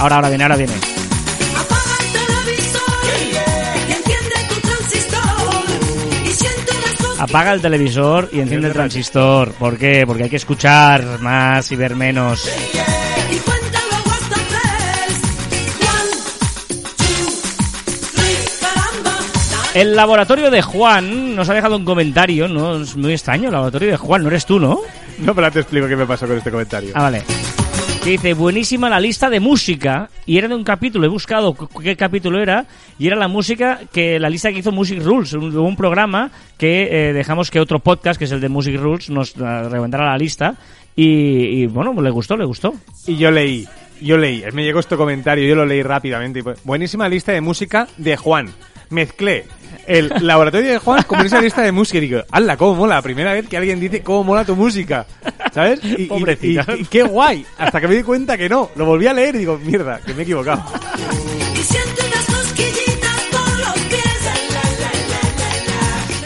Ahora, 0.00 0.16
ahora 0.16 0.28
viene, 0.30 0.44
ahora 0.44 0.56
viene. 0.56 0.72
Apaga 1.54 1.92
el 2.00 2.12
televisor 2.12 3.04
y 3.86 3.92
enciende 3.92 4.36
tu 4.48 4.60
transistor. 4.60 5.64
Y 6.24 6.32
siente 6.32 6.72
las 6.82 6.94
cosas. 6.94 7.20
Apaga 7.20 7.52
el 7.52 7.60
televisor 7.60 8.28
y 8.32 8.40
enciende 8.40 8.68
el 8.68 8.72
transistor. 8.72 9.52
¿Por 9.52 9.76
qué? 9.76 10.04
Porque 10.06 10.22
hay 10.24 10.30
que 10.30 10.36
escuchar 10.36 11.20
más 11.20 11.70
y 11.70 11.76
ver 11.76 11.96
menos. 11.96 12.48
El 19.74 19.94
laboratorio 19.94 20.50
de 20.50 20.62
Juan 20.62 21.36
nos 21.36 21.48
ha 21.48 21.54
dejado 21.54 21.76
un 21.76 21.84
comentario, 21.84 22.48
¿no? 22.48 22.80
Es 22.80 22.96
muy 22.96 23.12
extraño, 23.12 23.48
el 23.48 23.52
laboratorio 23.52 23.90
de 23.90 23.96
Juan, 23.98 24.22
no 24.22 24.28
eres 24.28 24.44
tú, 24.44 24.58
¿no? 24.58 24.80
No, 25.18 25.34
pero 25.34 25.46
ahora 25.46 25.50
te 25.50 25.60
explico 25.60 25.86
qué 25.86 25.94
me 25.94 26.06
pasó 26.06 26.26
con 26.26 26.38
este 26.38 26.50
comentario. 26.50 26.90
Ah, 26.94 27.02
vale. 27.02 27.22
Que 28.02 28.10
dice, 28.10 28.32
buenísima 28.32 28.88
la 28.88 28.98
lista 28.98 29.28
de 29.28 29.40
música. 29.40 30.08
Y 30.24 30.38
era 30.38 30.48
de 30.48 30.54
un 30.54 30.64
capítulo, 30.64 31.04
he 31.06 31.10
buscado 31.10 31.54
qué 31.82 31.96
capítulo 31.96 32.40
era. 32.40 32.64
Y 32.98 33.06
era 33.06 33.16
la 33.16 33.28
música 33.28 33.80
que, 33.92 34.18
la 34.18 34.30
lista 34.30 34.50
que 34.50 34.60
hizo 34.60 34.72
Music 34.72 35.02
Rules, 35.02 35.34
un, 35.34 35.54
un 35.56 35.76
programa 35.76 36.30
que 36.56 36.88
eh, 36.90 37.12
dejamos 37.12 37.50
que 37.50 37.60
otro 37.60 37.78
podcast, 37.78 38.18
que 38.18 38.24
es 38.24 38.32
el 38.32 38.40
de 38.40 38.48
Music 38.48 38.76
Rules, 38.80 39.10
nos 39.10 39.36
eh, 39.36 39.68
reventara 39.68 40.06
la 40.06 40.16
lista. 40.16 40.56
Y, 40.96 41.66
bueno, 41.66 41.98
le 42.00 42.10
gustó, 42.10 42.36
le 42.36 42.44
gustó. 42.44 42.74
Y 43.06 43.16
yo 43.16 43.30
leí, 43.30 43.66
yo 44.00 44.18
leí, 44.18 44.44
me 44.52 44.64
llegó 44.64 44.80
este 44.80 44.96
comentario, 44.96 45.48
yo 45.48 45.54
lo 45.54 45.64
leí 45.64 45.82
rápidamente. 45.82 46.42
Buenísima 46.64 47.08
lista 47.08 47.32
de 47.32 47.40
música 47.40 47.86
de 47.96 48.16
Juan. 48.16 48.50
Mezclé 48.90 49.44
el 49.86 50.12
laboratorio 50.20 50.72
de 50.72 50.78
Juan 50.78 51.02
con 51.04 51.20
esa 51.20 51.40
lista 51.40 51.62
de 51.62 51.72
música 51.72 51.98
y 51.98 52.02
digo, 52.02 52.22
¡hala, 52.30 52.56
cómo 52.56 52.74
mola! 52.74 52.96
La 52.96 53.02
primera 53.02 53.32
vez 53.32 53.48
que 53.48 53.56
alguien 53.56 53.80
dice 53.80 54.02
cómo 54.02 54.24
mola 54.24 54.44
tu 54.44 54.56
música. 54.56 55.06
¿Sabes? 55.52 55.80
Y, 55.82 56.02
y- 56.02 56.06
Pobrecita. 56.06 56.64
y- 56.76 56.80
y 56.82 56.84
qué 56.84 57.02
guay. 57.02 57.44
Hasta 57.58 57.80
que 57.80 57.88
me 57.88 57.94
di 57.96 58.02
cuenta 58.02 58.36
que 58.38 58.48
no. 58.48 58.70
Lo 58.76 58.84
volví 58.86 59.06
a 59.06 59.12
leer 59.12 59.34
y 59.34 59.38
digo, 59.38 59.58
mierda, 59.58 60.00
que 60.04 60.12
me 60.14 60.20
he 60.20 60.22
equivocado. 60.22 60.62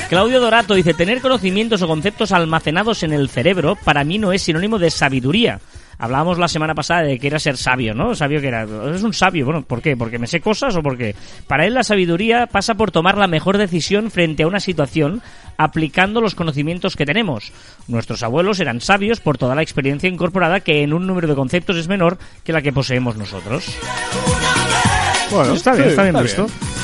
Claudio 0.08 0.40
Dorato 0.40 0.74
dice, 0.74 0.94
tener 0.94 1.20
conocimientos 1.20 1.82
o 1.82 1.88
conceptos 1.88 2.30
almacenados 2.30 3.02
en 3.02 3.12
el 3.12 3.28
cerebro 3.28 3.76
para 3.76 4.04
mí 4.04 4.18
no 4.18 4.32
es 4.32 4.42
sinónimo 4.42 4.78
de 4.78 4.90
sabiduría. 4.90 5.58
Hablábamos 5.98 6.38
la 6.38 6.48
semana 6.48 6.74
pasada 6.74 7.02
de 7.02 7.18
que 7.18 7.26
era 7.26 7.38
ser 7.38 7.56
sabio, 7.56 7.94
¿no? 7.94 8.14
Sabio 8.14 8.40
que 8.40 8.48
era. 8.48 8.64
Es 8.94 9.02
un 9.02 9.12
sabio, 9.12 9.44
bueno, 9.44 9.62
¿por 9.62 9.82
qué? 9.82 9.96
¿Porque 9.96 10.18
me 10.18 10.26
sé 10.26 10.40
cosas 10.40 10.76
o 10.76 10.82
porque 10.82 11.14
Para 11.46 11.66
él 11.66 11.74
la 11.74 11.82
sabiduría 11.82 12.46
pasa 12.46 12.74
por 12.74 12.90
tomar 12.90 13.16
la 13.16 13.26
mejor 13.26 13.58
decisión 13.58 14.10
frente 14.10 14.42
a 14.42 14.46
una 14.46 14.60
situación 14.60 15.22
aplicando 15.56 16.20
los 16.20 16.34
conocimientos 16.34 16.96
que 16.96 17.06
tenemos. 17.06 17.52
Nuestros 17.86 18.22
abuelos 18.22 18.60
eran 18.60 18.80
sabios 18.80 19.20
por 19.20 19.38
toda 19.38 19.54
la 19.54 19.62
experiencia 19.62 20.08
incorporada 20.08 20.60
que 20.60 20.82
en 20.82 20.92
un 20.92 21.06
número 21.06 21.28
de 21.28 21.34
conceptos 21.34 21.76
es 21.76 21.88
menor 21.88 22.18
que 22.42 22.52
la 22.52 22.62
que 22.62 22.72
poseemos 22.72 23.16
nosotros. 23.16 23.76
Bueno, 25.30 25.54
está 25.54 25.72
bien, 25.72 25.84
sí, 25.84 25.90
está 25.90 26.02
bien 26.02 26.16
está 26.16 26.22
visto. 26.22 26.83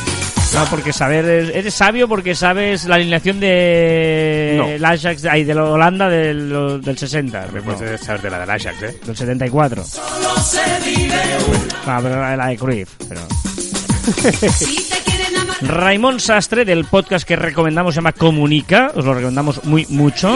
No, 0.55 0.65
porque 0.69 0.93
saber 0.93 1.25
es- 1.27 1.55
eres 1.55 1.75
sabio 1.75 2.09
porque 2.09 2.35
sabes 2.35 2.85
la 2.87 2.97
alineación 2.97 3.39
de 3.41 4.55
No. 4.57 4.67
el 4.69 4.85
Ajax 4.85 5.25
ahí 5.27 5.45
de 5.45 5.55
la 5.55 5.65
Holanda 5.65 6.09
del, 6.09 6.81
del 6.83 6.99
60, 6.99 7.47
Me 7.53 7.61
no, 7.61 7.65
puedes 7.77 8.01
saber 8.01 8.21
de 8.23 8.31
la 8.31 8.41
del 8.41 8.51
Ajax, 8.51 8.83
¿eh? 8.83 8.99
del 9.07 9.17
74. 9.17 9.85
Ah, 11.87 12.01
pero 12.03 12.37
la 12.37 12.47
de 12.49 12.57
Cruyff, 12.57 12.89
pero 13.09 13.21
Raimón 15.63 16.19
Sastre 16.21 16.65
del 16.65 16.85
podcast 16.85 17.27
que 17.27 17.37
recomendamos 17.37 17.95
se 17.95 17.99
llama 17.99 18.13
Comunica, 18.13 18.91
os 18.95 19.05
lo 19.05 19.15
recomendamos 19.15 19.65
muy 19.65 19.87
mucho. 19.89 20.35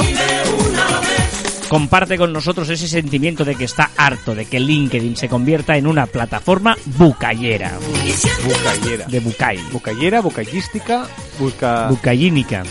Comparte 1.68 2.18
con 2.18 2.33
nosotros 2.33 2.68
ese 2.68 2.88
sentimiento 2.88 3.44
de 3.44 3.55
que 3.55 3.64
está 3.64 3.90
harto 3.96 4.35
de 4.35 4.46
que 4.46 4.61
LinkedIn 4.61 5.16
se 5.16 5.29
convierta 5.29 5.77
en 5.77 5.87
una 5.87 6.07
plataforma 6.07 6.77
unas 6.87 8.42
Bucallera. 8.44 9.07
de 9.07 9.20
bucay, 9.20 9.59
Bucallera, 9.72 10.20
bucallística, 10.20 11.07
busca... 11.38 11.88
bucallínica. 11.88 12.62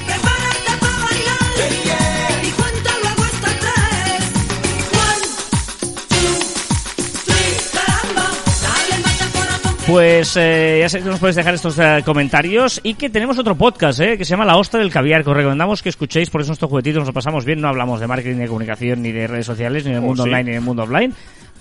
Pues 9.88 10.38
eh, 10.38 10.78
ya 10.80 10.88
sé 10.88 11.00
que 11.00 11.06
nos 11.06 11.20
puedes 11.20 11.36
dejar 11.36 11.54
estos 11.56 11.78
eh, 11.78 12.02
comentarios 12.06 12.80
y 12.84 12.94
que 12.94 13.10
tenemos 13.10 13.38
otro 13.38 13.56
podcast 13.56 14.00
eh, 14.00 14.18
que 14.18 14.24
se 14.24 14.30
llama 14.32 14.46
La 14.46 14.56
Ostra 14.56 14.80
del 14.80 14.90
Caviar, 14.90 15.24
que 15.26 15.30
os 15.30 15.36
recomendamos 15.36 15.82
que 15.84 15.90
escuchéis 15.90 16.30
porque 16.30 16.46
son 16.46 16.54
estos 16.54 16.70
juguetitos, 16.70 17.00
nos 17.00 17.08
lo 17.08 17.14
pasamos 17.14 17.44
bien, 17.44 17.60
no 17.60 17.68
hablamos 17.68 18.00
de 18.00 18.08
marketing, 18.08 18.38
de 18.38 18.48
comunicación, 18.48 19.02
ni 19.02 19.12
de 19.12 19.28
redes 19.28 19.46
sociales, 19.46 19.84
ni 19.84 19.92
del 19.92 20.00
Oh, 20.00 20.04
mundo 20.04 20.24
sí. 20.24 20.30
online, 20.30 20.44
ni 20.46 20.52
del 20.54 20.62
mundo 20.62 20.84
offline, 20.84 21.14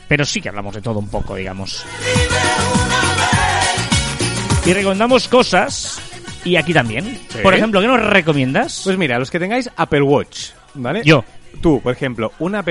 pero 0.07 0.25
sí 0.25 0.41
que 0.41 0.49
hablamos 0.51 0.73
de 0.75 0.81
todo 0.81 1.01
un 1.01 1.09
poco, 1.09 1.35
digamos. 1.35 1.85
Y 4.65 4.73
recomendamos 4.73 5.27
cosas, 5.27 6.01
y 6.45 6.55
aquí 6.55 6.73
también. 6.73 7.19
Sí. 7.29 7.39
Por 7.43 7.55
ejemplo, 7.55 7.81
¿qué 7.81 7.89
nos 7.89 8.01
recomiendas? 8.07 8.83
Pues 8.85 8.97
mira, 8.97 9.19
los 9.19 9.33
que 9.33 9.41
tengáis 9.41 9.69
Apple 9.77 10.03
Watch, 10.03 10.51
¿vale? 10.75 11.03
Yo. 11.05 11.25
Tú, 11.61 11.81
por 11.83 11.93
ejemplo, 11.93 12.33
una 12.39 12.61
app, 12.61 12.69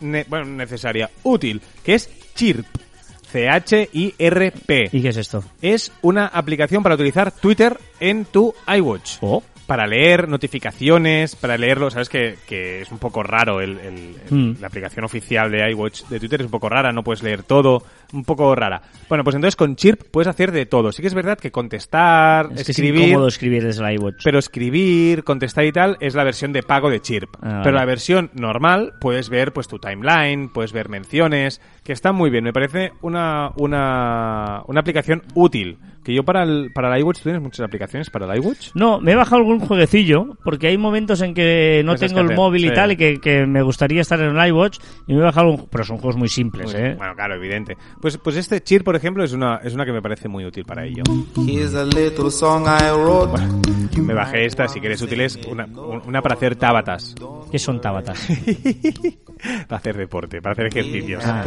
ne- 0.00 0.24
bueno, 0.28 0.46
necesaria, 0.46 1.10
útil, 1.24 1.60
que 1.84 1.94
es 1.96 2.08
Chirp. 2.34 2.66
C-H-I-R-P. 3.34 4.90
¿Y 4.92 5.02
qué 5.02 5.08
es 5.08 5.16
esto? 5.16 5.42
Es 5.60 5.90
una 6.02 6.26
aplicación 6.28 6.84
para 6.84 6.94
utilizar 6.94 7.32
Twitter 7.32 7.76
en 7.98 8.26
tu 8.26 8.54
iWatch. 8.68 9.16
Oh. 9.22 9.42
Para 9.66 9.86
leer 9.86 10.28
notificaciones, 10.28 11.36
para 11.36 11.56
leerlo, 11.56 11.90
sabes 11.90 12.08
que, 12.10 12.36
que 12.46 12.82
es 12.82 12.92
un 12.92 12.98
poco 12.98 13.22
raro 13.22 13.60
el, 13.62 13.78
el- 13.78 14.14
el- 14.30 14.34
Mm. 14.34 14.56
la 14.60 14.66
aplicación 14.66 15.04
oficial 15.04 15.50
de 15.50 15.70
iWatch 15.70 16.04
de 16.08 16.20
Twitter 16.20 16.40
es 16.40 16.44
un 16.46 16.50
poco 16.50 16.68
rara, 16.68 16.92
no 16.92 17.02
puedes 17.02 17.22
leer 17.22 17.42
todo, 17.44 17.82
un 18.12 18.24
poco 18.24 18.54
rara. 18.54 18.82
Bueno, 19.08 19.24
pues 19.24 19.36
entonces 19.36 19.56
con 19.56 19.74
Chirp 19.76 20.02
puedes 20.10 20.28
hacer 20.28 20.52
de 20.52 20.66
todo. 20.66 20.92
Sí 20.92 21.00
que 21.02 21.08
es 21.08 21.14
verdad 21.14 21.38
que 21.38 21.50
contestar, 21.50 22.46
Es 22.50 22.56
que 22.56 22.62
es 22.62 22.68
escribir, 22.70 23.08
incómodo 23.08 23.28
escribir 23.28 23.64
desde 23.64 23.84
el 23.86 23.94
iWatch. 23.94 24.22
pero 24.22 24.38
escribir, 24.38 25.24
contestar 25.24 25.64
y 25.64 25.72
tal 25.72 25.96
es 26.00 26.14
la 26.14 26.24
versión 26.24 26.52
de 26.52 26.62
pago 26.62 26.90
de 26.90 27.00
Chirp. 27.00 27.30
Ah, 27.36 27.48
vale. 27.48 27.60
Pero 27.64 27.76
la 27.76 27.84
versión 27.84 28.30
normal 28.34 28.92
puedes 29.00 29.28
ver 29.30 29.52
pues 29.52 29.66
tu 29.68 29.78
timeline, 29.78 30.50
puedes 30.50 30.72
ver 30.72 30.88
menciones, 30.88 31.60
que 31.82 31.92
está 31.92 32.12
muy 32.12 32.28
bien. 32.30 32.44
Me 32.44 32.52
parece 32.52 32.92
una, 33.02 33.50
una, 33.56 34.62
una 34.66 34.80
aplicación 34.80 35.22
útil. 35.34 35.78
Que 36.04 36.14
yo 36.14 36.22
para 36.22 36.42
el, 36.42 36.70
para 36.72 36.94
el 36.94 37.00
iWatch, 37.00 37.18
¿tú 37.18 37.22
tienes 37.24 37.42
muchas 37.42 37.64
aplicaciones 37.66 38.10
para 38.10 38.26
el 38.26 38.38
iWatch? 38.40 38.72
No, 38.74 39.00
me 39.00 39.12
he 39.12 39.14
bajado 39.14 39.36
algún 39.38 39.60
jueguecillo, 39.60 40.36
porque 40.44 40.68
hay 40.68 40.76
momentos 40.76 41.20
en 41.22 41.34
que 41.34 41.82
no 41.84 41.92
Cosas 41.92 42.08
tengo 42.08 42.16
que 42.16 42.20
el 42.20 42.26
hacer, 42.26 42.36
móvil 42.36 42.64
y 42.66 42.68
sí. 42.68 42.74
tal, 42.74 42.92
y 42.92 42.96
que, 42.96 43.20
que 43.20 43.46
me 43.46 43.62
gustaría 43.62 44.02
estar 44.02 44.20
en 44.20 44.36
el 44.36 44.48
iWatch, 44.48 44.78
y 45.06 45.14
me 45.14 45.20
he 45.20 45.22
bajado 45.22 45.50
algún... 45.50 45.66
Pero 45.70 45.84
son 45.84 45.96
juegos 45.96 46.16
muy 46.16 46.28
simples, 46.28 46.74
¿eh? 46.74 46.94
Bueno, 46.96 47.14
claro, 47.14 47.34
evidente. 47.36 47.76
Pues, 48.00 48.18
pues 48.18 48.36
este 48.36 48.62
Cheer, 48.62 48.84
por 48.84 48.96
ejemplo, 48.96 49.24
es 49.24 49.32
una, 49.32 49.56
es 49.64 49.74
una 49.74 49.84
que 49.84 49.92
me 49.92 50.02
parece 50.02 50.28
muy 50.28 50.44
útil 50.44 50.64
para 50.64 50.84
ello. 50.84 51.02
Here's 51.46 51.74
a 51.74 51.84
little 51.84 52.30
song 52.30 52.66
I 52.66 52.90
wrote. 52.92 53.40
Me 54.00 54.14
bajé 54.14 54.44
esta, 54.44 54.68
si 54.68 54.80
quieres 54.80 55.00
útiles, 55.00 55.38
una, 55.48 55.66
una 56.06 56.20
para 56.20 56.34
hacer 56.34 56.56
tábatas. 56.56 57.14
¿Qué 57.50 57.58
son 57.58 57.80
tabatas? 57.80 58.28
para 59.68 59.78
hacer 59.78 59.96
deporte, 59.96 60.42
para 60.42 60.52
hacer 60.52 60.66
ejercicios. 60.66 61.24
Ah, 61.24 61.44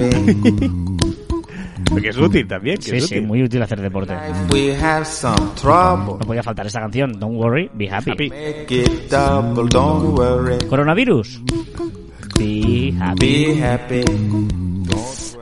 Porque 1.90 2.10
es 2.10 2.18
útil 2.18 2.48
también, 2.48 2.78
que 2.78 2.84
sí, 2.84 2.96
es 2.98 3.08
sí, 3.08 3.16
útil. 3.16 3.28
muy 3.28 3.44
útil 3.44 3.62
hacer 3.62 3.82
deporte. 3.82 4.14
We 4.50 4.76
have 4.76 5.06
some 5.06 5.36
trouble. 5.62 6.14
No 6.20 6.26
podía 6.26 6.44
faltar 6.44 6.66
esta 6.68 6.80
canción, 6.80 7.14
Don't 7.20 7.36
Worry, 7.38 7.70
Be 7.74 7.90
Happy. 7.90 8.12
Happy. 8.12 8.30
Make 8.30 8.66
it 8.70 9.10
double, 9.12 9.68
don't 9.70 10.18
worry. 10.18 10.58
¿Coronavirus? 10.68 11.42
Be 12.38 12.94
Happy. 13.00 13.46
Be 13.56 13.64
happy. 13.64 14.02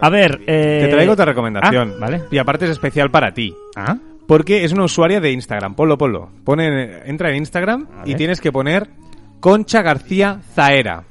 A 0.02 0.10
ver, 0.10 0.42
eh... 0.46 0.82
Te 0.86 0.92
traigo 0.92 1.14
otra 1.14 1.26
recomendación. 1.26 1.94
Ah, 1.96 2.00
vale. 2.00 2.22
Y 2.32 2.38
aparte 2.38 2.66
es 2.66 2.72
especial 2.72 3.10
para 3.12 3.34
ti. 3.34 3.54
Ah, 3.76 3.98
Porque 4.28 4.64
es 4.64 4.72
una 4.74 4.84
usuaria 4.84 5.20
de 5.20 5.32
Instagram. 5.32 5.76
Ponlo, 5.76 5.98
ponlo. 5.98 6.30
Pone, 6.44 7.08
entra 7.10 7.30
en 7.30 7.38
Instagram 7.38 7.88
y 8.06 8.16
tienes 8.16 8.42
que 8.42 8.52
poner 8.52 8.90
Concha 9.40 9.82
García 9.82 10.40
Zaera. 10.54 11.04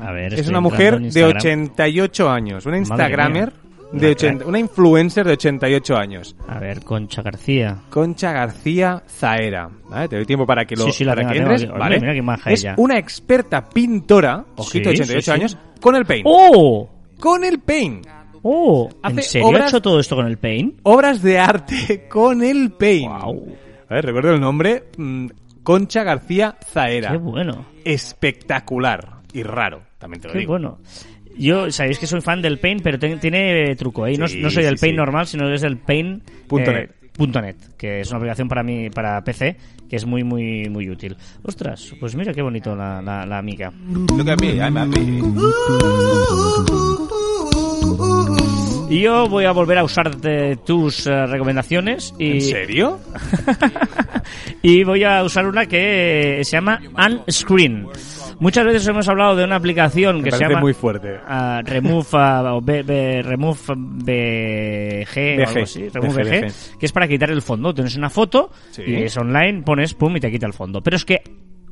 a 0.00 0.12
ver. 0.12 0.34
Es 0.34 0.48
una 0.48 0.60
mujer 0.60 0.98
de 0.98 1.04
Instagram. 1.06 1.36
88 1.38 2.30
años. 2.30 2.66
Una 2.66 2.76
Madre 2.76 2.78
Instagramer 2.80 3.52
mía. 3.52 3.60
De 3.92 3.98
Una 3.98 4.08
80, 4.10 4.34
crack. 4.38 4.48
una 4.48 4.58
influencer 4.58 5.26
de 5.26 5.32
88 5.34 5.96
años. 5.96 6.36
A 6.48 6.58
ver, 6.58 6.82
Concha 6.82 7.22
García. 7.22 7.76
Concha 7.90 8.32
García 8.32 9.02
Zaera. 9.08 9.70
¿Vale? 9.88 10.08
Te 10.08 10.16
doy 10.16 10.24
tiempo 10.26 10.46
para 10.46 10.64
que 10.64 10.74
lo 10.76 10.84
Sí, 10.86 10.92
sí, 10.92 11.04
para 11.04 11.16
tengo, 11.22 11.28
que 11.32 11.38
tengo 11.38 11.50
entres, 11.52 11.70
aquí. 11.70 11.78
¿vale? 11.78 12.00
Mira 12.00 12.22
maja 12.22 12.50
es 12.50 12.60
ella. 12.60 12.74
una 12.78 12.98
experta 12.98 13.68
pintora, 13.68 14.44
ojito, 14.56 14.90
Sí, 14.90 14.96
88 14.96 15.20
sí, 15.20 15.22
sí. 15.22 15.30
años, 15.30 15.58
con 15.80 15.94
el 15.96 16.04
Paint. 16.06 16.26
¡Oh! 16.28 16.90
Con 17.20 17.44
el 17.44 17.60
Paint. 17.60 18.06
¡Oh! 18.42 18.88
¿En 18.92 18.98
Hace 19.18 19.22
serio 19.22 19.48
obras- 19.48 19.64
ha 19.64 19.68
hecho 19.68 19.80
todo 19.82 20.00
esto 20.00 20.16
con 20.16 20.26
el 20.26 20.36
Paint? 20.38 20.80
Obras 20.82 21.22
de 21.22 21.38
arte 21.38 22.06
con 22.10 22.42
el 22.42 22.72
Paint. 22.72 23.10
¡Wow! 23.22 23.56
A 23.88 23.94
ver, 23.94 24.04
recuerdo 24.06 24.32
el 24.34 24.40
nombre. 24.40 24.84
mm, 24.96 25.26
Concha 25.62 26.02
García 26.02 26.56
Zaera. 26.72 27.12
¡Qué 27.12 27.16
bueno! 27.18 27.64
Espectacular 27.84 29.20
y 29.32 29.42
raro, 29.42 29.82
también 29.98 30.20
te 30.20 30.28
lo 30.28 30.32
¡Qué 30.34 30.40
digo. 30.40 30.52
bueno! 30.52 30.78
Yo, 31.36 31.70
sabéis 31.70 31.98
que 31.98 32.06
soy 32.06 32.20
fan 32.20 32.40
del 32.42 32.58
Paint, 32.58 32.82
pero 32.82 32.98
ten- 32.98 33.18
tiene 33.20 33.74
truco, 33.76 34.06
¿eh? 34.06 34.16
No, 34.16 34.28
Sí, 34.28 34.40
no 34.40 34.50
soy 34.50 34.62
del 34.64 34.78
sí, 34.78 34.82
Paint 34.82 34.94
sí. 34.94 34.96
normal, 34.98 35.26
sino 35.26 35.52
es 35.52 35.60
del 35.62 35.76
Paint... 35.78 36.22
Punto 36.46 36.70
eh, 36.70 36.74
net. 36.74 36.90
punto 37.16 37.40
net, 37.40 37.56
que 37.76 38.00
es 38.00 38.08
una 38.10 38.18
aplicación 38.18 38.48
para 38.48 38.62
mí, 38.62 38.90
para 38.90 39.22
PC, 39.22 39.56
que 39.88 39.96
es 39.96 40.04
muy, 40.06 40.24
muy, 40.24 40.68
muy 40.68 40.88
útil. 40.90 41.16
Ostras, 41.42 41.92
pues 42.00 42.14
mira 42.14 42.32
qué 42.32 42.42
bonito 42.42 42.74
la, 42.76 43.00
la, 43.02 43.24
la 43.26 43.38
amiga. 43.38 43.72
Look 44.16 44.28
at 44.30 44.40
me, 44.40 44.54
I'm 44.56 44.76
happy. 44.76 45.22
Y 48.90 49.00
yo 49.00 49.26
voy 49.28 49.44
a 49.46 49.52
volver 49.52 49.78
a 49.78 49.84
usar 49.84 50.14
de 50.16 50.56
tus 50.64 51.06
eh, 51.06 51.26
recomendaciones 51.26 52.12
y... 52.18 52.32
¿En 52.32 52.40
serio? 52.42 53.00
y 54.62 54.84
voy 54.84 55.02
a 55.04 55.22
usar 55.24 55.46
una 55.46 55.64
que 55.66 56.40
se 56.44 56.56
llama 56.56 56.80
Unscreen. 57.26 57.86
Muchas 58.40 58.64
veces 58.66 58.86
hemos 58.86 59.08
hablado 59.08 59.36
de 59.36 59.44
una 59.44 59.56
aplicación 59.56 60.18
Me 60.18 60.24
que 60.24 60.32
se 60.32 60.40
llama 60.44 60.60
muy 60.60 60.74
fuerte. 60.74 61.16
ah, 61.26 61.62
Remove 61.64 62.06
o 62.12 62.60
B- 62.60 62.82
B- 62.82 63.22
Remove 63.22 63.58
BG 63.74 65.40
o 65.40 65.46
algo 65.48 65.62
así, 65.62 65.88
Remove 65.88 66.22
BG, 66.24 66.44
BG, 66.46 66.78
que 66.78 66.86
es 66.86 66.92
para 66.92 67.08
quitar 67.08 67.30
el 67.30 67.40
fondo. 67.42 67.72
Tienes 67.72 67.96
una 67.96 68.10
foto 68.10 68.50
Sí. 68.70 68.82
y 68.86 68.94
es 68.96 69.16
online, 69.16 69.62
pones 69.62 69.94
pum 69.94 70.14
y 70.16 70.20
te 70.20 70.30
quita 70.30 70.46
el 70.46 70.52
fondo. 70.52 70.82
Pero 70.82 70.96
es 70.96 71.04
que 71.04 71.22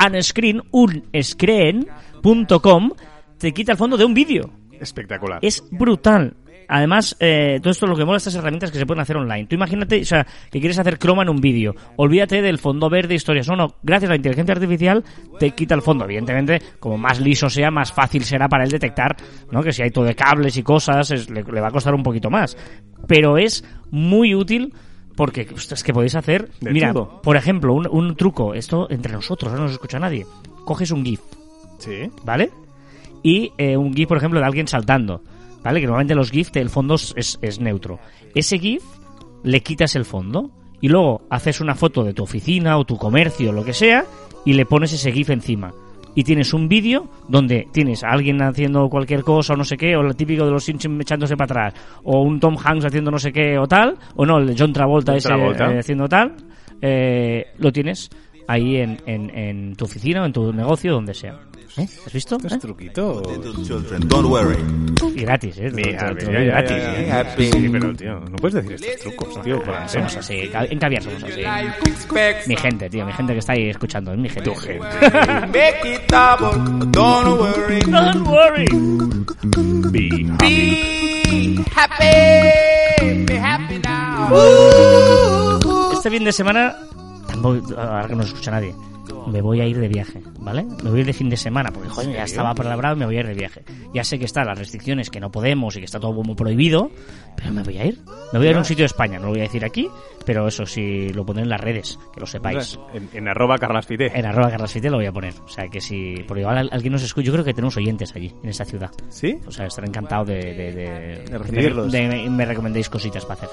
Unscreen, 0.05 0.63
unscreen.com 0.71 2.91
te 3.39 3.53
quita 3.53 3.73
el 3.73 3.79
fondo 3.79 3.97
de 3.97 4.05
un 4.05 4.15
vídeo. 4.15 4.51
Espectacular. 4.81 5.39
Es 5.43 5.63
brutal. 5.71 6.35
Además, 6.69 7.17
eh, 7.21 7.59
todo 7.63 7.71
esto 7.71 7.87
lo 7.87 7.97
que 7.97 8.05
mola 8.05 8.19
estas 8.19 8.35
herramientas 8.35 8.71
que 8.71 8.79
se 8.79 8.87
pueden 8.87 9.01
hacer 9.01 9.17
online. 9.17 9.47
Tú 9.47 9.55
imagínate, 9.55 10.01
o 10.01 10.05
sea, 10.05 10.27
que 10.51 10.59
quieres 10.61 10.79
hacer 10.79 10.99
croma 10.99 11.23
en 11.23 11.29
un 11.29 11.41
vídeo. 11.41 11.75
Olvídate 11.97 12.41
del 12.43 12.59
fondo 12.59 12.89
verde, 12.91 13.15
historias. 13.15 13.49
No, 13.49 13.57
no, 13.57 13.75
gracias 13.83 14.09
a 14.09 14.13
la 14.13 14.17
inteligencia 14.17 14.55
artificial 14.55 15.05
te 15.39 15.51
quita 15.53 15.75
el 15.75 15.83
fondo. 15.83 16.05
Evidentemente, 16.05 16.61
como 16.81 16.97
más 16.99 17.21
liso 17.21 17.49
sea, 17.51 17.71
más 17.71 17.93
fácil 17.93 18.25
será 18.25 18.49
para 18.49 18.65
él 18.65 18.71
detectar, 18.71 19.17
¿no? 19.51 19.63
Que 19.63 19.73
si 19.73 19.83
hay 19.83 19.91
todo 19.91 20.05
de 20.05 20.15
cables 20.15 20.57
y 20.57 20.63
cosas, 20.63 21.11
es- 21.11 21.31
le, 21.31 21.43
le 21.43 21.61
va 21.61 21.69
a 21.69 21.73
costar 21.73 21.95
un 21.95 22.03
poquito 22.03 22.31
más. 22.31 22.57
Pero 23.07 23.37
es 23.39 23.65
muy 23.91 24.35
útil 24.35 24.73
porque, 25.17 25.47
ostras, 25.55 25.83
que 25.85 25.93
podéis 25.93 26.15
hacer... 26.15 26.49
De 26.61 26.71
mira, 26.73 26.93
todo. 26.93 27.21
por 27.23 27.37
ejemplo, 27.37 27.75
un, 27.75 27.87
un 27.91 28.17
truco. 28.17 28.55
Esto 28.55 28.87
entre 28.91 29.13
nosotros, 29.13 29.53
no 29.53 29.61
nos 29.63 29.73
escucha 29.73 29.99
nadie. 29.99 30.25
Coges 30.65 30.91
un 30.91 31.05
GIF, 31.05 31.21
Sí. 31.79 32.09
¿vale? 32.25 32.51
Y 33.23 33.53
eh, 33.59 33.77
un 33.77 33.93
GIF, 33.95 34.09
por 34.09 34.17
ejemplo, 34.17 34.41
de 34.41 34.47
alguien 34.47 34.67
saltando, 34.69 35.23
¿vale? 35.63 35.81
Que 35.81 35.87
normalmente 35.87 36.15
los 36.15 36.31
GIF, 36.31 36.51
el 36.55 36.71
fondo 36.71 36.95
es, 36.95 37.39
es 37.41 37.61
neutro. 37.61 37.99
Ese 38.35 38.59
GIF 38.59 38.83
le 39.43 39.61
quitas 39.61 39.97
el 39.97 40.05
fondo 40.05 40.51
y 40.81 40.89
luego 40.89 41.23
haces 41.31 41.61
una 41.61 41.75
foto 41.75 42.05
de 42.05 42.13
tu 42.13 42.23
oficina 42.25 42.77
o 42.77 42.85
tu 42.85 42.97
comercio 42.97 43.51
o 43.51 43.53
lo 43.53 43.65
que 43.65 43.73
sea 43.73 44.05
y 44.45 44.53
le 44.55 44.67
pones 44.67 44.93
ese 44.93 45.13
GIF 45.13 45.31
encima. 45.31 45.73
Y 46.15 46.25
tienes 46.25 46.53
un 46.53 46.69
vídeo 46.69 47.09
donde 47.29 47.67
tienes 47.73 48.05
a 48.05 48.11
alguien 48.11 48.43
haciendo 48.43 48.89
cualquier 48.91 49.23
cosa 49.23 49.55
o 49.55 49.57
no 49.57 49.65
sé 49.65 49.79
qué, 49.79 49.97
o 49.97 50.03
el 50.03 50.15
típico 50.15 50.45
de 50.45 50.51
los 50.51 50.65
Simpsons 50.65 51.01
echándose 51.01 51.37
para 51.37 51.69
atrás, 51.69 51.83
o 52.03 52.21
un 52.21 52.39
Tom 52.39 52.57
Hanks 52.63 52.85
haciendo 52.85 53.11
no 53.11 53.19
sé 53.19 53.33
qué 53.33 53.57
o 53.59 53.67
tal, 53.67 53.97
o 54.17 54.27
no, 54.27 54.39
el 54.39 54.55
John 54.59 54.75
Travolta 54.75 55.13
John 55.13 55.19
ese 55.19 55.65
eh, 55.65 55.79
haciendo 55.79 56.09
tal, 56.09 56.35
eh, 56.83 57.47
lo 57.57 57.73
tienes 57.73 58.11
ahí 58.47 58.77
en, 58.77 59.01
en, 59.07 59.31
en 59.37 59.77
tu 59.77 59.85
oficina 59.85 60.23
o 60.23 60.27
en 60.27 60.33
tu 60.33 60.53
negocio, 60.53 60.93
donde 60.93 61.15
sea. 61.15 61.39
¿Eh? 61.79 61.89
¿Has 62.07 62.13
visto? 62.13 62.37
¿Eh? 62.37 62.59
truquito. 62.59 63.23
Y 65.15 65.21
gratis, 65.23 65.57
¿eh? 65.59 65.71
Mira, 65.73 66.11
lo 66.11 66.15
mira, 66.17 66.45
ya, 66.45 66.45
gratis. 66.45 66.77
¿eh? 66.77 67.13
Happy. 67.13 67.47
Sí, 67.51 67.69
pero 67.71 67.95
tío, 67.95 68.21
no 68.21 68.37
puedes 68.37 68.63
decir 68.63 68.87
estos 68.91 69.15
trucos, 69.17 69.43
tío. 69.43 69.63
por 69.63 69.89
Somos 69.89 70.17
así, 70.17 70.51
en 70.53 70.79
caviar 70.79 71.03
somos 71.03 71.23
así. 71.25 71.43
Mi 72.47 72.57
gente, 72.57 72.91
tío, 72.91 73.07
mi 73.07 73.13
gente 73.15 73.33
que 73.33 73.39
está 73.39 73.55
ahí 73.55 73.71
escuchando, 73.71 74.13
es 74.13 74.19
mi 74.19 74.29
gente. 74.29 74.51
Tu 74.51 74.55
gente. 74.55 74.87
Don't 76.91 77.41
worry. 77.41 77.81
Don't 77.81 78.27
worry. 78.29 78.67
Be 79.91 80.11
Be 80.39 81.65
happy. 81.75 83.25
Be 83.25 83.39
happy 83.39 83.79
now. 83.79 84.29
Este 85.93 86.11
fin 86.11 86.25
de 86.25 86.33
semana, 86.33 86.77
tampoco, 87.43 87.81
ahora 87.81 88.09
que 88.09 88.15
no 88.15 88.23
se 88.23 88.29
escucha 88.29 88.51
nadie, 88.51 88.75
me 89.27 89.41
voy 89.43 89.61
a 89.61 89.67
ir 89.67 89.79
de 89.79 89.89
viaje, 89.89 90.23
¿vale? 90.39 90.65
Me 90.83 90.91
voy 90.91 90.99
a 90.99 91.01
ir 91.01 91.07
de 91.07 91.13
fin 91.13 91.29
de 91.29 91.37
semana, 91.37 91.71
porque 91.73 91.89
joder, 91.89 92.13
ya 92.15 92.25
estaba 92.25 92.55
palabrado 92.55 92.97
y 92.97 92.99
me 93.01 93.07
voy 93.07 93.17
a 93.17 93.21
ir 93.21 93.27
de 93.27 93.35
viaje. 93.35 93.63
Ya 93.93 94.05
sé 94.05 94.19
que 94.19 94.25
están 94.25 94.47
las 94.47 94.59
restricciones, 94.59 95.11
que 95.11 95.21
no 95.21 95.31
podemos 95.31 95.75
y 95.77 95.81
que 95.81 95.85
está 95.87 95.99
todo 96.01 96.13
muy 96.23 96.35
prohibido, 96.37 96.91
pero 97.37 97.53
me 97.53 97.63
voy 97.63 97.79
a 97.79 97.85
ir. 97.87 97.99
Me 98.33 98.39
voy 98.39 98.47
a 98.47 98.51
ir 98.51 98.57
a 98.57 98.61
un 98.61 98.65
sitio 98.65 98.83
de 98.85 98.87
España, 98.87 99.19
no 99.19 99.27
lo 99.27 99.31
voy 99.33 99.41
a 99.41 99.45
decir 99.45 99.65
aquí, 99.65 99.89
pero 100.25 100.47
eso 100.47 100.65
sí 100.67 101.09
lo 101.11 101.27
pondré 101.27 101.43
en 101.43 101.51
las 101.51 101.61
redes, 101.61 101.99
que 102.15 102.21
lo 102.21 102.27
sepáis. 102.27 102.79
En, 102.95 103.09
en 103.13 103.29
arroba 103.29 103.59
carlasfite. 103.59 104.17
En 104.19 104.25
arroba 104.25 104.51
carlasfite 104.51 104.89
lo 104.89 104.97
voy 104.99 105.07
a 105.07 105.13
poner. 105.13 105.35
O 105.45 105.49
sea 105.49 105.67
que 105.69 105.81
si, 105.81 106.15
por 106.27 106.39
igual 106.39 106.59
al- 106.59 106.71
alguien 106.73 106.93
nos 106.93 107.03
escucha, 107.03 107.27
yo 107.27 107.33
creo 107.33 107.45
que 107.45 107.55
tenemos 107.55 107.77
oyentes 107.77 108.15
allí, 108.15 108.33
en 108.43 108.49
esta 108.51 108.65
ciudad. 108.65 108.91
¿Sí? 109.09 109.37
O 109.47 109.51
sea, 109.51 109.67
estaré 109.67 109.89
encantado 109.89 110.25
de, 110.27 110.37
de, 110.37 110.73
de, 110.73 111.25
De 111.29 111.39
recibirlos. 111.39 111.91
de- 111.93 112.31
me 112.31 112.47
recomendéis 112.47 112.89
cositas 112.89 113.25
para 113.27 113.41
hacer. 113.43 113.49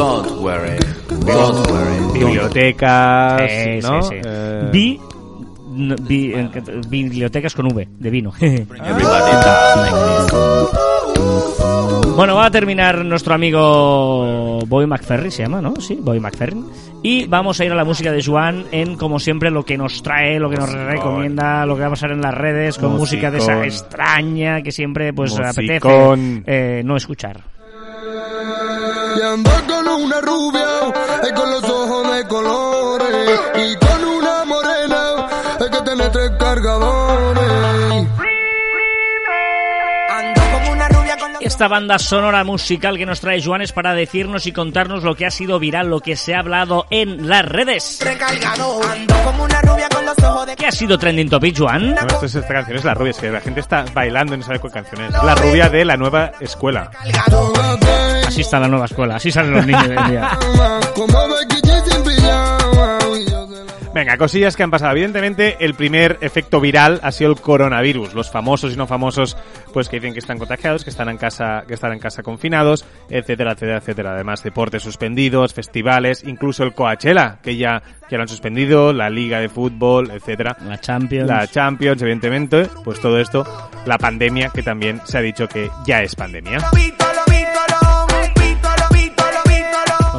Don't 0.00 0.40
worry. 0.40 0.78
Don't 1.26 1.70
worry. 1.70 2.18
Bibliotecas, 2.18 3.42
Eh, 3.42 3.80
¿no? 3.82 4.00
sí, 4.02 4.08
sí. 4.14 4.20
Eh, 4.24 4.68
Vi, 4.72 4.98
no, 5.72 5.94
vi- 6.00 6.32
eh, 6.32 6.48
bibliotecas 6.88 7.54
con 7.54 7.66
V, 7.66 7.86
de 7.98 8.10
vino. 8.10 8.32
Bueno, 12.16 12.34
va 12.34 12.46
a 12.46 12.50
terminar 12.50 13.02
nuestro 13.04 13.34
amigo 13.34 14.58
Boy 14.66 14.86
McFerry, 14.86 15.30
se 15.30 15.42
llama, 15.42 15.60
¿no? 15.62 15.74
Sí, 15.80 15.98
Boy 16.02 16.20
McFerry. 16.20 16.62
Y 17.02 17.26
vamos 17.26 17.58
a 17.60 17.64
ir 17.64 17.72
a 17.72 17.74
la 17.74 17.84
música 17.84 18.12
de 18.12 18.22
Juan 18.22 18.64
en, 18.72 18.96
como 18.96 19.18
siempre, 19.18 19.50
lo 19.50 19.64
que 19.64 19.78
nos 19.78 20.02
trae, 20.02 20.38
lo 20.38 20.50
que 20.50 20.56
nos 20.56 20.66
Musicón. 20.68 20.86
recomienda, 20.90 21.64
lo 21.64 21.74
que 21.76 21.80
va 21.82 21.86
a 21.86 21.90
pasar 21.90 22.10
en 22.12 22.20
las 22.20 22.34
redes, 22.34 22.76
con 22.78 22.92
música 22.96 23.30
de 23.30 23.38
esa 23.38 23.64
extraña 23.64 24.60
que 24.62 24.70
siempre 24.72 25.12
pues 25.14 25.38
apetece 25.38 25.80
eh, 26.46 26.82
no 26.84 26.96
escuchar. 26.96 27.40
Y 29.20 29.22
ando 29.22 29.50
con 29.68 29.86
una 29.86 30.18
rubia, 30.22 30.64
eh, 31.22 31.34
con 31.34 31.50
los 31.50 31.62
ojos 31.64 32.16
de 32.16 32.26
colores. 32.26 33.40
Y 33.54 33.76
con 33.76 34.02
una 34.02 34.46
morena, 34.46 35.28
hay 35.60 35.68
que 35.68 35.82
tener 35.82 36.10
tres 36.10 36.30
cargadores. 36.38 37.19
Esta 41.50 41.66
banda 41.66 41.98
sonora 41.98 42.44
musical 42.44 42.96
que 42.96 43.04
nos 43.04 43.20
trae 43.20 43.42
Juan 43.42 43.60
es 43.60 43.72
para 43.72 43.92
decirnos 43.92 44.46
y 44.46 44.52
contarnos 44.52 45.02
lo 45.02 45.16
que 45.16 45.26
ha 45.26 45.32
sido 45.32 45.58
viral, 45.58 45.90
lo 45.90 45.98
que 45.98 46.14
se 46.14 46.32
ha 46.32 46.38
hablado 46.38 46.86
en 46.90 47.28
las 47.28 47.44
redes. 47.44 47.98
recargados. 48.04 48.86
Ando 48.86 49.14
como 49.24 49.42
una 49.42 49.60
rubia 49.60 49.88
con 49.88 50.06
los 50.06 50.16
ojos 50.20 50.46
de 50.46 50.52
de 50.52 50.56
¿Qué 50.56 50.66
ha 50.68 50.72
sido 50.72 50.96
trending 50.96 51.28
topic, 51.28 51.58
Juan? 51.58 51.96
No, 51.96 52.00
esto 52.06 52.26
es, 52.26 52.36
esta 52.36 52.54
canción 52.54 52.78
es 52.78 52.84
la 52.84 52.94
rubia, 52.94 53.10
es 53.10 53.18
que 53.18 53.30
la 53.30 53.40
gente 53.40 53.58
está 53.60 53.84
bailando 53.92 54.36
y 54.36 54.38
no 54.38 54.44
sabe 54.44 54.60
cuál 54.60 54.72
canción 54.72 55.02
es. 55.02 55.10
La 55.10 55.34
rubia 55.34 55.68
de 55.68 55.84
la 55.84 55.96
nueva 55.96 56.30
escuela. 56.38 56.88
Así 58.26 58.42
está 58.42 58.60
la 58.60 58.68
nueva 58.68 58.84
escuela, 58.84 59.16
así 59.16 59.32
salen 59.32 59.50
los 59.50 59.66
niños 59.66 59.88
de 59.88 59.96
hoy 59.96 60.04
en 60.04 60.10
día. 60.10 60.30
Venga, 63.92 64.16
cosillas 64.16 64.56
que 64.56 64.62
han 64.62 64.70
pasado. 64.70 64.92
Evidentemente, 64.92 65.56
el 65.58 65.74
primer 65.74 66.18
efecto 66.20 66.60
viral 66.60 67.00
ha 67.02 67.10
sido 67.10 67.32
el 67.32 67.40
coronavirus. 67.40 68.14
Los 68.14 68.30
famosos 68.30 68.72
y 68.72 68.76
no 68.76 68.86
famosos, 68.86 69.36
pues 69.72 69.88
que 69.88 69.96
dicen 69.96 70.12
que 70.12 70.20
están 70.20 70.38
contagiados, 70.38 70.84
que 70.84 70.90
están 70.90 71.08
en 71.08 71.16
casa, 71.16 71.64
que 71.66 71.74
están 71.74 71.92
en 71.92 71.98
casa 71.98 72.22
confinados, 72.22 72.86
etcétera, 73.08 73.52
etcétera, 73.52 73.78
etcétera. 73.78 74.12
Además, 74.12 74.44
deportes 74.44 74.84
suspendidos, 74.84 75.54
festivales, 75.54 76.22
incluso 76.24 76.62
el 76.62 76.72
Coachella, 76.72 77.40
que 77.42 77.56
ya, 77.56 77.82
ya 78.08 78.16
lo 78.16 78.22
han 78.22 78.28
suspendido, 78.28 78.92
la 78.92 79.10
Liga 79.10 79.40
de 79.40 79.48
Fútbol, 79.48 80.12
etcétera. 80.12 80.56
La 80.64 80.78
Champions. 80.78 81.28
La 81.28 81.46
Champions, 81.48 82.00
evidentemente, 82.02 82.68
pues 82.84 83.00
todo 83.00 83.18
esto, 83.18 83.44
la 83.86 83.98
pandemia, 83.98 84.50
que 84.54 84.62
también 84.62 85.00
se 85.04 85.18
ha 85.18 85.20
dicho 85.20 85.48
que 85.48 85.68
ya 85.84 86.00
es 86.02 86.14
pandemia. 86.14 86.58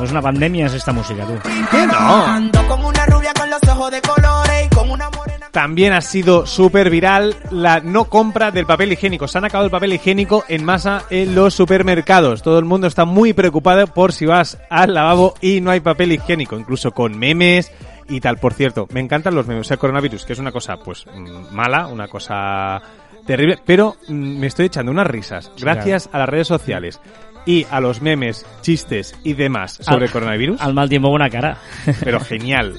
Pues 0.02 0.10
una 0.10 0.22
pandemia 0.24 0.66
es 0.66 0.74
esta 0.74 0.92
música, 0.92 1.28
tú. 1.28 1.34
¿Qué 1.70 1.86
no? 1.86 1.94
Ando 1.94 2.68
con 2.68 2.84
una 2.84 3.06
rubia 3.06 3.34
con 3.40 3.48
los 3.52 3.62
ojos 3.70 3.92
de 3.92 4.02
colores 4.02 4.66
y 4.66 4.76
con 4.76 4.90
una 4.90 5.12
morena. 5.12 5.50
También 5.52 5.94
ha 5.94 6.02
sido 6.02 6.48
súper 6.48 6.90
viral 6.90 7.36
la 7.52 7.82
no 7.82 8.06
compra 8.06 8.50
del 8.50 8.66
papel 8.66 8.94
higiénico. 8.94 9.28
Se 9.28 9.38
han 9.38 9.46
acabado 9.46 9.66
el 9.66 9.72
papel 9.72 9.94
higiénico 9.94 10.44
en 10.48 10.66
masa 10.66 11.04
en 11.12 11.36
los 11.36 11.54
supermercados. 11.54 12.42
Todo 12.42 12.58
el 12.58 12.66
mundo 12.66 12.88
está 12.88 13.06
muy 13.06 13.34
preocupado 13.34 13.86
por 13.86 14.12
si 14.12 14.26
vas 14.26 14.58
al 14.72 14.96
lavabo 14.96 15.36
y 15.40 15.62
no 15.62 15.70
hay 15.70 15.82
papel 15.82 16.14
higiénico, 16.14 16.58
incluso 16.58 16.94
con 16.94 17.16
memes 17.20 17.72
y 18.10 18.22
tal. 18.22 18.38
Por 18.38 18.56
cierto, 18.56 18.88
me 18.92 19.02
encantan 19.02 19.36
los 19.36 19.46
memes. 19.46 19.68
O 19.68 19.68
sea, 19.68 19.78
coronavirus, 19.78 20.26
que 20.26 20.34
es 20.34 20.40
una 20.40 20.52
cosa, 20.52 20.78
pues, 20.78 21.06
mm, 21.06 21.54
mala, 21.54 21.86
una 21.86 22.08
cosa 22.08 22.82
terrible, 23.28 23.60
pero 23.64 23.98
mm, 24.08 24.40
me 24.40 24.48
estoy 24.48 24.66
echando 24.66 24.92
unas 24.92 25.06
risas. 25.06 25.52
Gracias 25.60 26.10
a 26.12 26.18
las 26.18 26.28
redes 26.28 26.48
sociales 26.48 27.00
y 27.46 27.66
a 27.72 27.80
los 27.80 28.02
memes, 28.02 28.46
chistes 28.62 29.16
y 29.24 29.34
demás 29.34 29.78
sobre 29.82 30.06
Al- 30.06 30.12
coronavirus. 30.12 30.62
Al 30.62 30.74
mal 30.74 30.90
tiempo 30.90 31.10
buena 31.10 31.30
cara. 31.30 31.58
Pero 32.04 32.20
genial. 32.20 32.76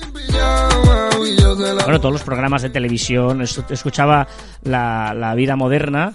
Bueno, 1.84 2.00
todos 2.00 2.12
los 2.12 2.22
programas 2.22 2.62
de 2.62 2.70
televisión, 2.70 3.42
es- 3.42 3.62
escuchaba 3.70 4.26
la, 4.62 5.14
la 5.14 5.34
vida 5.34 5.56
moderna, 5.56 6.12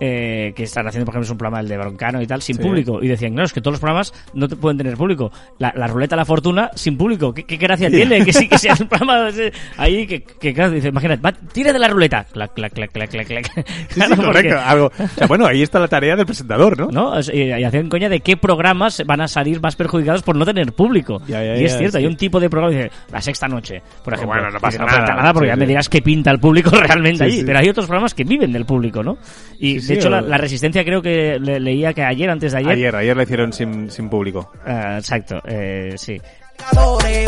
eh, 0.00 0.52
que 0.54 0.62
están 0.64 0.86
haciendo, 0.86 1.04
por 1.06 1.14
ejemplo, 1.14 1.24
es 1.26 1.30
un 1.30 1.38
programa 1.38 1.60
el 1.60 1.68
de 1.68 1.76
Broncano 1.78 2.20
y 2.22 2.26
tal, 2.26 2.42
sin 2.42 2.56
Sí. 2.56 2.62
público. 2.62 3.02
Y 3.02 3.08
decían, 3.08 3.32
claro, 3.32 3.46
es 3.46 3.52
que 3.52 3.60
todos 3.60 3.74
los 3.74 3.80
programas 3.80 4.12
no 4.34 4.48
te 4.48 4.56
pueden 4.56 4.78
tener 4.78 4.96
público. 4.96 5.30
La, 5.58 5.72
la 5.76 5.86
ruleta 5.86 6.16
de 6.16 6.20
la 6.20 6.24
fortuna, 6.24 6.70
sin 6.74 6.96
público. 6.96 7.32
¿Qué, 7.32 7.44
qué 7.44 7.56
gracia 7.56 7.90
tiene? 7.90 8.24
Que 8.24 8.32
sí, 8.32 8.48
que 8.48 8.58
sea 8.58 8.74
un 8.80 8.88
programa 8.88 9.28
ese- 9.28 9.52
ahí, 9.76 10.06
que, 10.06 10.22
que 10.22 10.52
claro, 10.54 10.72
dice, 10.72 10.88
imagínate, 10.88 11.22
va, 11.22 11.32
tira 11.32 11.72
de 11.72 11.78
la 11.78 11.88
ruleta. 11.88 12.24
Clac, 12.32 12.52
clac, 12.54 12.72
clac, 12.72 12.90
clac, 12.92 13.10
clac, 13.10 13.26
clac. 13.26 13.46
Sí, 13.54 13.62
Claro, 13.94 14.14
sí, 14.14 14.22
porque- 14.22 14.26
correcto. 14.48 14.58
Algo. 14.64 14.86
O 14.98 15.08
sea, 15.08 15.26
bueno, 15.26 15.46
ahí 15.46 15.62
está 15.62 15.78
la 15.78 15.88
tarea 15.88 16.16
del 16.16 16.26
presentador, 16.26 16.78
¿no? 16.78 16.88
¿no? 16.90 17.20
Y, 17.32 17.42
y 17.42 17.64
hacían 17.64 17.88
coña 17.88 18.08
de 18.08 18.20
qué 18.20 18.36
programas 18.36 19.02
van 19.06 19.20
a 19.20 19.28
salir 19.28 19.60
más 19.60 19.76
perjudicados 19.76 20.22
por 20.22 20.36
no 20.36 20.44
tener 20.44 20.72
público. 20.72 21.20
Y 21.28 21.32
es 21.32 21.76
cierto, 21.78 21.98
hay 21.98 22.06
un 22.06 22.16
tipo 22.16 22.40
de 22.40 22.48
programa 22.50 22.72
que 22.76 22.84
dice, 22.84 22.96
la 23.12 23.20
sexta 23.20 23.48
noche, 23.48 23.82
por 24.04 24.14
ejemplo. 24.14 24.34
bueno, 24.36 24.50
no 24.50 24.60
pasa 24.60 24.84
nada. 24.84 25.14
nada 25.14 25.32
porque 25.32 25.48
ya 25.48 25.56
me 25.56 25.66
dirás 25.66 25.88
que 25.88 26.02
pinta 26.02 26.30
el 26.30 26.38
público 26.38 26.70
realmente 26.80 27.30
sí. 27.30 27.42
Pero 27.46 27.58
hay 27.58 27.68
otros 27.68 27.86
programas 27.86 28.14
que 28.14 28.24
viven 28.24 28.52
del 28.52 28.64
público, 28.64 29.02
¿no? 29.02 29.18
Y 29.58 29.80
Sí, 29.86 29.94
de 29.94 29.98
hecho, 29.98 30.08
o- 30.08 30.10
la, 30.10 30.20
la 30.20 30.38
Resistencia 30.38 30.84
creo 30.84 31.00
que 31.02 31.38
le- 31.40 31.60
leía 31.60 31.92
que 31.94 32.02
ayer, 32.04 32.28
antes 32.30 32.52
de 32.52 32.58
ayer. 32.58 32.72
Ayer, 32.72 32.96
ayer 32.96 33.16
la 33.16 33.22
hicieron 33.22 33.52
sin, 33.52 33.90
sin 33.90 34.08
público. 34.08 34.52
Ah, 34.66 34.96
exacto, 34.98 35.40
eh, 35.46 35.94
sí. 35.96 36.20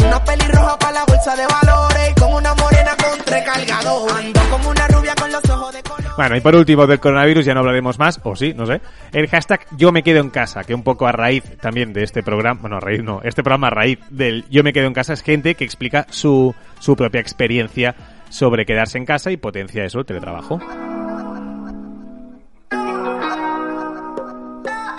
Una 0.07 0.25
pelirroja 0.25 0.79
para 0.79 0.93
la 0.93 1.05
bolsa 1.05 1.37
de 1.37 1.43
valores 1.47 2.15
con 2.19 2.33
una 2.33 2.55
morena 2.55 2.91
con 2.97 3.19
tres. 3.25 3.45
Ando 3.71 4.07
con 4.51 4.67
una 4.67 4.89
rubia 4.89 5.15
con 5.15 5.31
los 5.31 5.51
ojos 5.51 5.75
de 5.75 5.83
colores. 5.83 6.09
Bueno, 6.17 6.37
y 6.37 6.41
por 6.41 6.55
último 6.57 6.87
del 6.87 6.99
coronavirus 6.99 7.45
ya 7.45 7.53
no 7.55 7.61
hablaremos 7.61 7.99
más, 7.99 8.19
o 8.25 8.35
sí, 8.35 8.55
no 8.57 8.65
sé. 8.67 8.81
El 9.13 9.29
hashtag 9.29 9.61
yo 9.77 9.93
me 9.93 10.03
quedo 10.03 10.21
en 10.21 10.31
casa, 10.31 10.65
que 10.65 10.75
un 10.75 10.83
poco 10.83 11.07
a 11.07 11.13
raíz 11.13 11.45
también 11.61 11.93
de 11.93 12.05
este 12.05 12.23
programa, 12.23 12.61
bueno, 12.63 12.77
a 12.79 12.81
raíz 12.81 13.03
no, 13.03 13.21
este 13.23 13.43
programa 13.43 13.67
a 13.69 13.71
raíz 13.71 13.99
del 14.11 14.45
yo 14.51 14.65
me 14.65 14.73
quedo 14.73 14.87
en 14.87 14.95
casa 14.95 15.13
es 15.13 15.23
gente 15.23 15.55
que 15.55 15.65
explica 15.65 16.07
su, 16.11 16.55
su 16.81 16.97
propia 16.97 17.21
experiencia 17.21 17.95
sobre 18.31 18.65
quedarse 18.67 18.97
en 18.99 19.05
casa 19.05 19.31
y 19.31 19.37
potencia 19.37 19.85
eso, 19.85 20.01
el 20.01 20.07
teletrabajo. 20.07 20.59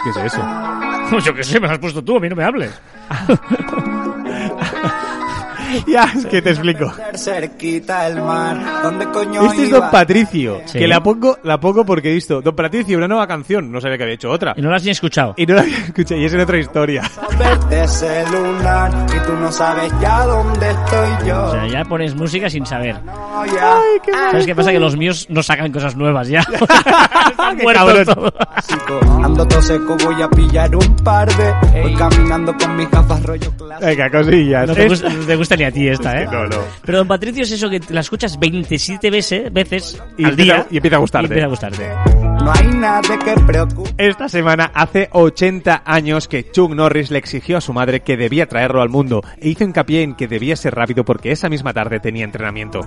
¿Qué 0.04 0.10
es 0.10 0.18
eso? 0.18 0.42
Yo 1.26 1.34
qué 1.34 1.44
sé, 1.44 1.60
me 1.60 1.68
lo 1.68 1.74
has 1.74 1.80
puesto 1.80 2.04
tú, 2.04 2.18
a 2.18 2.20
mí 2.20 2.30
no 2.30 2.36
me 2.36 2.44
hables. 2.44 2.80
ya, 5.88 6.12
es 6.16 6.26
que 6.26 6.42
te 6.42 6.50
explico. 6.52 6.92
cerquita 7.16 8.08
el 8.08 8.22
mar, 8.22 8.82
¿dónde 8.84 9.06
coño 9.12 9.46
Este 9.46 9.64
es? 9.64 9.70
Don 9.72 9.90
Patricio, 9.92 10.62
Sí. 10.66 10.80
que 10.80 10.88
la 10.88 11.02
pongo, 11.02 11.38
la 11.44 11.60
pongo 11.60 11.86
porque 11.86 12.12
he 12.12 12.14
visto 12.14 12.42
Don 12.42 12.56
Patricio, 12.56 12.98
una 12.98 13.08
nueva 13.08 13.28
canción, 13.28 13.72
no 13.72 13.80
sabía 13.82 13.98
que 13.98 14.04
había 14.04 14.16
hecho 14.16 14.30
otra. 14.30 14.54
Y 14.58 14.62
no 14.62 14.70
lo 14.70 14.76
has 14.76 14.84
ni 14.84 14.92
escuchado. 14.92 15.34
Y 15.38 15.46
no 15.46 15.56
la 15.56 15.62
había 15.62 15.78
escuchado, 15.78 16.20
y 16.22 16.26
es 16.26 16.34
en 16.34 16.40
otra 16.42 16.58
historia. 16.58 17.04
Verte 17.38 17.88
celular 17.88 18.92
y 19.16 19.26
tú 19.28 19.34
no 19.34 19.52
sabes 19.52 19.92
ya 20.02 20.26
dónde 20.26 20.70
estoy 20.70 21.28
yo. 21.28 21.44
O 21.46 21.52
sea, 21.52 21.68
ya 21.68 21.84
pones 21.86 22.16
música 22.16 22.50
sin 22.50 22.66
saber. 22.66 22.96
¿Sabes 24.32 24.46
qué 24.46 24.56
pasa? 24.56 24.72
Que 24.72 24.80
los 24.80 24.96
míos 24.98 25.26
no 25.30 25.42
sacan 25.44 25.72
cosas 25.72 25.96
nuevas 25.96 26.28
ya. 26.28 26.40
Están 27.30 27.58
muertos. 27.58 28.34
Ando 29.24 29.46
todo 29.48 29.62
seco, 29.62 29.98
voy 30.04 30.22
a 30.22 30.30
pillar 30.30 30.76
un 30.76 30.96
par 30.98 31.28
de. 31.36 31.82
Voy 31.82 31.94
caminando 31.96 32.54
con 32.58 32.76
mis 32.76 32.90
gafas 32.90 33.24
rollo 33.24 33.52
clásico. 33.58 33.86
Venga, 33.86 34.10
cosillas. 34.10 34.68
No 34.68 34.74
te, 34.74 34.84
Es- 34.86 34.90
gusta, 34.90 35.10
no 35.10 35.26
te 35.26 35.36
gusta 35.36 35.58
ni 35.60 35.66
a 35.66 35.72
ti 35.72 35.88
esta, 35.88 36.22
¿eh? 36.22 36.26
No, 36.32 36.46
no. 36.48 36.58
Pero 36.84 36.98
Don 37.00 37.08
Patricio 37.08 37.44
es 37.44 37.52
eso 37.52 37.70
que 37.70 37.80
la 37.90 38.00
escuchas 38.02 38.40
27 38.40 39.12
veces, 39.12 39.54
veces 39.54 40.02
Y 40.18 40.24
al 40.24 40.32
empieza- 40.32 40.54
día. 40.56 40.66
y 40.72 40.78
empieza 40.78 40.96
a 40.96 41.00
gustarte. 41.00 41.28
y 41.36 41.40
empieza 41.40 41.46
a 41.46 41.50
gustarte. 41.50 41.90
No 42.44 42.52
hay 42.54 42.68
nada 42.68 43.02
que 43.24 43.34
preocupe. 43.46 43.92
Esta 43.98 44.30
semana 44.30 44.72
hace 44.74 45.10
80 45.12 45.84
años 45.86 46.28
que 46.28 46.50
Chuck 46.52 46.72
Norris 46.74 47.12
le 47.12 47.20
exigió 47.20 47.58
a 47.58 47.62
su 47.62 47.74
madre 47.74 48.00
que 48.00 48.16
debía 48.18 48.48
traerlo 48.48 48.82
al 48.82 48.90
mundo 48.90 49.22
e 49.38 49.50
hizo 49.50 49.64
hincapié 49.66 50.02
en 50.04 50.16
que 50.16 50.28
debía 50.28 50.56
ser 50.56 50.74
rápido 50.74 51.04
porque 51.04 51.32
esa 51.32 51.50
misma 51.50 51.74
tarde 51.74 52.00
tenía 52.00 52.24
entrenamiento. 52.24 52.80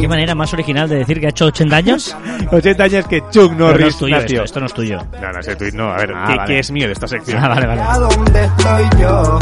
¿Qué 0.00 0.06
manera 0.08 0.34
más 0.34 0.52
original 0.52 0.88
de 0.88 0.96
decir 0.96 1.18
que 1.20 1.26
ha 1.26 1.30
hecho 1.30 1.46
80 1.46 1.76
años? 1.76 2.16
80 2.52 2.84
años 2.84 3.06
que 3.08 3.20
Chuck 3.30 3.50
Pero 3.50 3.54
no 3.54 3.66
Norris 3.72 3.86
es 3.88 3.96
tuyo 3.98 4.16
nació. 4.16 4.36
esto, 4.36 4.44
esto 4.44 4.60
no 4.60 4.66
es 4.66 4.74
tuyo. 4.74 4.98
No, 5.20 5.32
no, 5.32 5.40
ese 5.40 5.56
tuit 5.56 5.74
no. 5.74 5.90
A 5.92 5.96
ver, 5.96 6.12
Ah, 6.14 6.24
¿qué, 6.28 6.36
vale. 6.36 6.52
qué 6.54 6.58
es 6.60 6.70
mío 6.70 6.86
de 6.86 6.92
esta 6.92 7.08
sección? 7.08 7.42
Ah, 7.42 7.48
vale, 7.48 7.66
vale. 7.66 7.80
¿A 7.80 7.98
dónde 7.98 8.44
estoy 8.44 9.00
yo? 9.00 9.38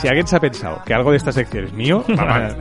Si 0.00 0.08
alguien 0.08 0.26
se 0.26 0.36
ha 0.36 0.40
pensado 0.40 0.82
que 0.84 0.94
algo 0.94 1.10
de 1.10 1.16
esta 1.16 1.32
sección 1.32 1.64
es 1.64 1.72
mío, 1.72 2.04
va 2.18 2.24
mal. 2.24 2.56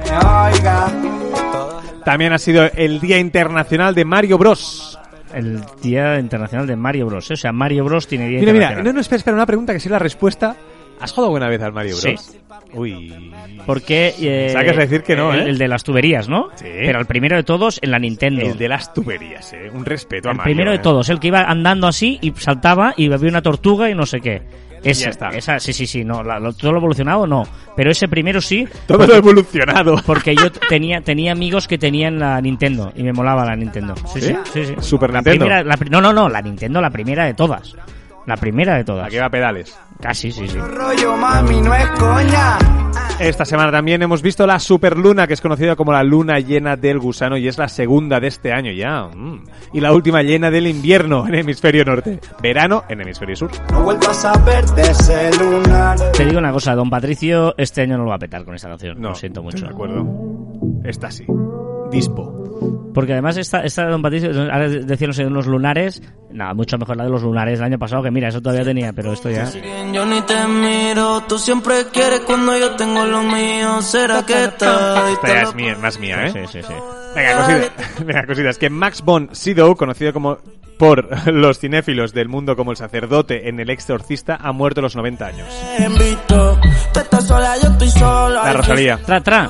También 2.06 2.34
ha 2.34 2.38
sido 2.38 2.70
el 2.76 3.00
Día 3.00 3.20
Internacional 3.20 3.94
de 3.96 4.06
Mario 4.06 4.38
Bros. 4.38 4.98
El 5.34 5.62
Día 5.82 6.20
Internacional 6.20 6.68
de 6.68 6.76
Mario 6.76 7.06
Bros. 7.06 7.30
¿eh? 7.32 7.34
O 7.34 7.38
sea, 7.38 7.52
Mario 7.52 7.86
Bros 7.86 8.08
tiene 8.08 8.28
Día 8.28 8.40
Mira, 8.40 8.52
mira, 8.54 8.66
Internacional. 8.66 8.86
no, 8.86 8.94
no, 8.94 9.02
espera, 9.02 9.18
espera, 9.18 9.36
una 9.36 9.46
pregunta 9.46 9.74
que 9.74 9.80
sé 9.80 9.90
la 9.90 10.00
respuesta. 10.00 10.56
¿Has 11.00 11.12
jugado 11.14 11.28
alguna 11.30 11.48
vez 11.48 11.62
al 11.62 11.74
Mario 11.74 11.96
Sí. 11.96 12.10
Bros? 12.10 12.38
Uy. 12.74 13.32
Porque... 13.66 14.14
Eh, 14.20 14.50
Sacas 14.52 14.78
a 14.78 14.82
decir 14.82 15.04
que 15.04 15.16
no, 15.16 15.34
el, 15.34 15.42
¿eh? 15.42 15.50
el 15.50 15.58
de 15.58 15.68
las 15.68 15.84
tuberías, 15.84 16.28
¿no? 16.30 16.50
Sí. 16.56 16.66
Pero 16.66 17.00
el 17.00 17.06
primero 17.06 17.36
de 17.36 17.44
todos 17.44 17.80
en 17.82 17.92
la 17.92 18.00
Nintendo. 18.00 18.42
El 18.42 18.58
de 18.58 18.68
las 18.68 18.94
tuberías, 18.94 19.52
eh. 19.54 19.70
Un 19.74 19.86
respeto 19.86 20.28
a 20.30 20.32
El 20.32 20.38
Mario. 20.38 20.52
primero 20.52 20.72
de 20.72 20.78
eh. 20.78 20.82
todos, 20.82 21.10
el 21.10 21.20
que 21.20 21.28
iba 21.28 21.42
andando 21.44 21.88
así 21.88 22.18
y 22.22 22.32
saltaba 22.32 22.94
y 22.98 23.12
había 23.12 23.30
una 23.30 23.42
tortuga 23.42 23.90
y 23.90 23.96
no 23.96 24.06
sé 24.06 24.22
qué. 24.22 24.42
Ese, 24.84 25.04
ya 25.06 25.10
está. 25.12 25.30
Esa, 25.30 25.60
sí, 25.60 25.74
sí, 25.74 25.86
sí, 25.86 26.04
no, 26.04 26.24
la- 26.24 26.40
lo- 26.40 26.54
todo 26.54 26.72
lo 26.72 26.78
evolucionado 26.80 27.28
no, 27.28 27.44
pero 27.76 27.92
ese 27.92 28.08
primero 28.08 28.42
sí, 28.42 28.68
Todo 28.88 29.06
lo 29.06 29.16
evolucionado. 29.16 29.96
porque 30.06 30.36
yo 30.36 30.52
tenía 30.52 31.02
tenía 31.02 31.32
amigos 31.34 31.68
que 31.68 31.78
tenían 31.78 32.18
la 32.20 32.42
Nintendo 32.42 32.92
y 32.96 33.04
me 33.04 33.14
molaba 33.14 33.46
la 33.46 33.56
Nintendo. 33.56 33.94
Sí, 34.14 34.22
sí, 34.22 34.28
¿Sí? 34.28 34.36
sí, 34.54 34.66
sí. 34.66 34.76
Super 34.80 35.12
la 35.12 35.20
Nintendo. 35.20 35.46
primera, 35.46 35.64
la 35.64 35.78
no, 35.90 36.02
no, 36.02 36.12
no, 36.14 36.30
la 36.30 36.42
Nintendo, 36.42 36.82
la 36.82 36.90
primera 36.90 37.26
de 37.26 37.34
todas. 37.34 37.76
La 38.26 38.38
primera 38.38 38.76
de 38.78 38.84
todas. 38.84 39.08
Aquí 39.08 39.18
va 39.18 39.26
a 39.26 39.30
pedales. 39.30 39.76
Casi, 40.00 40.32
sí, 40.32 40.48
sí. 40.48 40.58
rollo, 40.58 41.16
mami, 41.18 41.62
no 41.62 41.74
es 41.76 41.88
coña. 42.00 42.58
Esta 43.22 43.46
semana 43.46 43.72
también 43.72 44.02
hemos 44.02 44.24
visto 44.24 44.48
la 44.48 44.58
superluna, 44.58 45.28
que 45.28 45.36
es 45.36 45.42
conocida 45.42 45.76
como 45.76 45.94
la 45.94 46.02
luna 46.04 46.40
llena 46.40 46.76
del 46.76 46.98
gusano, 46.98 47.38
y 47.38 47.48
es 47.48 47.60
la 47.60 47.68
segunda 47.68 48.20
de 48.20 48.28
este 48.28 48.52
año 48.52 48.72
ya. 48.72 49.10
Mm. 49.16 49.44
Y 49.74 49.80
la 49.80 49.94
última 49.94 50.24
llena 50.24 50.50
del 50.50 50.66
invierno 50.66 51.28
en 51.28 51.36
hemisferio 51.36 51.86
norte. 51.86 52.20
Verano 52.42 52.84
en 52.90 53.00
hemisferio 53.02 53.36
sur. 53.36 53.52
No 53.72 53.92
a 53.92 54.14
saber 54.16 54.66
de 54.72 54.82
ese 54.82 55.30
lunar. 55.38 56.00
Te 56.14 56.26
digo 56.26 56.40
una 56.40 56.52
cosa, 56.52 56.74
Don 56.74 56.90
Patricio 56.90 57.54
este 57.60 57.82
año 57.82 57.96
no 57.96 58.06
lo 58.06 58.10
va 58.10 58.16
a 58.16 58.20
petar 58.20 58.44
con 58.44 58.56
esta 58.56 58.70
canción. 58.70 59.00
No, 59.00 59.10
lo 59.10 59.16
siento 59.16 59.44
mucho. 59.44 59.66
De 59.66 59.72
acuerdo. 59.72 60.04
Esta 60.84 61.12
sí. 61.12 61.26
Dispo. 61.92 62.90
Porque 62.92 63.14
además 63.14 63.38
esta, 63.38 63.62
esta 63.62 63.86
de 63.86 63.92
Don 63.92 64.02
Patricio, 64.02 64.32
ahora 64.52 64.68
decía 64.68 65.08
no 65.08 65.14
sé, 65.14 65.22
de 65.22 65.28
unos 65.28 65.46
lunares, 65.46 66.02
nada, 66.34 66.54
mucho 66.54 66.78
mejor 66.78 66.98
la 66.98 67.04
de 67.04 67.10
los 67.10 67.22
lunares 67.22 67.60
del 67.60 67.66
año 67.66 67.80
pasado, 67.80 68.04
que 68.04 68.12
mira, 68.12 68.30
eso 68.30 68.42
todavía 68.42 68.66
tenía, 68.66 68.94
pero 68.94 69.14
esto 69.14 69.30
ya... 69.30 69.50
Yo 69.92 70.06
ni 70.06 70.22
te 70.22 70.48
miro, 70.48 71.22
tú 71.28 71.38
siempre 71.38 71.86
quieres 71.92 72.22
cuando 72.22 72.58
yo 72.58 72.76
tengo 72.76 73.06
lo 73.06 73.24
mío. 73.24 73.82
¿Será 73.82 74.26
que 74.26 74.46
estás? 74.46 75.10
Esta 75.10 75.28
ya 75.28 75.42
es 75.42 75.56
mía, 75.56 75.78
más 75.82 76.00
mía, 76.00 76.26
¿eh? 76.26 76.32
Sí, 76.32 76.40
sí, 76.52 76.62
sí. 76.68 76.74
Venga, 77.16 77.38
cositas. 77.38 78.06
Venga, 78.06 78.26
cositas. 78.26 78.58
Que 78.58 78.70
Max 78.70 79.02
von 79.02 79.30
Sydow, 79.34 79.76
conocido 79.76 80.14
como 80.14 80.38
por 80.78 81.28
los 81.32 81.60
cinéfilos 81.60 82.14
del 82.14 82.28
mundo 82.28 82.56
como 82.56 82.72
el 82.72 82.78
sacerdote 82.78 83.50
en 83.50 83.60
El 83.60 83.70
Exorcista, 83.70 84.38
ha 84.42 84.52
muerto 84.52 84.80
a 84.80 84.84
los 84.84 84.96
90 84.96 85.26
años. 85.26 85.48
La 88.44 88.54
Rosalía. 88.54 88.98
Tra, 88.98 89.22
tra. 89.22 89.50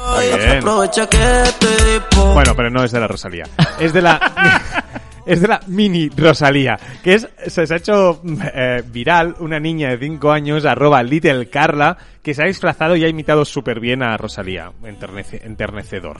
Bueno, 2.33 2.53
pero 2.55 2.69
no 2.69 2.83
es 2.83 2.91
de 2.91 2.99
la 2.99 3.07
Rosalía. 3.07 3.45
Es 3.79 3.93
de 3.93 4.01
la... 4.01 4.19
Es 5.31 5.39
de 5.41 5.47
la 5.47 5.61
mini 5.67 6.09
Rosalía, 6.09 6.77
que 7.03 7.17
se, 7.19 7.61
ha 7.61 7.77
hecho 7.77 8.21
eh, 8.53 8.83
viral 8.85 9.35
una 9.39 9.59
niña 9.61 9.89
de 9.89 9.97
5 9.97 10.29
años, 10.31 10.65
arroba 10.65 11.01
Little 11.03 11.49
Carla, 11.49 11.97
que 12.21 12.33
se 12.33 12.43
ha 12.43 12.47
disfrazado 12.47 12.95
y 12.97 13.05
ha 13.05 13.07
imitado 13.07 13.45
súper 13.45 13.79
bien 13.79 14.03
a 14.03 14.17
Rosalía. 14.17 14.71
Enternece- 14.83 15.39
enternecedor. 15.45 16.17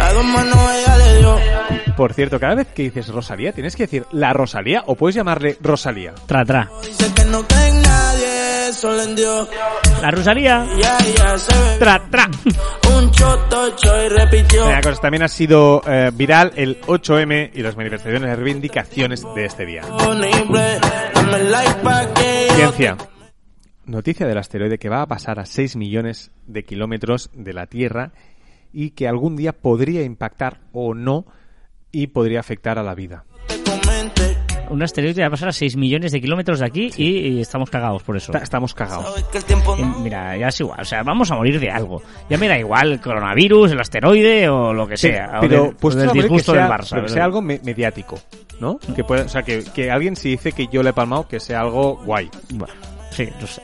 A 0.00 0.12
dos 0.12 0.24
manos 0.24 0.58
ella 0.72 0.96
le 0.96 1.18
dio. 1.18 1.36
Por 1.96 2.14
cierto, 2.14 2.40
cada 2.40 2.54
vez 2.54 2.68
que 2.68 2.84
dices 2.84 3.08
Rosalía, 3.08 3.52
tienes 3.52 3.76
que 3.76 3.84
decir 3.84 4.06
la 4.12 4.32
Rosalía 4.32 4.82
o 4.86 4.94
puedes 4.94 5.14
llamarle 5.14 5.56
Rosalía. 5.60 6.14
Tra, 6.26 6.44
tra. 6.44 6.70
Dice 6.82 7.12
que 7.14 7.24
no 7.26 7.46
cree 7.46 7.68
en 7.68 7.82
nadie, 7.82 8.72
solo 8.72 9.02
en 9.02 9.14
Dios. 9.14 9.48
La 10.00 10.10
Rosalía. 10.10 10.66
Tra, 11.78 12.02
tra. 12.10 12.30
Un 12.96 13.10
y 13.10 14.08
repitió. 14.08 14.64
Cosas, 14.82 15.00
también 15.00 15.22
ha 15.22 15.28
sido 15.28 15.82
eh, 15.86 16.10
viral 16.12 16.52
el 16.56 16.80
8M 16.80 17.50
y 17.54 17.62
las 17.62 17.76
manifestaciones 17.76 18.30
y 18.30 18.34
reivindicaciones 18.34 19.22
de 19.34 19.44
este 19.44 19.66
día. 19.66 19.82
Ciencia. 22.54 22.96
Noticia 23.84 24.26
del 24.26 24.38
asteroide 24.38 24.78
que 24.78 24.88
va 24.88 25.02
a 25.02 25.06
pasar 25.06 25.40
a 25.40 25.44
6 25.44 25.76
millones 25.76 26.30
de 26.46 26.64
kilómetros 26.64 27.30
de 27.34 27.52
la 27.52 27.66
Tierra 27.66 28.12
y 28.72 28.90
que 28.90 29.08
algún 29.08 29.36
día 29.36 29.52
podría 29.52 30.02
impactar 30.02 30.60
o 30.72 30.94
no 30.94 31.26
y 31.90 32.08
podría 32.08 32.40
afectar 32.40 32.78
a 32.78 32.82
la 32.82 32.94
vida. 32.94 33.24
Un 34.70 34.82
asteroide 34.82 35.20
va 35.20 35.26
a 35.26 35.30
pasar 35.30 35.50
a 35.50 35.52
6 35.52 35.76
millones 35.76 36.12
de 36.12 36.20
kilómetros 36.22 36.60
de 36.60 36.64
aquí 36.66 36.90
y, 36.96 37.18
y 37.18 37.40
estamos 37.42 37.68
cagados 37.68 38.02
por 38.02 38.16
eso. 38.16 38.32
Está- 38.32 38.42
estamos 38.42 38.72
cagados. 38.72 39.04
No 39.78 39.98
Mira, 39.98 40.34
ya 40.38 40.48
es 40.48 40.60
igual, 40.60 40.80
o 40.80 40.84
sea, 40.86 41.02
vamos 41.02 41.30
a 41.30 41.34
morir 41.34 41.60
de 41.60 41.68
algo. 41.70 42.00
Ya 42.30 42.38
me 42.38 42.48
da 42.48 42.58
igual 42.58 42.92
el 42.92 43.00
coronavirus, 43.00 43.72
el 43.72 43.80
asteroide 43.80 44.48
o 44.48 44.72
lo 44.72 44.86
que 44.88 44.96
Sí, 44.96 45.08
sea. 45.08 45.32
o 45.36 45.40
pero 45.42 45.64
del- 45.64 45.76
pues 45.76 45.94
o 45.94 45.98
del 45.98 46.10
que 46.12 46.22
disgusto 46.22 46.52
sea, 46.54 46.62
del 46.62 46.72
Barça. 46.72 46.90
pero 46.90 47.02
que 47.02 47.08
sea 47.10 47.24
algo 47.24 47.42
me- 47.42 47.60
mediático, 47.62 48.18
¿no? 48.60 48.78
Que 48.78 49.04
pueda, 49.04 49.24
o 49.26 49.28
sea, 49.28 49.42
que, 49.42 49.62
que 49.74 49.90
alguien 49.90 50.16
si 50.16 50.30
dice 50.30 50.52
que 50.52 50.66
yo 50.72 50.82
le 50.82 50.90
he 50.90 50.94
palmado, 50.94 51.28
que 51.28 51.38
sea 51.38 51.60
algo 51.60 51.96
guay. 52.06 52.30
Bueno, 52.54 52.72
sí, 53.14 53.28
no 53.40 53.46
sé. 53.46 53.62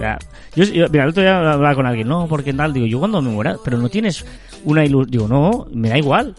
Ya. 0.00 0.18
Yo, 0.54 0.64
yo- 0.64 0.88
mira, 0.90 1.04
el 1.04 1.10
otro 1.10 1.22
día 1.22 1.38
hablaba 1.52 1.74
con 1.74 1.86
alguien, 1.86 2.08
no, 2.08 2.26
porque 2.26 2.52
tal, 2.52 2.72
digo, 2.72 2.86
yo 2.86 2.98
cuando 2.98 3.22
me 3.22 3.30
muera, 3.30 3.56
pero 3.64 3.78
no 3.78 3.88
tienes 3.88 4.24
una 4.64 4.84
ilusión, 4.84 5.10
digo, 5.10 5.28
no, 5.28 5.66
me 5.72 5.88
da 5.88 5.98
igual. 5.98 6.34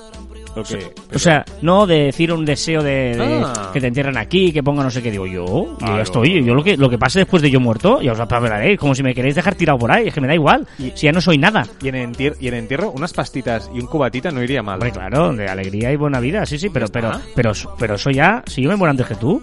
Lo 0.56 0.64
que- 0.64 0.94
O 1.16 1.18
sea, 1.18 1.44
no 1.64 1.88
de 1.88 2.04
decir 2.06 2.32
un 2.32 2.46
deseo 2.46 2.84
de, 2.84 3.16
de 3.18 3.41
Ah. 3.44 3.72
que 3.74 3.82
te 3.82 3.88
entierren 3.88 4.16
aquí, 4.18 4.52
que 4.52 4.62
ponga 4.62 4.84
no 4.84 4.91
sé 4.91 5.02
qué, 5.02 5.10
digo, 5.10 5.26
yo, 5.26 5.46
yo 5.48 5.88
ya 5.88 6.02
estoy, 6.04 6.44
yo 6.44 6.54
lo 6.54 6.64
que, 6.64 6.78
lo 6.78 6.91
que 6.91 7.00
pase 7.00 7.18
después 7.18 7.41
de 7.41 7.50
yo 7.50 7.60
muerto, 7.60 8.00
ya 8.04 8.12
os 8.12 8.20
hablaréis, 8.20 8.78
como 8.78 8.94
si 8.94 9.02
me 9.02 9.16
queréis 9.16 9.34
dejar 9.34 9.56
tirado 9.56 9.80
por 9.80 9.91
ahí, 9.91 10.10
es 10.10 10.14
que 10.14 10.22
me 10.22 10.28
da 10.28 10.36
igual, 10.36 10.68
si 10.94 11.08
ya 11.08 11.12
no 11.12 11.22
soy 11.22 11.39
nada. 11.39 11.66
y, 11.82 11.88
en 11.88 11.96
entier- 11.96 12.36
y 12.39 12.50
en 12.50 12.54
entierro, 12.54 12.91
unas 12.91 13.14
pastitas 13.14 13.68
y 13.74 13.80
un 13.80 13.88
cubatita 13.88 14.30
no 14.30 14.44
iría 14.44 14.62
mal. 14.62 14.76
Hombre, 14.76 14.91
claro, 14.91 15.34
de 15.34 15.48
alegría 15.48 15.91
y 15.91 15.96
buena 15.96 16.20
vida, 16.20 16.46
sí, 16.46 16.60
sí, 16.60 16.70
pero, 16.70 16.86
pero, 16.88 17.14
está. 17.14 17.22
pero, 17.36 17.52
pero 17.80 17.96
eso 17.96 18.12
ya, 18.12 18.44
si 18.46 18.62
yo 18.62 18.70
me 18.70 18.76
muero 18.76 18.91
antes 18.91 19.08
que 19.08 19.16
tú, 19.16 19.41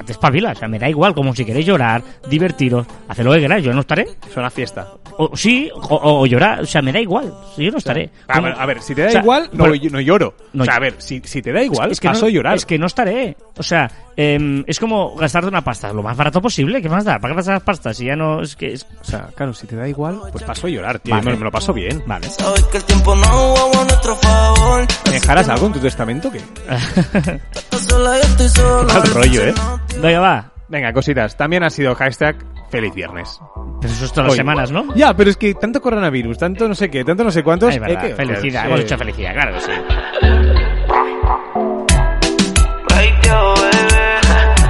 te 0.00 0.12
espabila, 0.12 0.52
o 0.52 0.54
sea, 0.54 0.68
me 0.68 0.78
da 0.78 0.88
igual, 0.88 1.14
como 1.14 1.34
si 1.34 1.44
queréis 1.44 1.66
llorar, 1.66 2.02
divertiros, 2.28 2.86
hacer 3.08 3.24
lo 3.24 3.32
que 3.32 3.40
queráis, 3.40 3.64
yo 3.64 3.72
no 3.72 3.80
estaré. 3.80 4.06
Es 4.28 4.36
una 4.36 4.50
fiesta. 4.50 4.88
O 5.18 5.36
sí, 5.36 5.70
o, 5.74 6.20
o 6.20 6.26
llorar, 6.26 6.62
o 6.62 6.66
sea, 6.66 6.80
me 6.82 6.90
da 6.92 7.00
igual, 7.00 7.32
si 7.54 7.64
yo 7.66 7.70
no 7.70 7.78
estaré. 7.78 8.10
A 8.28 8.40
ver, 8.40 8.54
a 8.58 8.64
ver, 8.66 8.80
si 8.82 8.94
te 8.94 9.02
da 9.02 9.08
O 9.08 9.10
sea, 9.10 9.20
igual, 9.20 9.50
no, 9.52 9.64
pero- 9.64 9.90
no 9.90 10.00
lloro. 10.00 10.34
No, 10.54 10.62
o 10.62 10.64
sea, 10.64 10.76
a 10.76 10.78
ver, 10.80 10.94
si, 10.98 11.20
si 11.24 11.42
te 11.42 11.52
da 11.52 11.62
igual, 11.62 11.90
es 11.92 12.00
que 12.00 12.08
paso 12.08 12.22
no, 12.22 12.26
a 12.28 12.30
llorar. 12.30 12.56
Es 12.56 12.64
que 12.66 12.78
no 12.78 12.86
estaré. 12.86 13.36
O 13.58 13.62
sea, 13.62 13.90
em, 14.16 14.64
es 14.66 14.80
como 14.80 15.14
gastarte 15.16 15.48
una 15.48 15.62
pasta 15.62 15.92
lo 15.92 16.02
más 16.02 16.16
barato 16.16 16.40
posible. 16.40 16.80
¿Qué 16.80 16.88
más 16.88 17.04
da? 17.04 17.18
¿Para 17.18 17.32
qué 17.32 17.36
gastas 17.36 17.54
las 17.54 17.62
pastas? 17.62 17.96
Si 17.96 18.06
ya 18.06 18.16
no. 18.16 18.40
Es 18.42 18.56
que. 18.56 18.72
es- 18.72 18.86
O 19.00 19.04
sea, 19.04 19.28
claro, 19.34 19.52
si 19.52 19.66
te 19.66 19.76
da 19.76 19.86
igual, 19.88 20.18
pues 20.32 20.44
paso 20.44 20.66
a 20.66 20.70
llorar, 20.70 20.98
tío. 20.98 21.14
Vale. 21.14 21.30
Me, 21.32 21.36
me 21.36 21.44
lo 21.44 21.50
paso 21.50 21.72
bien. 21.74 22.02
Vale. 22.06 22.28
¿Me 25.06 25.12
dejarás 25.12 25.48
algo 25.48 25.66
en 25.66 25.72
tu 25.74 25.80
testamento 25.80 26.28
o 26.28 26.32
qué? 26.32 26.40
Sola. 27.78 28.18
Mal 28.94 29.06
rollo, 29.14 29.42
¿eh? 29.44 29.54
Venga, 30.00 30.20
va. 30.20 30.52
Venga, 30.68 30.92
cositas. 30.92 31.36
También 31.36 31.62
ha 31.64 31.70
sido 31.70 31.94
hashtag 31.94 32.36
feliz 32.70 32.94
viernes. 32.94 33.38
Pero 33.80 33.92
eso 33.92 34.04
es 34.06 34.12
todas 34.12 34.28
las 34.28 34.36
semanas, 34.36 34.70
¿no? 34.70 34.94
Ya, 34.94 35.14
pero 35.14 35.30
es 35.30 35.36
que 35.36 35.54
tanto 35.54 35.80
coronavirus, 35.80 36.38
tanto 36.38 36.66
no 36.68 36.74
sé 36.74 36.90
qué, 36.90 37.04
tanto 37.04 37.24
no 37.24 37.30
sé 37.30 37.42
cuántos. 37.42 37.78
Verdad, 37.78 38.06
eh, 38.06 38.14
felicidad. 38.14 38.66
Hemos 38.66 38.80
hecho 38.80 38.96
felicidad, 38.96 39.32
claro 39.34 39.54
que 39.54 39.60
sí. 39.60 39.72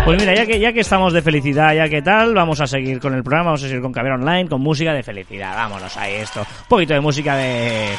Pues 0.04 0.18
mira, 0.20 0.34
ya 0.34 0.44
que, 0.44 0.58
ya 0.58 0.72
que 0.72 0.80
estamos 0.80 1.12
de 1.12 1.22
felicidad, 1.22 1.74
ya 1.74 1.88
que 1.88 2.02
tal, 2.02 2.34
vamos 2.34 2.60
a 2.60 2.66
seguir 2.66 2.98
con 2.98 3.14
el 3.14 3.22
programa, 3.22 3.50
vamos 3.50 3.62
a 3.62 3.68
seguir 3.68 3.80
con 3.80 3.92
Caber 3.92 4.12
Online, 4.12 4.48
con 4.48 4.60
música 4.60 4.92
de 4.92 5.04
felicidad. 5.04 5.54
Vámonos 5.54 5.96
ahí, 5.96 6.14
esto. 6.14 6.40
Un 6.40 6.46
poquito 6.68 6.92
de 6.94 7.00
música 7.00 7.36
de. 7.36 7.90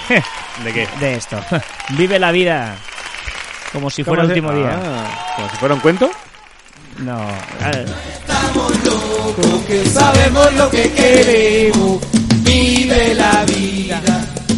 ¿De 0.65 0.73
qué? 0.73 0.85
De 0.99 1.13
esto. 1.15 1.39
Vive 1.97 2.19
la 2.19 2.31
vida. 2.33 2.75
Como 3.71 3.89
si 3.89 4.03
fuera 4.03 4.23
el 4.23 4.27
¿Cómo 4.27 4.33
se- 4.35 4.39
último 4.41 4.67
día. 4.67 4.79
Como 5.37 5.49
si 5.49 5.55
fuera 5.55 5.75
un 5.75 5.79
cuento. 5.81 6.11
No. 6.99 7.17
a 7.19 7.71
ver. 7.71 7.85
Sabemos 9.93 10.53
lo 10.55 10.69
que 10.69 10.91
queremos, 10.91 12.01
vive 12.43 13.15
la 13.15 13.43
vida, 13.45 14.01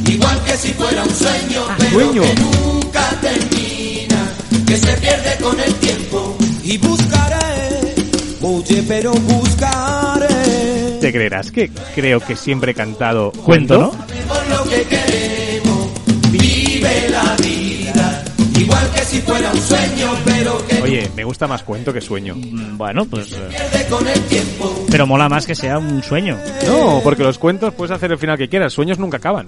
igual 0.08 0.44
que 0.44 0.58
si 0.58 0.74
fuera 0.74 1.04
un 1.04 1.10
sueño, 1.10 1.64
pero 1.78 1.90
Sueño. 1.92 2.22
que 2.22 2.36
nunca 2.36 3.10
termina, 3.22 4.32
que 4.68 4.78
se 4.78 4.94
pierde 4.98 5.38
con 5.42 5.60
el 5.60 5.74
tiempo. 5.76 6.38
Y 6.64 6.78
buscaré, 6.78 7.96
oye, 8.42 8.84
pero 8.88 9.14
buscaré. 9.14 10.98
Te 11.00 11.12
creerás 11.12 11.52
que 11.52 11.70
creo 11.94 12.20
que 12.20 12.36
siempre 12.36 12.72
he 12.72 12.76
cantado 12.76 13.32
Cuento, 13.32 13.78
¿no? 13.78 13.92
Sabemos 13.92 14.50
lo 14.50 14.70
que 14.70 14.84
queremos, 14.84 15.88
vive 16.32 17.10
la 17.10 17.15
igual 18.66 18.92
que 18.92 19.00
si 19.02 19.22
fuera 19.22 19.52
un 19.52 19.62
sueño, 19.62 20.08
pero 20.26 20.68
que 20.68 20.82
Oye, 20.82 21.10
me 21.16 21.24
gusta 21.24 21.48
más 21.48 21.64
cuento 21.64 21.94
que 21.94 22.02
sueño. 22.02 22.36
Mm, 22.36 22.78
Bueno, 22.78 23.06
pues. 23.06 23.32
eh, 23.34 23.48
pierde 23.50 23.88
con 23.90 24.08
el 24.08 24.22
tiempo. 24.24 24.86
Pero 24.92 25.08
mola 25.08 25.30
más 25.30 25.46
que 25.46 25.56
sea 25.56 25.78
un 25.78 26.04
sueño. 26.04 26.38
No, 26.68 27.00
porque 27.04 27.24
los 27.24 27.38
cuentos 27.38 27.74
puedes 27.74 27.92
hacer 27.92 28.12
el 28.12 28.18
final 28.18 28.38
que 28.38 28.50
quieras. 28.50 28.74
Sueños 28.74 29.00
nunca 29.00 29.18
acaban. 29.18 29.48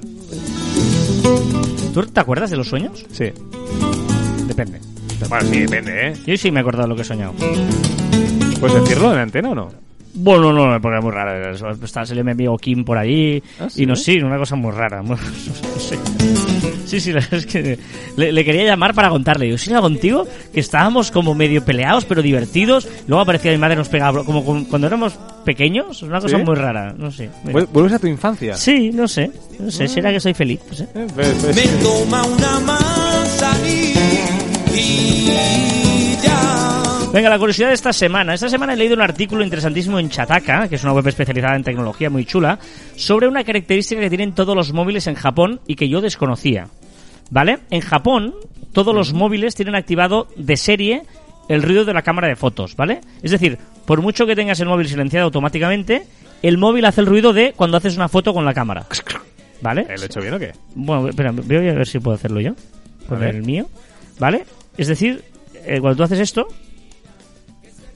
¿Tú 1.93 2.03
te 2.03 2.19
acuerdas 2.19 2.49
de 2.51 2.57
los 2.57 2.67
sueños? 2.67 3.05
Sí. 3.11 3.25
Depende. 4.45 4.79
Bueno, 5.29 5.49
sí, 5.51 5.59
depende, 5.61 6.07
¿eh? 6.09 6.13
Yo 6.27 6.37
sí 6.37 6.51
me 6.51 6.59
he 6.59 6.61
acordado 6.61 6.83
de 6.83 6.89
lo 6.89 6.95
que 6.95 7.01
he 7.01 7.05
soñado. 7.05 7.33
¿Puedes 8.59 8.81
decirlo 8.81 9.13
en 9.13 9.19
antena 9.19 9.49
o 9.49 9.55
no? 9.55 9.69
Bueno, 10.13 10.51
no, 10.53 10.71
no, 10.71 10.81
porque 10.81 10.97
es 10.97 11.03
muy 11.03 11.11
raro. 11.11 11.51
Le 12.15 12.23
me 12.23 12.31
amigo 12.31 12.57
Kim 12.57 12.83
por 12.83 12.97
allí. 12.97 13.41
¿Ah, 13.59 13.67
sí? 13.69 13.83
Y 13.83 13.85
no, 13.85 13.95
sí, 13.95 14.17
una 14.19 14.37
cosa 14.37 14.55
muy 14.55 14.71
rara. 14.71 15.01
muy- 15.01 15.15
no 15.73 15.79
sé. 15.79 15.97
Sí, 16.87 16.99
sí, 16.99 17.11
la 17.11 17.19
verdad 17.19 17.33
es 17.39 17.45
que 17.45 17.77
le, 18.15 18.31
le 18.31 18.45
quería 18.45 18.63
llamar 18.63 18.93
para 18.93 19.09
contarle. 19.09 19.45
Digo, 19.45 19.57
sí, 19.57 19.69
era 19.69 19.81
contigo, 19.81 20.25
que 20.53 20.59
estábamos 20.59 21.11
como 21.11 21.35
medio 21.35 21.63
peleados, 21.65 22.05
pero 22.05 22.21
divertidos. 22.21 22.87
Luego 23.07 23.21
aparecía 23.21 23.51
mi 23.51 23.57
madre 23.57 23.75
y 23.75 23.77
nos 23.77 23.89
pegaba, 23.89 24.23
como 24.23 24.43
con- 24.45 24.65
cuando 24.65 24.87
éramos 24.87 25.13
pequeños. 25.45 26.01
Una 26.03 26.19
cosa 26.21 26.37
¿Sí? 26.37 26.43
muy 26.43 26.55
rara, 26.55 26.93
no 26.97 27.11
sé. 27.11 27.29
Mira. 27.43 27.59
Vuel- 27.59 27.67
¿Vuelves 27.71 27.93
a 27.93 27.99
tu 27.99 28.07
infancia? 28.07 28.55
Sí, 28.55 28.89
no 28.93 29.07
sé. 29.07 29.29
No 29.59 29.69
sé, 29.69 29.87
será 29.87 30.11
que 30.11 30.19
soy 30.19 30.33
feliz. 30.33 30.59
no 30.69 30.75
sé. 30.75 30.83
Eh, 30.95 31.07
pues- 31.13 31.35
pues- 31.41 31.55
Me 31.55 31.67
toma 31.83 32.23
una 32.25 32.59
manzanilla. 32.61 34.01
Venga, 37.13 37.29
la 37.29 37.39
curiosidad 37.39 37.69
de 37.69 37.73
esta 37.73 37.93
semana. 37.93 38.33
Esta 38.33 38.49
semana 38.49 38.73
he 38.73 38.75
leído 38.75 38.93
un 38.93 39.01
artículo 39.01 39.43
interesantísimo 39.43 39.97
en 39.97 40.09
Chataka, 40.09 40.67
que 40.67 40.75
es 40.75 40.83
una 40.83 40.93
web 40.93 41.07
especializada 41.07 41.55
en 41.55 41.63
tecnología 41.63 42.09
muy 42.09 42.25
chula, 42.25 42.59
sobre 42.95 43.27
una 43.27 43.43
característica 43.43 44.01
que 44.01 44.09
tienen 44.09 44.33
todos 44.33 44.55
los 44.55 44.73
móviles 44.73 45.07
en 45.07 45.15
Japón 45.15 45.61
y 45.65 45.75
que 45.75 45.89
yo 45.89 46.01
desconocía. 46.01 46.67
¿Vale? 47.29 47.59
En 47.71 47.81
Japón, 47.81 48.35
todos 48.73 48.93
los 48.93 49.13
móviles 49.13 49.55
tienen 49.55 49.75
activado 49.75 50.27
de 50.35 50.57
serie 50.57 51.03
el 51.47 51.63
ruido 51.63 51.85
de 51.85 51.93
la 51.93 52.01
cámara 52.01 52.27
de 52.27 52.35
fotos, 52.35 52.75
¿vale? 52.75 52.99
Es 53.23 53.31
decir, 53.31 53.57
por 53.85 54.01
mucho 54.01 54.25
que 54.25 54.35
tengas 54.35 54.59
el 54.59 54.67
móvil 54.67 54.87
silenciado 54.87 55.25
automáticamente, 55.25 56.05
el 56.43 56.57
móvil 56.57 56.85
hace 56.85 57.01
el 57.01 57.07
ruido 57.07 57.31
de 57.31 57.53
cuando 57.53 57.77
haces 57.77 57.95
una 57.95 58.09
foto 58.09 58.33
con 58.33 58.43
la 58.45 58.53
cámara. 58.53 58.85
¿Vale? 59.61 59.81
¿Eh, 59.89 59.95
¿Lo 59.95 60.03
he 60.03 60.05
hecho 60.05 60.21
bien 60.21 60.33
o 60.33 60.39
qué? 60.39 60.51
Bueno, 60.75 61.07
espera, 61.07 61.31
voy 61.31 61.55
a 61.55 61.73
ver 61.73 61.87
si 61.87 61.99
puedo 61.99 62.15
hacerlo 62.15 62.41
yo. 62.41 62.53
Con 63.07 63.23
el 63.23 63.41
mío. 63.43 63.67
¿Vale? 64.19 64.45
Es 64.77 64.87
decir, 64.87 65.23
eh, 65.65 65.79
cuando 65.79 65.97
tú 65.97 66.03
haces 66.03 66.19
esto, 66.19 66.47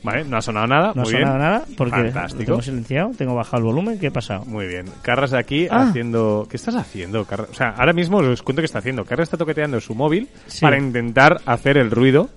Vale, 0.04 0.24
no 0.26 0.38
ha 0.38 0.42
sonado 0.42 0.66
nada. 0.68 0.94
no 0.96 1.02
ha 1.02 1.04
muy 1.06 1.12
sonado 1.14 1.38
bien. 1.38 1.38
nada 1.40 1.66
porque 1.78 1.98
lo 2.04 2.28
tengo 2.46 2.62
silenciado, 2.62 3.12
tengo 3.18 3.36
bajado 3.36 3.58
el 3.60 3.64
volumen, 3.66 4.00
¿qué 4.00 4.08
ha 4.08 4.12
pasado? 4.12 4.46
Muy 4.46 4.66
bien. 4.66 4.86
Carras 5.04 5.34
aquí 5.34 5.68
Ah. 5.70 5.88
haciendo... 5.90 6.48
¿Qué 6.50 6.58
estás 6.58 6.76
haciendo, 6.76 7.24
Carras? 7.26 7.50
O 7.52 7.54
sea, 7.54 7.70
ahora 7.70 7.94
mismo 7.94 8.18
os 8.18 8.42
cuento 8.42 8.62
qué 8.62 8.66
está 8.66 8.80
haciendo. 8.80 9.06
Carras 9.06 9.26
está 9.28 9.38
toqueteando 9.38 9.80
su 9.80 9.94
móvil 9.94 10.28
Sí. 10.48 10.62
para 10.62 10.78
intentar 10.80 11.42
hacer 11.46 11.78
el 11.78 11.92
ruido. 11.92 12.30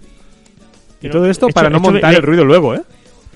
Y 1.01 1.09
todo 1.09 1.27
esto 1.29 1.47
hecho- 1.47 1.55
para 1.55 1.71
no 1.71 1.77
he 1.77 1.79
hecho- 1.81 1.91
montar 1.93 2.11
le- 2.13 2.17
el 2.19 2.23
ruido 2.23 2.45
luego, 2.45 2.75
¿eh? 2.75 2.83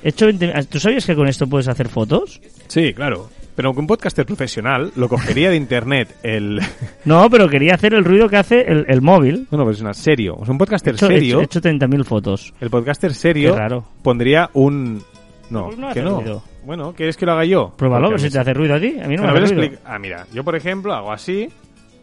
He 0.02 0.10
hecho 0.10 0.26
20 0.26 0.52
¿Tú 0.66 0.78
sabías 0.78 1.04
que 1.06 1.14
con 1.16 1.26
esto 1.26 1.46
puedes 1.46 1.68
hacer 1.68 1.88
fotos? 1.88 2.40
Sí, 2.68 2.92
claro. 2.94 3.30
Pero 3.58 3.74
que 3.74 3.80
un 3.80 3.88
podcaster 3.88 4.24
profesional 4.24 4.92
lo 4.94 5.08
cogería 5.08 5.50
de 5.50 5.56
internet 5.56 6.14
el... 6.22 6.60
No, 7.04 7.28
pero 7.28 7.48
quería 7.48 7.74
hacer 7.74 7.92
el 7.92 8.04
ruido 8.04 8.28
que 8.28 8.36
hace 8.36 8.60
el, 8.60 8.84
el 8.86 9.02
móvil. 9.02 9.48
Bueno, 9.50 9.64
pues 9.64 9.80
una 9.80 9.92
serio. 9.94 10.36
O 10.38 10.44
sea, 10.44 10.52
un 10.52 10.58
podcaster 10.58 10.94
He 10.94 10.96
hecho, 10.96 11.06
serio... 11.08 11.40
he 11.40 11.42
hecho, 11.42 11.58
he 11.58 11.70
hecho 11.72 11.86
30.000 11.86 12.04
fotos. 12.04 12.54
El 12.60 12.70
podcaster 12.70 13.12
serio 13.12 13.54
Qué 13.54 13.58
raro. 13.58 13.84
pondría 14.00 14.48
un... 14.52 15.02
No, 15.50 15.64
Pues 15.66 15.78
no 15.78 15.86
que 15.88 15.90
hace 15.98 16.02
no. 16.08 16.20
ruido. 16.20 16.42
Bueno, 16.64 16.92
¿quieres 16.92 17.16
que 17.16 17.26
lo 17.26 17.32
haga 17.32 17.44
yo? 17.46 17.72
Pruébalo, 17.76 18.10
ver 18.10 18.20
si 18.20 18.30
te 18.30 18.38
hace 18.38 18.54
ruido 18.54 18.76
a 18.76 18.80
ti. 18.80 18.94
A 19.02 19.08
mí 19.08 19.16
no 19.16 19.22
me 19.24 19.28
A 19.28 19.32
ver, 19.32 19.42
hace 19.42 19.54
ruido. 19.56 19.78
Ah, 19.84 19.98
mira, 19.98 20.24
yo 20.32 20.44
por 20.44 20.54
ejemplo 20.54 20.94
hago 20.94 21.10
así, 21.10 21.48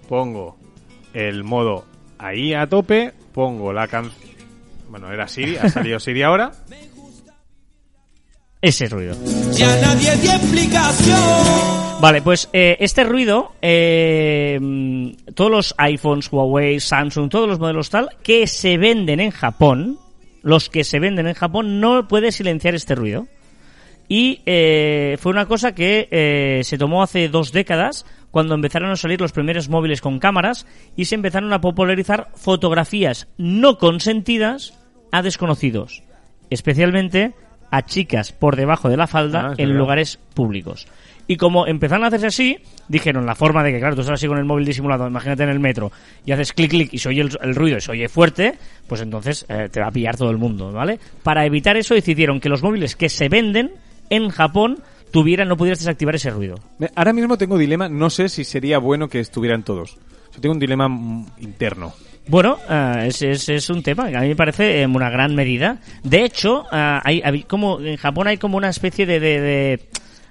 pongo 0.10 0.58
el 1.14 1.46
modo 1.46 1.86
ahí 2.18 2.54
a 2.54 2.68
tope, 2.68 3.14
pongo 3.34 3.72
la 3.72 3.88
canción... 3.88 4.14
Bueno, 4.90 5.10
era 5.10 5.26
Siri, 5.30 5.56
ha 5.56 5.70
salido 5.70 6.00
Siri 6.02 6.22
ahora. 6.22 6.52
Ese 8.66 8.90
ruido. 8.90 9.16
Ya 9.52 9.80
nadie 9.80 10.16
dio 10.18 10.32
explicación. 10.32 12.02
Vale, 12.02 12.24
pues 12.24 12.50
eh, 12.52 12.76
este 12.80 13.04
ruido, 13.04 13.52
eh, 13.62 14.60
todos 15.36 15.52
los 15.52 15.76
iPhones, 15.78 16.32
Huawei, 16.32 16.80
Samsung, 16.80 17.30
todos 17.30 17.48
los 17.48 17.60
modelos 17.60 17.92
tal, 17.92 18.10
que 18.24 18.48
se 18.48 18.80
venden 18.80 19.20
en 19.20 19.30
Japón, 19.30 20.00
los 20.42 20.72
que 20.72 20.84
se 20.84 21.00
venden 21.00 21.28
en 21.28 21.36
Japón, 21.36 21.80
no 21.80 22.08
puede 22.08 22.32
silenciar 22.32 22.74
este 22.74 22.96
ruido. 22.96 23.28
Y 24.08 24.42
eh, 24.48 25.18
fue 25.20 25.32
una 25.32 25.46
cosa 25.46 25.76
que 25.76 26.08
eh, 26.10 26.62
se 26.64 26.80
tomó 26.80 27.04
hace 27.04 27.30
dos 27.30 27.52
décadas, 27.52 28.08
cuando 28.32 28.56
empezaron 28.56 28.90
a 28.90 28.96
salir 28.96 29.22
los 29.22 29.32
primeros 29.32 29.70
móviles 29.70 30.02
con 30.02 30.18
cámaras 30.18 30.66
y 30.96 31.06
se 31.06 31.14
empezaron 31.14 31.54
a 31.54 31.62
popularizar 31.62 32.30
fotografías 32.34 33.28
no 33.38 33.78
consentidas 33.78 34.74
a 35.12 35.22
desconocidos, 35.22 36.02
especialmente 36.50 37.36
a 37.76 37.86
chicas 37.86 38.32
por 38.32 38.56
debajo 38.56 38.90
de 38.90 38.98
la 38.98 39.08
falda 39.08 39.48
Ah, 39.50 39.54
en 39.58 39.68
verdad. 39.70 39.80
lugares 39.80 40.20
públicos. 40.34 40.88
Y 41.28 41.38
como 41.38 41.66
empezaron 41.66 42.04
a 42.04 42.08
hacerse 42.08 42.28
así, 42.28 42.58
dijeron 42.88 43.26
la 43.26 43.34
forma 43.34 43.64
de 43.64 43.72
que, 43.72 43.80
claro, 43.80 43.96
tú 43.96 44.02
estás 44.02 44.14
así 44.20 44.28
con 44.28 44.38
el 44.38 44.46
móvil 44.46 44.64
disimulado, 44.66 45.08
imagínate 45.08 45.42
en 45.42 45.50
el 45.50 45.60
metro, 45.60 45.92
y 46.24 46.32
haces 46.32 46.54
clic, 46.54 46.70
clic, 46.70 46.94
y 46.94 47.00
se 47.00 47.10
oye 47.10 47.22
el, 47.22 47.32
el 47.42 47.56
ruido 47.56 47.78
y 47.78 47.82
se 47.82 47.92
oye 47.92 48.08
fuerte, 48.08 48.54
pues 48.88 49.02
entonces 49.02 49.44
eh, 49.50 49.68
te 49.72 49.80
va 49.80 49.88
a 49.88 49.92
pillar 49.92 50.16
todo 50.16 50.30
el 50.30 50.38
mundo, 50.38 50.72
¿vale? 50.72 51.00
Para 51.24 51.44
evitar 51.46 51.78
eso 51.78 51.96
decidieron 51.96 52.40
que 52.40 52.48
los 52.48 52.62
móviles 52.62 52.96
que 52.96 53.10
se 53.10 53.28
venden 53.28 53.72
en 54.12 54.30
Japón 54.30 54.78
tuvieran, 55.12 55.48
no 55.48 55.58
pudieras 55.58 55.80
desactivar 55.80 56.14
ese 56.14 56.30
ruido. 56.30 56.60
Ahora 56.96 57.12
mismo 57.12 57.38
tengo 57.40 57.58
dilema, 57.58 57.90
no 57.90 58.12
sé 58.12 58.30
si 58.30 58.44
sería 58.44 58.78
bueno 58.78 59.08
que 59.08 59.20
estuvieran 59.20 59.64
todos. 59.64 59.98
Yo 60.32 60.42
tengo 60.42 60.54
un 60.54 60.60
dilema 60.60 60.88
mm, 60.88 61.26
interno. 61.40 61.94
Bueno, 62.28 62.58
eh, 62.70 63.06
es, 63.08 63.22
es, 63.22 63.50
es 63.50 63.70
un 63.70 63.84
tema 63.84 64.10
que 64.10 64.18
a 64.18 64.22
mí 64.22 64.30
me 64.30 64.36
parece 64.36 64.82
en 64.82 64.96
una 64.96 65.10
gran 65.10 65.36
medida. 65.36 65.78
De 66.04 66.24
hecho, 66.24 66.66
eh, 66.72 67.00
hay, 67.04 67.22
hay 67.24 67.44
como 67.44 67.80
en 67.80 67.98
Japón 67.98 68.28
hay 68.28 68.38
como 68.38 68.58
una 68.58 68.70
especie 68.70 69.06
de, 69.06 69.20
de, 69.20 69.40
de, 69.42 69.80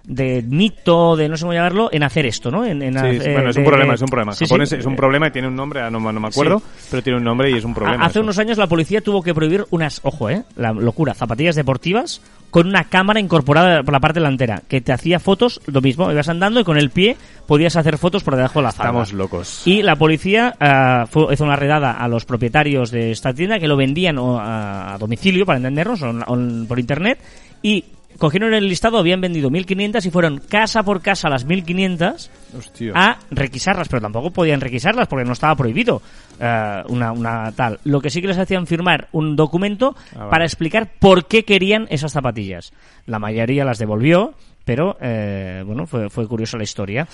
de 0.07 0.43
mito, 0.43 1.17
de 1.17 1.29
no 1.29 1.37
sé 1.37 1.43
cómo 1.43 1.53
llamarlo, 1.55 1.89
en 1.93 2.03
hacer 2.03 2.27
esto, 2.27 2.51
¿no? 2.51 2.65
En, 2.65 2.83
en 2.83 2.95
Sí, 2.95 2.99
hacer- 2.99 3.23
sí, 3.23 3.31
bueno, 3.31 3.51
es 3.51 3.57
un 3.57 3.63
de- 3.63 3.69
problema, 3.69 3.95
es 3.95 4.01
un 4.03 4.09
problema. 4.09 4.33
Sí, 4.35 4.45
Japón 4.45 4.67
sí. 4.67 4.75
es, 4.75 4.81
es 4.81 4.87
un 4.87 4.97
problema 4.97 5.29
y 5.29 5.31
tiene 5.31 5.49
un 5.49 5.57
nombre, 5.57 5.81
ah, 5.83 5.91
no, 5.91 6.01
no 6.01 6.21
me 6.21 6.29
acuerdo, 6.29 6.61
pero 6.91 7.03
tiene 7.03 7.19
un 7.19 7.25
nombre 7.25 7.51
y 7.51 7.55
es 7.55 7.65
un 7.65 7.75
problema. 7.75 8.05
Hace 8.05 8.19
eso. 8.19 8.21
unos 8.23 8.39
años 8.39 8.59
la 8.59 8.67
policía 8.67 9.01
tuvo 9.01 9.23
que 9.23 9.33
prohibir 9.33 9.65
unas, 9.71 10.01
ojo, 10.03 10.29
eh, 10.31 10.43
la 10.57 10.73
locura, 10.73 11.15
zapatillas 11.15 11.55
deportivas 11.55 12.21
con 12.55 12.69
una 12.69 12.85
cámara 12.85 13.19
incorporada 13.19 13.83
por 13.83 13.93
la 13.93 13.99
parte 13.99 14.21
delantera, 14.21 14.63
que 14.69 14.81
te 14.81 14.93
hacía 14.93 15.19
fotos, 15.19 15.61
lo 15.67 15.81
mismo, 15.81 16.13
ibas 16.13 16.29
andando 16.29 16.61
y 16.61 16.65
con 16.65 16.79
el 16.79 16.91
pie 16.91 17.17
podías 17.49 17.75
hacer 17.75 17.99
fotos 17.99 18.23
por 18.23 18.37
debajo 18.37 18.61
de 18.61 18.63
la 18.63 18.71
falda. 18.71 18.91
Estamos 18.91 19.13
locos. 19.13 19.63
Y 19.67 19.83
la 19.83 19.97
policía 19.97 20.55
ah, 20.61 21.05
fue- 21.11 21.35
hizo 21.35 21.43
una 21.43 21.57
redada 21.57 21.91
a 21.91 22.07
los 22.07 22.25
propietarios 22.25 22.93
de 22.93 23.11
esta 23.11 23.35
tienda 23.35 23.59
que 23.59 23.67
lo 23.67 23.77
vendían 23.77 24.19
o, 24.19 24.39
a, 24.39 24.95
a 24.95 24.99
domicilio, 24.99 25.45
para 25.45 25.57
entendernos, 25.57 26.01
o 26.03 26.11
en- 26.11 26.23
o 26.29 26.35
en- 26.37 26.67
por 26.69 26.79
internet, 26.79 27.19
y 27.61 27.87
cogieron 28.19 28.55
el 28.55 28.69
listado, 28.69 28.99
habían 28.99 29.21
vendido 29.21 29.51
1.500 29.51 30.07
y 30.07 30.11
fueron 30.13 30.39
casa 30.39 30.85
por 30.85 31.03
casa 31.03 31.29
las 31.29 31.45
1.500 31.49 32.31
Hostia. 32.57 32.93
a 32.95 33.19
requisarlas, 33.31 33.89
pero 33.89 34.01
tampoco 34.03 34.31
podían 34.31 34.61
requisarlas 34.61 35.09
porque 35.09 35.25
no 35.25 35.33
estaba 35.33 35.55
prohibido 35.57 36.01
eh, 36.41 36.83
una, 36.89 37.13
una 37.13 37.53
tal. 37.53 37.79
Lo 37.85 38.01
que 38.01 38.11
sí 38.11 38.21
que 38.21 38.29
les 38.29 38.39
hacían 38.39 38.67
firmar 38.67 39.09
un 39.13 39.37
documento 39.37 39.95
Ah, 40.15 40.19
vale. 40.19 40.31
para 40.31 40.45
explicar 40.45 40.91
por 40.99 41.27
qué 41.27 41.45
querían 41.45 41.87
esas 41.91 42.13
zapatillas. 42.13 42.73
La 43.07 43.19
mayoría 43.19 43.65
las 43.65 43.79
devolvió, 43.79 44.35
pero 44.65 44.97
eh, 45.01 45.63
bueno, 45.67 45.87
fue, 45.87 46.09
fue 46.09 46.27
curiosa 46.27 46.57
la 46.57 46.63
historia. 46.65 47.07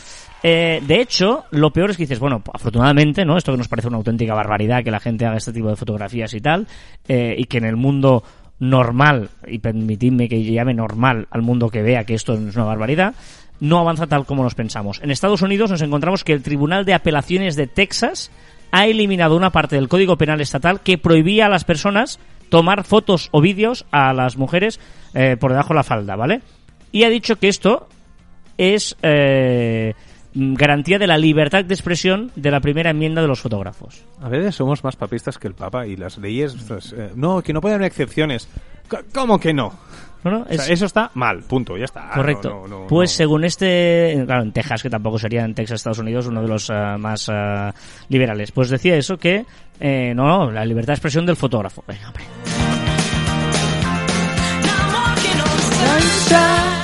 Eh, 0.43 0.81
de 0.87 1.01
hecho, 1.01 1.45
lo 1.51 1.73
peor 1.73 1.91
es 1.91 1.97
que 1.97 2.05
dices, 2.05 2.21
bueno, 2.21 2.43
afortunadamente, 2.53 3.25
¿no? 3.25 3.37
Esto 3.37 3.53
que 3.53 3.59
nos 3.59 3.69
parece 3.69 3.89
una 3.89 3.97
auténtica 3.97 4.35
barbaridad 4.35 4.85
que 4.85 4.91
la 4.91 5.01
gente 5.01 5.27
haga 5.27 5.37
este 5.39 5.53
tipo 5.53 5.69
de 5.69 5.77
fotografías 5.77 6.33
y 6.35 6.41
tal, 6.41 6.67
eh, 7.09 7.35
y 7.37 7.45
que 7.45 7.59
en 7.59 7.65
el 7.65 7.77
mundo 7.77 8.23
normal, 8.61 9.31
y 9.49 9.59
permitidme 9.59 10.29
que 10.29 10.43
llame 10.45 10.75
normal 10.75 11.27
al 11.31 11.43
mundo 11.43 11.71
que 11.71 11.83
vea 11.83 12.05
que 12.05 12.15
esto 12.15 12.35
es 12.35 12.55
una 12.55 12.65
barbaridad, 12.67 13.15
no 13.61 13.79
avanza 13.79 14.07
tal 14.07 14.27
como 14.27 14.43
nos 14.43 14.55
pensamos. 14.55 15.01
En 15.03 15.11
Estados 15.11 15.43
Unidos 15.43 15.71
nos 15.71 15.83
encontramos 15.83 16.25
que 16.25 16.33
el 16.33 16.43
Tribunal 16.43 16.85
de 16.85 16.95
Apelaciones 16.95 17.57
de 17.57 17.67
Texas 17.67 18.31
ha 18.73 18.87
eliminado 18.87 19.37
una 19.37 19.51
parte 19.51 19.77
del 19.77 19.89
Código 19.89 20.17
Penal 20.17 20.41
Estatal 20.41 20.81
que 20.81 20.99
prohibía 20.99 21.47
a 21.47 21.49
las 21.49 21.65
personas 21.65 22.19
tomar 22.49 22.85
fotos 22.85 23.29
o 23.33 23.41
vídeos 23.41 23.87
a 23.91 24.13
las 24.13 24.37
mujeres 24.37 24.81
eh, 25.15 25.37
por 25.39 25.53
debajo 25.53 25.71
de 25.71 25.77
la 25.77 25.85
falda, 25.85 26.17
¿vale? 26.17 26.41
Y 26.93 27.05
ha 27.05 27.09
dicho 27.09 27.37
que 27.37 27.49
esto 27.49 27.89
es 28.59 28.97
eh, 29.03 29.95
mm, 30.35 30.55
garantía 30.55 30.99
de 30.99 31.07
la 31.07 31.17
libertad 31.17 31.65
de 31.65 31.75
expresión 31.75 32.33
de 32.37 32.51
la 32.51 32.61
primera 32.61 32.91
enmienda 32.91 33.23
de 33.23 33.29
los 33.29 33.41
fotógrafos. 33.41 34.05
A 34.21 34.29
veces 34.29 34.55
somos 34.55 34.83
más 34.83 34.97
papistas 34.97 35.39
que 35.39 35.49
el 35.49 35.55
Papa 35.55 35.87
y 35.87 35.97
las 35.97 36.19
leyes... 36.19 36.57
eh, 36.97 37.13
no, 37.15 37.43
que 37.43 37.53
no 37.53 37.61
pueden 37.61 37.77
haber 37.77 37.87
excepciones. 37.87 38.49
¿Cómo 39.15 39.39
que 39.39 39.55
no? 39.55 39.73
¿No, 40.25 40.31
no? 40.31 40.41
O 40.43 40.45
sea, 40.47 40.55
Es- 40.65 40.71
eso 40.71 40.87
está 40.87 41.11
mal, 41.15 41.41
punto, 41.43 41.77
ya 41.79 41.85
está. 41.87 42.11
Correcto. 42.15 42.67
no, 42.69 42.87
pues 42.89 43.11
según 43.11 43.45
este, 43.45 44.23
claro, 44.27 44.43
en 44.43 44.53
Texas, 44.53 44.83
que 44.83 44.91
tampoco 44.91 45.19
sería 45.19 45.45
en 45.45 45.55
Texas, 45.55 45.77
Estados 45.77 45.99
Unidos, 45.99 46.27
uno 46.27 46.43
de 46.43 46.49
los 46.49 46.69
ah, 46.71 46.97
más 46.99 47.29
ah, 47.31 47.73
liberales, 48.09 48.53
pues 48.53 48.69
decía 48.69 48.97
eso 48.97 49.17
que, 49.17 49.47
eh, 49.81 50.13
no, 50.15 50.27
no, 50.27 50.51
la 50.51 50.65
libertad 50.65 50.89
de 50.93 50.97
expresión 50.97 51.25
del 51.25 51.37
fotógrafo. 51.37 51.83
Venga, 51.87 52.09
hombre. 52.09 52.25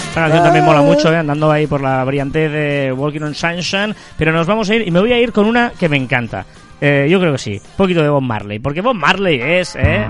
Esta 0.09 0.23
canción 0.23 0.43
también 0.45 0.65
mola 0.65 0.81
mucho, 0.81 1.13
¿eh? 1.13 1.17
andando 1.19 1.51
ahí 1.53 1.67
por 1.67 1.83
la 1.83 2.03
variante 2.05 2.49
de 2.49 2.91
Walking 2.91 3.21
on 3.21 3.35
Sunshine, 3.35 3.95
pero 4.17 4.33
nos 4.33 4.47
vamos 4.47 4.71
a 4.71 4.75
ir, 4.75 4.89
y 4.89 4.91
me 4.91 5.01
voy 5.01 5.13
a 5.13 5.21
ir 5.21 5.31
con 5.33 5.45
una 5.47 5.73
que 5.79 5.89
me 5.91 5.99
encanta. 5.99 6.47
Eh, 6.81 7.07
yo 7.11 7.21
creo 7.21 7.33
que 7.33 7.39
sí, 7.39 7.61
un 7.63 7.77
poquito 7.77 8.03
de 8.03 8.09
Bob 8.09 8.23
Marley, 8.23 8.59
porque 8.59 8.81
Bob 8.81 8.95
Marley 8.95 9.41
es, 9.43 9.77
¿eh? 9.77 10.07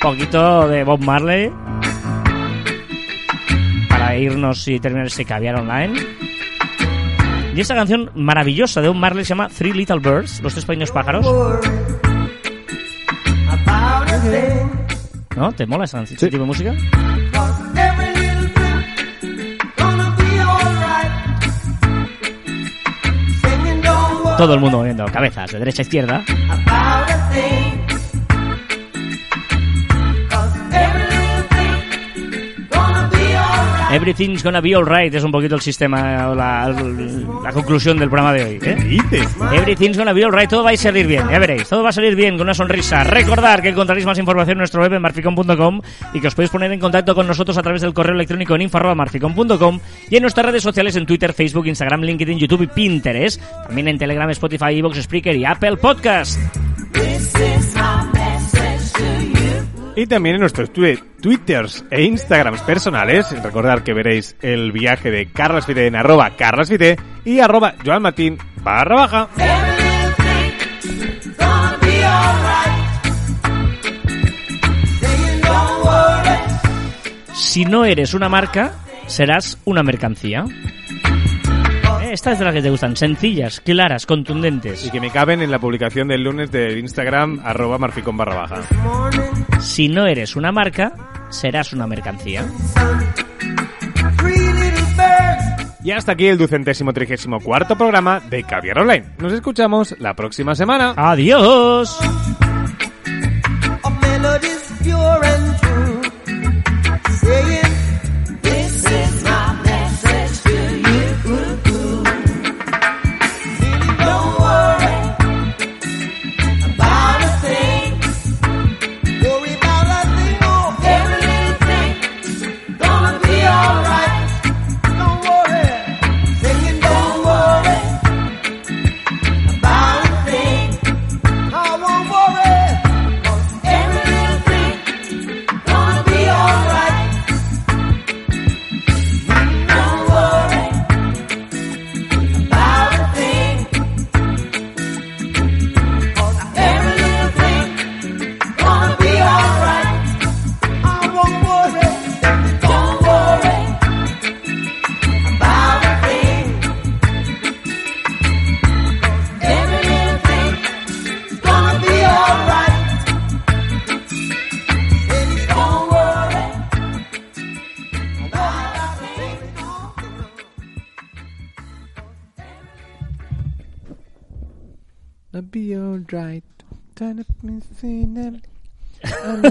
Poquito 0.00 0.68
de 0.68 0.84
Bob 0.84 1.00
Marley 1.00 1.50
para 3.88 4.16
irnos 4.16 4.66
y 4.68 4.78
terminar 4.78 5.06
ese 5.06 5.24
caviar 5.24 5.56
online. 5.56 5.94
Y 7.54 7.60
esta 7.60 7.74
canción 7.74 8.10
maravillosa 8.14 8.80
de 8.80 8.88
Bob 8.88 8.96
Marley 8.96 9.24
se 9.24 9.30
llama 9.30 9.48
Three 9.48 9.72
Little 9.72 9.98
Birds, 9.98 10.40
los 10.42 10.52
tres 10.52 10.64
pequeños 10.64 10.92
pájaros. 10.92 11.26
¿No? 15.36 15.52
¿Te 15.52 15.66
mola 15.66 15.84
esa- 15.84 16.02
ese 16.02 16.14
tipo 16.16 16.38
de 16.38 16.44
música? 16.44 16.74
Todo 24.36 24.54
el 24.54 24.60
mundo 24.60 24.78
moviendo 24.78 25.04
cabezas 25.06 25.50
de 25.50 25.58
derecha 25.58 25.82
a 25.82 25.84
izquierda. 25.84 26.24
Everything's 33.90 34.42
gonna 34.42 34.60
be 34.60 34.74
alright 34.74 35.14
es 35.14 35.24
un 35.24 35.32
poquito 35.32 35.54
el 35.54 35.60
sistema, 35.60 36.34
la, 36.34 36.68
la 37.42 37.52
conclusión 37.52 37.98
del 37.98 38.10
programa 38.10 38.34
de 38.34 38.44
hoy. 38.44 38.58
¿eh? 38.62 38.74
dices? 38.84 39.28
Everything's 39.52 39.96
gonna 39.96 40.12
be 40.12 40.24
alright, 40.24 40.48
todo 40.48 40.62
va 40.62 40.70
a 40.70 40.76
salir 40.76 41.06
bien, 41.06 41.26
ya 41.30 41.38
veréis, 41.38 41.68
todo 41.68 41.82
va 41.82 41.88
a 41.88 41.92
salir 41.92 42.14
bien 42.14 42.36
con 42.36 42.42
una 42.46 42.54
sonrisa. 42.54 43.02
Recordar 43.04 43.62
que 43.62 43.70
encontraréis 43.70 44.06
más 44.06 44.18
información 44.18 44.52
en 44.52 44.58
nuestro 44.58 44.82
web 44.82 44.92
en 44.92 45.02
marficom.com 45.02 45.80
y 46.12 46.20
que 46.20 46.26
os 46.28 46.34
podéis 46.34 46.50
poner 46.50 46.70
en 46.72 46.80
contacto 46.80 47.14
con 47.14 47.26
nosotros 47.26 47.56
a 47.56 47.62
través 47.62 47.82
del 47.82 47.94
correo 47.94 48.14
electrónico 48.14 48.54
en 48.54 48.62
info@marficom.com 48.62 49.80
y 50.10 50.16
en 50.16 50.22
nuestras 50.22 50.46
redes 50.46 50.62
sociales 50.62 50.94
en 50.96 51.06
Twitter, 51.06 51.32
Facebook, 51.32 51.66
Instagram, 51.66 52.02
LinkedIn, 52.02 52.38
YouTube 52.38 52.62
y 52.62 52.66
Pinterest. 52.66 53.40
También 53.66 53.88
en 53.88 53.98
Telegram, 53.98 54.28
Spotify, 54.30 54.78
Evox, 54.78 55.02
Spreaker 55.02 55.36
y 55.36 55.44
Apple 55.44 55.76
Podcast. 55.76 56.38
Y 59.98 60.06
también 60.06 60.36
en 60.36 60.42
nuestros 60.42 60.70
twitters 60.72 61.84
e 61.90 62.04
instagrams 62.04 62.60
personales. 62.62 63.32
Recordar 63.42 63.82
que 63.82 63.92
veréis 63.92 64.36
el 64.40 64.70
viaje 64.70 65.10
de 65.10 65.26
Carlos 65.32 65.66
Fite 65.66 65.88
en 65.88 65.96
arroba 65.96 66.36
y 67.24 67.40
arroba 67.40 67.74
barra 68.62 68.94
baja. 68.94 69.28
Si 77.34 77.64
no 77.64 77.84
eres 77.84 78.14
una 78.14 78.28
marca, 78.28 78.74
serás 79.08 79.58
una 79.64 79.82
mercancía. 79.82 80.44
Eh, 82.08 82.12
Estas 82.12 82.34
es 82.34 82.38
de 82.38 82.44
las 82.44 82.54
que 82.54 82.62
te 82.62 82.70
gustan, 82.70 82.96
sencillas, 82.96 83.60
claras, 83.60 84.06
contundentes. 84.06 84.84
Y 84.86 84.90
que 84.90 85.00
me 85.00 85.10
caben 85.10 85.42
en 85.42 85.50
la 85.50 85.58
publicación 85.58 86.08
del 86.08 86.22
lunes 86.22 86.50
de 86.50 86.78
Instagram 86.78 87.40
arroba 87.44 87.78
marficón 87.78 88.16
barra 88.16 88.34
baja. 88.34 88.62
Si 89.60 89.88
no 89.88 90.06
eres 90.06 90.36
una 90.36 90.52
marca, 90.52 90.92
serás 91.28 91.72
una 91.72 91.86
mercancía. 91.86 92.46
Y 95.82 95.90
hasta 95.92 96.12
aquí 96.12 96.26
el 96.26 96.36
ducentésimo 96.38 96.92
trigésimo 96.92 97.40
cuarto 97.40 97.76
programa 97.76 98.20
de 98.20 98.42
Caviar 98.44 98.80
Online. 98.80 99.04
Nos 99.18 99.32
escuchamos 99.32 99.94
la 99.98 100.14
próxima 100.14 100.54
semana. 100.54 100.94
Adiós. 100.96 101.98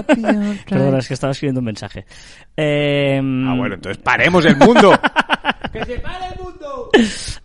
Perdona, 0.68 0.98
es 0.98 1.08
que 1.08 1.14
estaba 1.14 1.30
escribiendo 1.32 1.60
un 1.60 1.66
mensaje. 1.66 2.04
Eh, 2.56 3.18
Ah, 3.20 3.54
bueno, 3.56 3.74
entonces 3.76 4.02
paremos 4.02 4.44
el 4.46 4.56
mundo. 4.56 4.92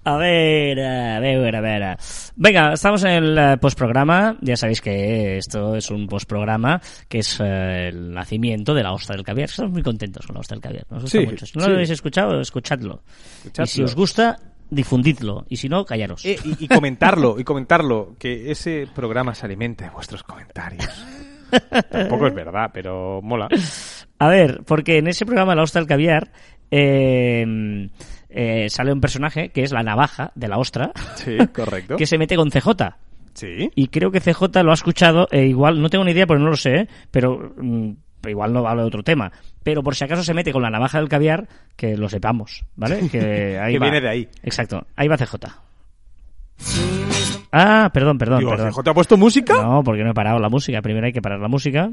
A 0.06 0.18
ver, 0.18 0.80
a 0.80 1.20
ver, 1.20 1.56
a 1.56 1.62
ver. 1.62 1.98
Venga, 2.36 2.74
estamos 2.74 3.04
en 3.04 3.12
el 3.12 3.38
eh, 3.38 3.58
postprograma. 3.58 4.38
Ya 4.42 4.56
sabéis 4.58 4.82
que 4.82 5.38
esto 5.38 5.76
es 5.76 5.90
un 5.92 6.08
postprograma 6.08 6.82
que 7.08 7.20
es 7.20 7.40
eh, 7.40 7.90
el 7.90 8.12
nacimiento 8.12 8.74
de 8.74 8.84
la 8.84 8.94
ostra 8.94 9.16
del 9.16 9.24
caviar. 9.26 9.50
Estamos 9.50 9.72
muy 9.72 9.84
contentos 9.84 10.26
con 10.26 10.36
la 10.36 10.42
ostra 10.42 10.56
del 10.56 10.62
caviar. 10.64 10.86
Nos 10.90 11.04
gusta 11.04 11.20
Sí, 11.20 11.26
mucho. 11.26 11.46
Si 11.46 11.58
no 11.58 11.64
sí. 11.64 11.70
lo 11.70 11.76
habéis 11.76 11.90
escuchado, 11.92 12.40
escuchadlo. 12.42 13.04
Escuchadlo. 13.38 13.64
Y 13.66 13.68
si 13.68 13.84
os 13.84 13.96
gusta, 13.96 14.38
difundidlo. 14.70 15.46
Y 15.50 15.58
si 15.58 15.70
no, 15.70 15.86
callaros. 15.86 16.26
Eh, 16.26 16.38
y, 16.44 16.66
y 16.66 16.68
comentarlo, 16.68 17.40
y 17.40 17.44
comentarlo, 17.44 18.16
que 18.20 18.52
ese 18.52 18.88
programa 18.94 19.34
se 19.36 19.46
alimente 19.46 19.86
de 19.86 19.90
vuestros 19.92 20.24
comentarios. 20.24 20.90
Tampoco 21.90 22.28
es 22.28 22.34
verdad, 22.34 22.70
pero 22.74 23.22
mola. 23.22 23.48
A 24.20 24.28
ver, 24.30 24.62
porque 24.66 24.98
en 24.98 25.08
ese 25.08 25.26
programa 25.26 25.56
La 25.56 25.64
Ostra 25.64 25.82
del 25.82 25.88
Caviar 25.88 26.32
eh, 26.72 27.90
eh, 28.30 28.70
sale 28.70 28.92
un 28.94 29.02
personaje 29.02 29.50
que 29.50 29.64
es 29.64 29.72
la 29.72 29.84
navaja 29.84 30.32
de 30.36 30.48
la 30.48 30.58
ostra 30.58 30.92
Sí, 31.16 31.38
correcto. 31.54 31.98
que 31.98 32.06
se 32.06 32.18
mete 32.18 32.36
con 32.36 32.50
CJ. 32.50 32.70
Sí. 33.34 33.70
Y 33.76 33.88
creo 33.88 34.12
que 34.12 34.20
CJ 34.22 34.62
lo 34.64 34.72
ha 34.72 34.76
escuchado, 34.76 35.28
e 35.32 35.46
igual, 35.46 35.82
no 35.82 35.90
tengo 35.90 36.04
ni 36.06 36.12
idea 36.12 36.28
porque 36.28 36.44
no 36.44 36.50
lo 36.50 36.56
sé, 36.56 36.88
pero 37.12 37.54
mm, 37.58 37.92
igual 38.28 38.54
no 38.54 38.66
habla 38.68 38.84
de 38.84 38.88
otro 38.88 39.04
tema. 39.04 39.32
Pero 39.64 39.82
por 39.84 39.96
si 39.96 40.04
acaso 40.04 40.24
se 40.24 40.34
mete 40.34 40.52
con 40.54 40.62
la 40.62 40.70
navaja 40.70 41.00
del 41.00 41.10
caviar, 41.10 41.48
que 41.76 41.98
lo 41.98 42.10
sepamos, 42.10 42.64
¿vale? 42.76 43.08
Que, 43.12 43.58
ahí 43.60 43.74
Que 43.74 43.80
va. 43.80 43.86
viene 43.86 44.02
de 44.02 44.10
ahí. 44.10 44.30
Exacto, 44.44 44.86
ahí 44.96 45.08
va 45.08 45.18
CJ. 45.18 45.36
Ah, 47.56 47.92
perdón, 47.94 48.18
perdón, 48.18 48.40
Digo, 48.40 48.50
perdón. 48.52 48.72
¿CJ 48.74 48.90
ha 48.90 48.94
puesto 48.96 49.16
música? 49.16 49.62
No, 49.62 49.84
porque 49.84 50.04
no 50.04 50.10
he 50.10 50.14
parado 50.16 50.40
la 50.40 50.50
música. 50.50 50.82
Primero 50.82 51.06
hay 51.06 51.14
que 51.14 51.22
parar 51.22 51.40
la 51.40 51.48
música. 51.48 51.92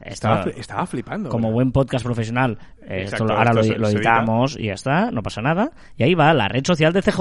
Estaba, 0.00 0.38
Esto- 0.40 0.50
estaba 0.60 0.86
flipando. 0.86 1.28
como 1.28 1.48
¿verdad? 1.48 1.54
buen 1.54 1.72
podcast 1.72 2.04
profesional, 2.04 2.56
eh, 2.82 3.02
esto 3.02 3.16
Exacto, 3.16 3.24
lo- 3.24 3.36
ahora 3.36 3.60
esto 3.60 3.74
lo, 3.76 3.88
editamos 3.88 4.56
y 4.58 4.66
ya 4.68 4.74
está, 4.74 5.10
no 5.10 5.22
pasa 5.22 5.42
nada. 5.42 5.72
Y 5.98 6.04
ahí 6.04 6.14
va 6.14 6.32
la 6.32 6.46
red 6.48 6.64
social 6.64 6.92
de 6.92 7.02
CJ. 7.02 7.20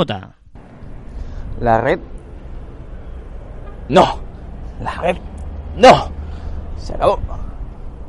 La 1.59 1.81
red. 1.81 1.99
No. 3.89 4.19
La 4.81 4.93
red. 5.01 5.17
No. 5.77 6.11
Se 6.77 6.93
acabó. 6.93 7.19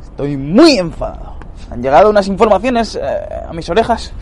Estoy 0.03 0.37
muy 0.37 0.73
enfadado. 0.79 1.37
Han 1.71 1.83
llegado 1.83 2.11
unas 2.11 2.29
informaciones 2.29 2.97
eh, 2.97 3.01
a 3.49 3.53
mis 3.53 3.69
orejas. 3.71 4.13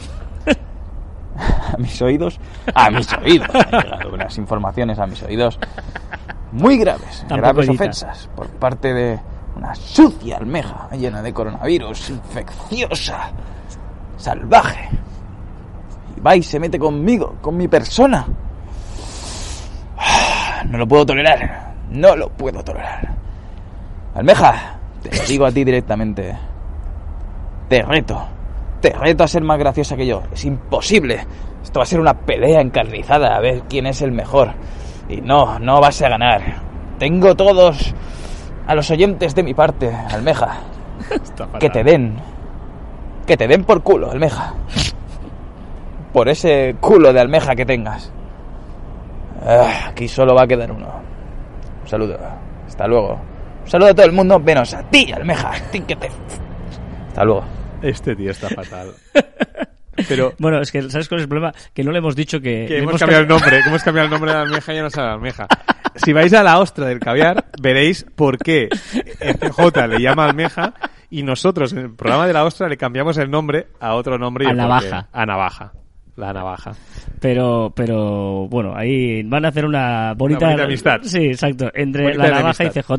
a 1.75 1.77
mis 1.79 2.01
oídos. 2.03 2.41
A 2.75 2.91
mis 2.91 3.13
oídos. 3.13 3.49
Unas 4.13 4.37
informaciones 4.39 4.99
a 4.99 5.07
mis 5.07 5.23
oídos. 5.23 5.59
Muy 6.53 6.79
graves. 6.79 7.25
Tampoco 7.29 7.41
graves 7.41 7.69
edita. 7.69 7.85
ofensas 7.85 8.29
por 8.35 8.49
parte 8.49 8.93
de 8.93 9.19
una 9.57 9.75
sucia 9.75 10.37
almeja 10.37 10.89
llena 10.93 11.21
de 11.21 11.33
coronavirus, 11.33 12.11
infecciosa, 12.11 13.31
salvaje. 14.17 14.89
Y 16.17 16.21
va 16.21 16.37
y 16.37 16.43
se 16.43 16.59
mete 16.59 16.79
conmigo, 16.79 17.37
con 17.41 17.57
mi 17.57 17.69
persona. 17.69 18.27
No 20.67 20.77
lo 20.77 20.89
puedo 20.89 21.07
tolerar. 21.07 21.73
No 21.91 22.17
lo 22.17 22.29
puedo 22.31 22.65
tolerar. 22.65 23.15
Almeja, 24.15 24.79
te 25.03 25.17
lo 25.17 25.23
digo 25.25 25.47
a 25.47 25.53
ti 25.53 25.63
directamente. 25.63 26.37
Te 27.69 27.83
reto. 27.83 28.38
Te 28.81 28.91
reto 28.91 29.25
a 29.25 29.29
ser 29.29 29.43
más 29.43 29.59
graciosa 29.59 29.97
que 29.97 30.07
yo. 30.07 30.23
Es 30.33 30.45
imposible. 30.45 31.27
Esto 31.63 31.81
va 31.81 31.83
a 31.83 31.87
ser 31.87 32.01
una 32.01 32.15
pelea 32.15 32.61
encarnizada 32.61 33.37
a 33.37 33.41
ver 33.41 33.63
quién 33.69 33.87
es 33.87 34.03
el 34.03 34.13
mejor. 34.13 34.53
Y 35.09 35.21
no, 35.21 35.59
no 35.59 35.81
vas 35.81 36.01
a 36.03 36.09
ganar. 36.09 36.43
Tengo 36.99 37.35
todos 37.35 37.95
a 38.67 38.75
los 38.75 38.91
oyentes 38.91 39.35
de 39.35 39.43
mi 39.43 39.55
parte, 39.55 39.93
Almeja. 40.11 40.61
Que 41.61 41.71
te 41.71 41.85
den. 41.85 42.17
Que 43.27 43.37
te 43.37 43.47
den 43.47 43.65
por 43.65 43.83
culo, 43.83 44.11
Almeja. 44.11 44.55
Por 46.13 46.29
ese 46.29 46.77
culo 46.81 47.13
de 47.13 47.21
almeja 47.21 47.55
que 47.55 47.65
tengas. 47.65 48.13
Ah, 49.47 49.89
aquí 49.91 50.09
solo 50.09 50.35
va 50.35 50.43
a 50.43 50.47
quedar 50.47 50.73
uno. 50.73 50.89
Un 51.83 51.89
saludo. 51.89 52.19
Hasta 52.67 52.87
luego. 52.87 53.19
Un 53.63 53.71
saludo 53.71 53.91
a 53.91 53.95
todo 53.95 54.07
el 54.07 54.13
mundo, 54.13 54.39
menos 54.39 54.75
a 54.75 54.83
ti, 54.83 55.13
almeja. 55.13 55.53
Hasta 57.09 57.25
luego. 57.25 57.45
Este 57.83 58.17
tío 58.17 58.31
está 58.31 58.49
fatal. 58.49 58.93
Pero 60.09 60.35
Bueno, 60.39 60.61
es 60.61 60.71
que, 60.73 60.83
¿sabes 60.91 61.09
cuál 61.09 61.21
es 61.21 61.25
el 61.25 61.29
problema? 61.29 61.53
Que 61.75 61.85
no 61.85 61.93
le 61.93 61.99
hemos 61.99 62.17
dicho 62.17 62.41
que... 62.41 62.79
hemos 62.79 62.99
cambiado 62.99 63.23
el 63.23 63.29
nombre, 63.29 63.63
que 63.63 63.69
hemos 63.69 63.83
cambiado 63.83 64.07
el 64.07 64.11
nombre 64.11 64.31
de 64.31 64.37
la 64.37 64.43
almeja 64.43 64.73
y 64.73 64.77
ya 64.77 64.83
no 64.83 64.91
sale 64.91 65.07
la 65.09 65.15
almeja. 65.15 65.47
Si 65.97 66.13
vais 66.13 66.33
a 66.33 66.43
la 66.43 66.59
ostra 66.59 66.87
del 66.87 67.01
caviar, 67.01 67.47
veréis 67.61 68.05
por 68.15 68.39
qué 68.39 68.69
CJ 68.71 69.87
le 69.89 70.01
llama 70.01 70.27
almeja 70.27 70.75
y 71.11 71.23
nosotros 71.23 71.73
en 71.73 71.79
el 71.79 71.95
programa 71.95 72.27
de 72.27 72.33
la 72.33 72.45
ostra 72.45 72.69
le 72.69 72.77
cambiamos 72.77 73.17
el 73.19 73.31
nombre 73.31 73.69
a 73.81 73.95
otro 73.95 74.19
nombre. 74.19 74.45
y 74.45 74.49
A 74.49 74.55
navaja. 74.55 75.09
A 75.13 75.27
navaja. 75.27 75.73
La 76.19 76.33
navaja. 76.33 76.73
Pero, 77.21 77.73
pero, 77.77 78.49
bueno, 78.49 78.75
ahí 78.77 79.23
van 79.23 79.45
a 79.45 79.49
hacer 79.49 79.65
una 79.65 80.15
bonita... 80.15 80.47
bonita 80.47 80.65
amistad. 80.65 80.99
Sí, 81.03 81.27
exacto, 81.27 81.71
entre 81.73 82.03
Bonita 82.03 82.29
la 82.29 82.35
navaja 82.41 82.65
y. 82.65 82.71
CJ. 82.71 82.93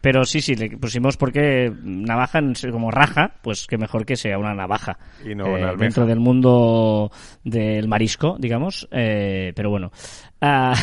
Pero 0.00 0.24
sí, 0.24 0.40
sí, 0.40 0.54
le 0.54 0.76
pusimos 0.78 1.16
porque 1.16 1.72
navaja, 1.82 2.40
como 2.70 2.92
raja, 2.92 3.34
pues 3.42 3.66
que 3.66 3.78
mejor 3.78 4.06
que 4.06 4.14
sea 4.14 4.38
una 4.38 4.54
navaja. 4.54 4.96
Y 5.24 5.34
no 5.34 5.46
una 5.46 5.70
almeja. 5.70 5.76
Dentro 5.76 6.06
del 6.06 6.20
mundo 6.20 7.10
del 7.42 7.88
marisco, 7.88 8.36
digamos. 8.38 8.88
Eh, 8.92 9.52
pero 9.56 9.70
bueno. 9.70 9.90
Ah, 10.40 10.74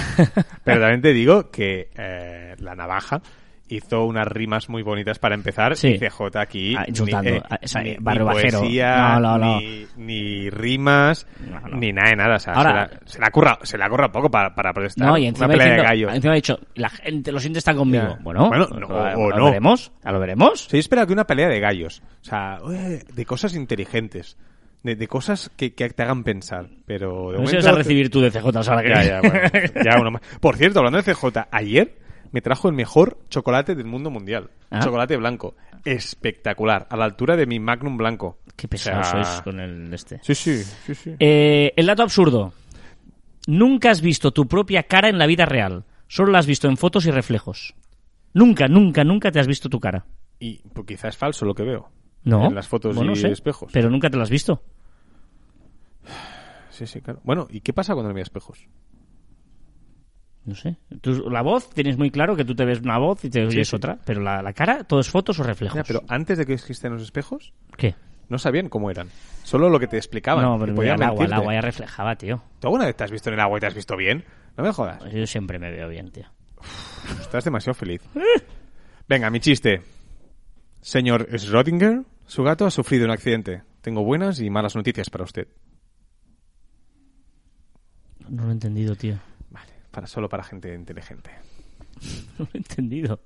Pero 0.65 0.81
también 0.81 1.01
te 1.01 1.13
digo 1.13 1.49
que 1.49 1.89
eh, 1.97 2.55
la 2.59 2.75
navaja 2.75 3.21
hizo 3.69 4.03
unas 4.05 4.27
rimas 4.27 4.67
muy 4.69 4.81
bonitas 4.81 5.19
para 5.19 5.35
empezar 5.35 5.75
Sí. 5.77 5.89
y 5.89 5.99
CJ 5.99 6.37
aquí 6.39 6.75
Ah, 6.77 6.85
insultando. 6.87 7.29
ni, 7.31 7.37
eh, 7.37 7.41
ni- 7.83 7.97
barrio 7.99 8.23
ni 8.23 8.33
bajero. 8.33 8.59
poesía, 8.59 8.97
No, 8.97 9.19
no, 9.19 9.37
no. 9.37 9.59
Ni, 9.61 9.85
ni 9.97 10.49
rimas 10.49 11.27
ni 11.73 11.93
nada 11.93 12.09
de 12.09 12.15
nada 12.15 12.35
o 12.35 12.39
sea, 12.39 12.53
Ahora- 12.53 12.87
se, 12.89 12.93
la, 12.95 13.01
se 13.05 13.19
la 13.19 13.27
ha 13.27 13.31
currado 13.31 13.57
se 13.63 13.77
la 13.77 13.85
ha 13.85 13.89
currado 13.89 14.11
poco 14.11 14.29
para, 14.31 14.53
para 14.55 14.73
protestar 14.73 15.07
no, 15.07 15.17
y 15.17 15.21
una 15.21 15.29
encima, 15.29 15.47
pelea 15.47 15.65
diciendo- 15.65 15.83
de 15.83 15.87
gallos 15.89 16.13
encima 16.15 16.33
ha 16.33 16.35
dicho, 16.35 16.59
la 16.75 16.89
gente, 16.89 17.31
los 17.31 17.45
indios 17.45 17.59
están 17.59 17.77
conmigo. 17.77 18.03
Ya. 18.03 18.19
Bueno, 18.23 18.47
Bueno, 18.49 18.67
pues, 18.69 18.81
no, 18.81 18.87
pues, 18.87 19.15
o 19.15 19.29
lo 19.29 19.37
no. 19.37 19.45
veremos. 19.45 19.91
¿Ya 20.03 20.11
lo 20.11 20.19
veremos? 20.19 20.61
Sí, 20.63 20.77
yo 20.77 20.79
esperaba 20.79 21.07
que 21.07 21.13
una 21.13 21.25
pelea 21.27 21.47
de 21.47 21.59
gallos 21.59 22.01
o 22.21 22.23
sea 22.25 22.57
de 23.13 23.25
cosas 23.25 23.55
inteligentes 23.55 24.37
de, 24.81 24.95
de 24.95 25.07
cosas 25.07 25.51
que, 25.57 25.73
que 25.73 25.89
te 25.89 26.03
hagan 26.03 26.23
pensar 26.23 26.67
pero 26.85 27.31
de 27.31 27.37
No 27.39 27.47
si 27.47 27.55
momento 27.55 27.57
vas 27.57 27.67
a 27.67 27.71
recibir 27.77 28.09
tú 28.09 28.21
de 28.21 28.31
CJ 28.31 28.45
ahora 28.69 28.81
que 28.81 28.89
ya, 28.89 29.03
ya, 29.03 29.19
bueno, 29.21 29.39
ya 29.85 29.99
uno 29.99 30.11
más. 30.11 30.21
Por 30.39 30.55
cierto, 30.55 30.79
hablando 30.79 31.01
de 31.01 31.13
CJ, 31.13 31.47
ayer 31.51 31.97
me 32.31 32.41
trajo 32.41 32.67
el 32.67 32.75
mejor 32.75 33.19
chocolate 33.29 33.75
del 33.75 33.85
mundo 33.85 34.09
mundial. 34.09 34.51
Ah. 34.69 34.79
Chocolate 34.81 35.17
blanco. 35.17 35.55
Espectacular. 35.85 36.87
A 36.89 36.97
la 36.97 37.05
altura 37.05 37.35
de 37.35 37.45
mi 37.45 37.59
Magnum 37.59 37.97
blanco. 37.97 38.39
Qué 38.55 38.67
pesado 38.67 39.01
O 39.01 39.03
sea, 39.03 39.23
sois 39.23 39.41
con 39.41 39.59
el 39.59 39.93
este. 39.93 40.19
Sí, 40.21 40.35
sí, 40.35 40.63
sí, 40.63 40.95
sí. 40.95 41.15
Eh, 41.19 41.73
el 41.75 41.85
dato 41.85 42.03
absurdo. 42.03 42.53
Nunca 43.47 43.91
has 43.91 44.01
visto 44.01 44.31
tu 44.31 44.47
propia 44.47 44.83
cara 44.83 45.09
en 45.09 45.17
la 45.17 45.25
vida 45.25 45.45
real. 45.45 45.85
Solo 46.07 46.31
la 46.31 46.39
has 46.39 46.45
visto 46.45 46.67
en 46.67 46.77
fotos 46.77 47.05
y 47.05 47.11
reflejos. 47.11 47.75
Nunca, 48.33 48.67
nunca, 48.67 49.03
nunca 49.03 49.31
te 49.31 49.39
has 49.39 49.47
visto 49.47 49.69
tu 49.69 49.79
cara. 49.79 50.05
Y 50.39 50.59
pues, 50.73 50.85
quizás 50.87 51.15
es 51.15 51.17
falso 51.17 51.45
lo 51.45 51.55
que 51.55 51.63
veo. 51.63 51.89
No. 52.23 52.45
En 52.45 52.55
las 52.55 52.67
fotos 52.67 52.95
Bueno, 52.95 53.13
y 53.13 53.15
sé, 53.15 53.31
espejos. 53.31 53.71
Pero 53.71 53.89
nunca 53.89 54.09
te 54.09 54.17
la 54.17 54.23
has 54.23 54.29
visto. 54.29 54.61
Sí, 56.69 56.85
sí, 56.85 57.01
claro. 57.01 57.21
Bueno, 57.23 57.47
¿y 57.49 57.61
qué 57.61 57.73
pasa 57.73 57.93
cuando 57.93 58.11
no 58.11 58.17
hay 58.17 58.21
espejos? 58.21 58.67
No 60.45 60.55
sé. 60.55 60.77
Tú- 61.01 61.29
la 61.29 61.41
voz, 61.41 61.69
tienes 61.71 61.97
muy 61.97 62.09
claro 62.11 62.35
que 62.35 62.45
tú 62.45 62.55
te 62.55 62.65
ves 62.65 62.79
una 62.79 62.97
voz 62.97 63.23
y 63.25 63.29
te 63.29 63.45
oyes 63.45 63.67
sí. 63.69 63.75
otra. 63.75 63.99
Pero 64.05 64.21
la, 64.21 64.41
la 64.41 64.53
cara, 64.53 64.83
todo 64.83 64.99
es 64.99 65.09
fotos 65.09 65.39
o 65.39 65.43
reflejos. 65.43 65.75
Mira, 65.75 65.83
pero 65.85 66.01
antes 66.07 66.37
de 66.37 66.45
que 66.45 66.53
existieran 66.53 66.93
los 66.97 67.03
espejos, 67.03 67.53
¿Qué? 67.77 67.95
no 68.29 68.37
sabían 68.39 68.69
cómo 68.69 68.89
eran. 68.89 69.09
Solo 69.43 69.69
lo 69.69 69.79
que 69.79 69.87
te 69.87 69.97
explicaban. 69.97 70.43
No, 70.43 70.57
pero 70.59 70.73
mira, 70.73 70.95
el 70.95 71.03
agua, 71.03 71.25
el 71.25 71.33
agua 71.33 71.53
ya 71.53 71.61
reflejaba, 71.61 72.15
tío. 72.15 72.41
¿Tú 72.59 72.67
alguna 72.67 72.85
vez 72.85 72.95
te 72.95 73.03
has 73.03 73.11
visto 73.11 73.29
en 73.29 73.35
el 73.35 73.39
agua 73.41 73.57
y 73.57 73.61
te 73.61 73.67
has 73.67 73.75
visto 73.75 73.95
bien? 73.97 74.23
No 74.57 74.63
me 74.63 74.71
jodas. 74.71 75.03
Yo 75.11 75.25
siempre 75.27 75.59
me 75.59 75.71
veo 75.71 75.87
bien, 75.89 76.11
tío. 76.11 76.25
Estás 77.19 77.43
demasiado 77.45 77.73
feliz. 77.73 78.01
Venga, 79.07 79.29
mi 79.29 79.39
chiste. 79.39 79.81
Señor 80.81 81.27
Schrödinger, 81.31 82.05
su 82.25 82.43
gato 82.43 82.65
ha 82.65 82.71
sufrido 82.71 83.05
un 83.05 83.11
accidente. 83.11 83.63
Tengo 83.81 84.03
buenas 84.03 84.39
y 84.39 84.49
malas 84.49 84.75
noticias 84.75 85.09
para 85.09 85.23
usted. 85.23 85.47
No 88.27 88.43
lo 88.43 88.49
he 88.49 88.53
entendido, 88.53 88.95
tío. 88.95 89.17
Para, 89.91 90.07
solo 90.07 90.29
para 90.29 90.43
gente 90.43 90.73
inteligente. 90.73 91.31
No 92.39 92.45
lo 92.45 92.49
he 92.53 92.57
entendido. 92.57 93.19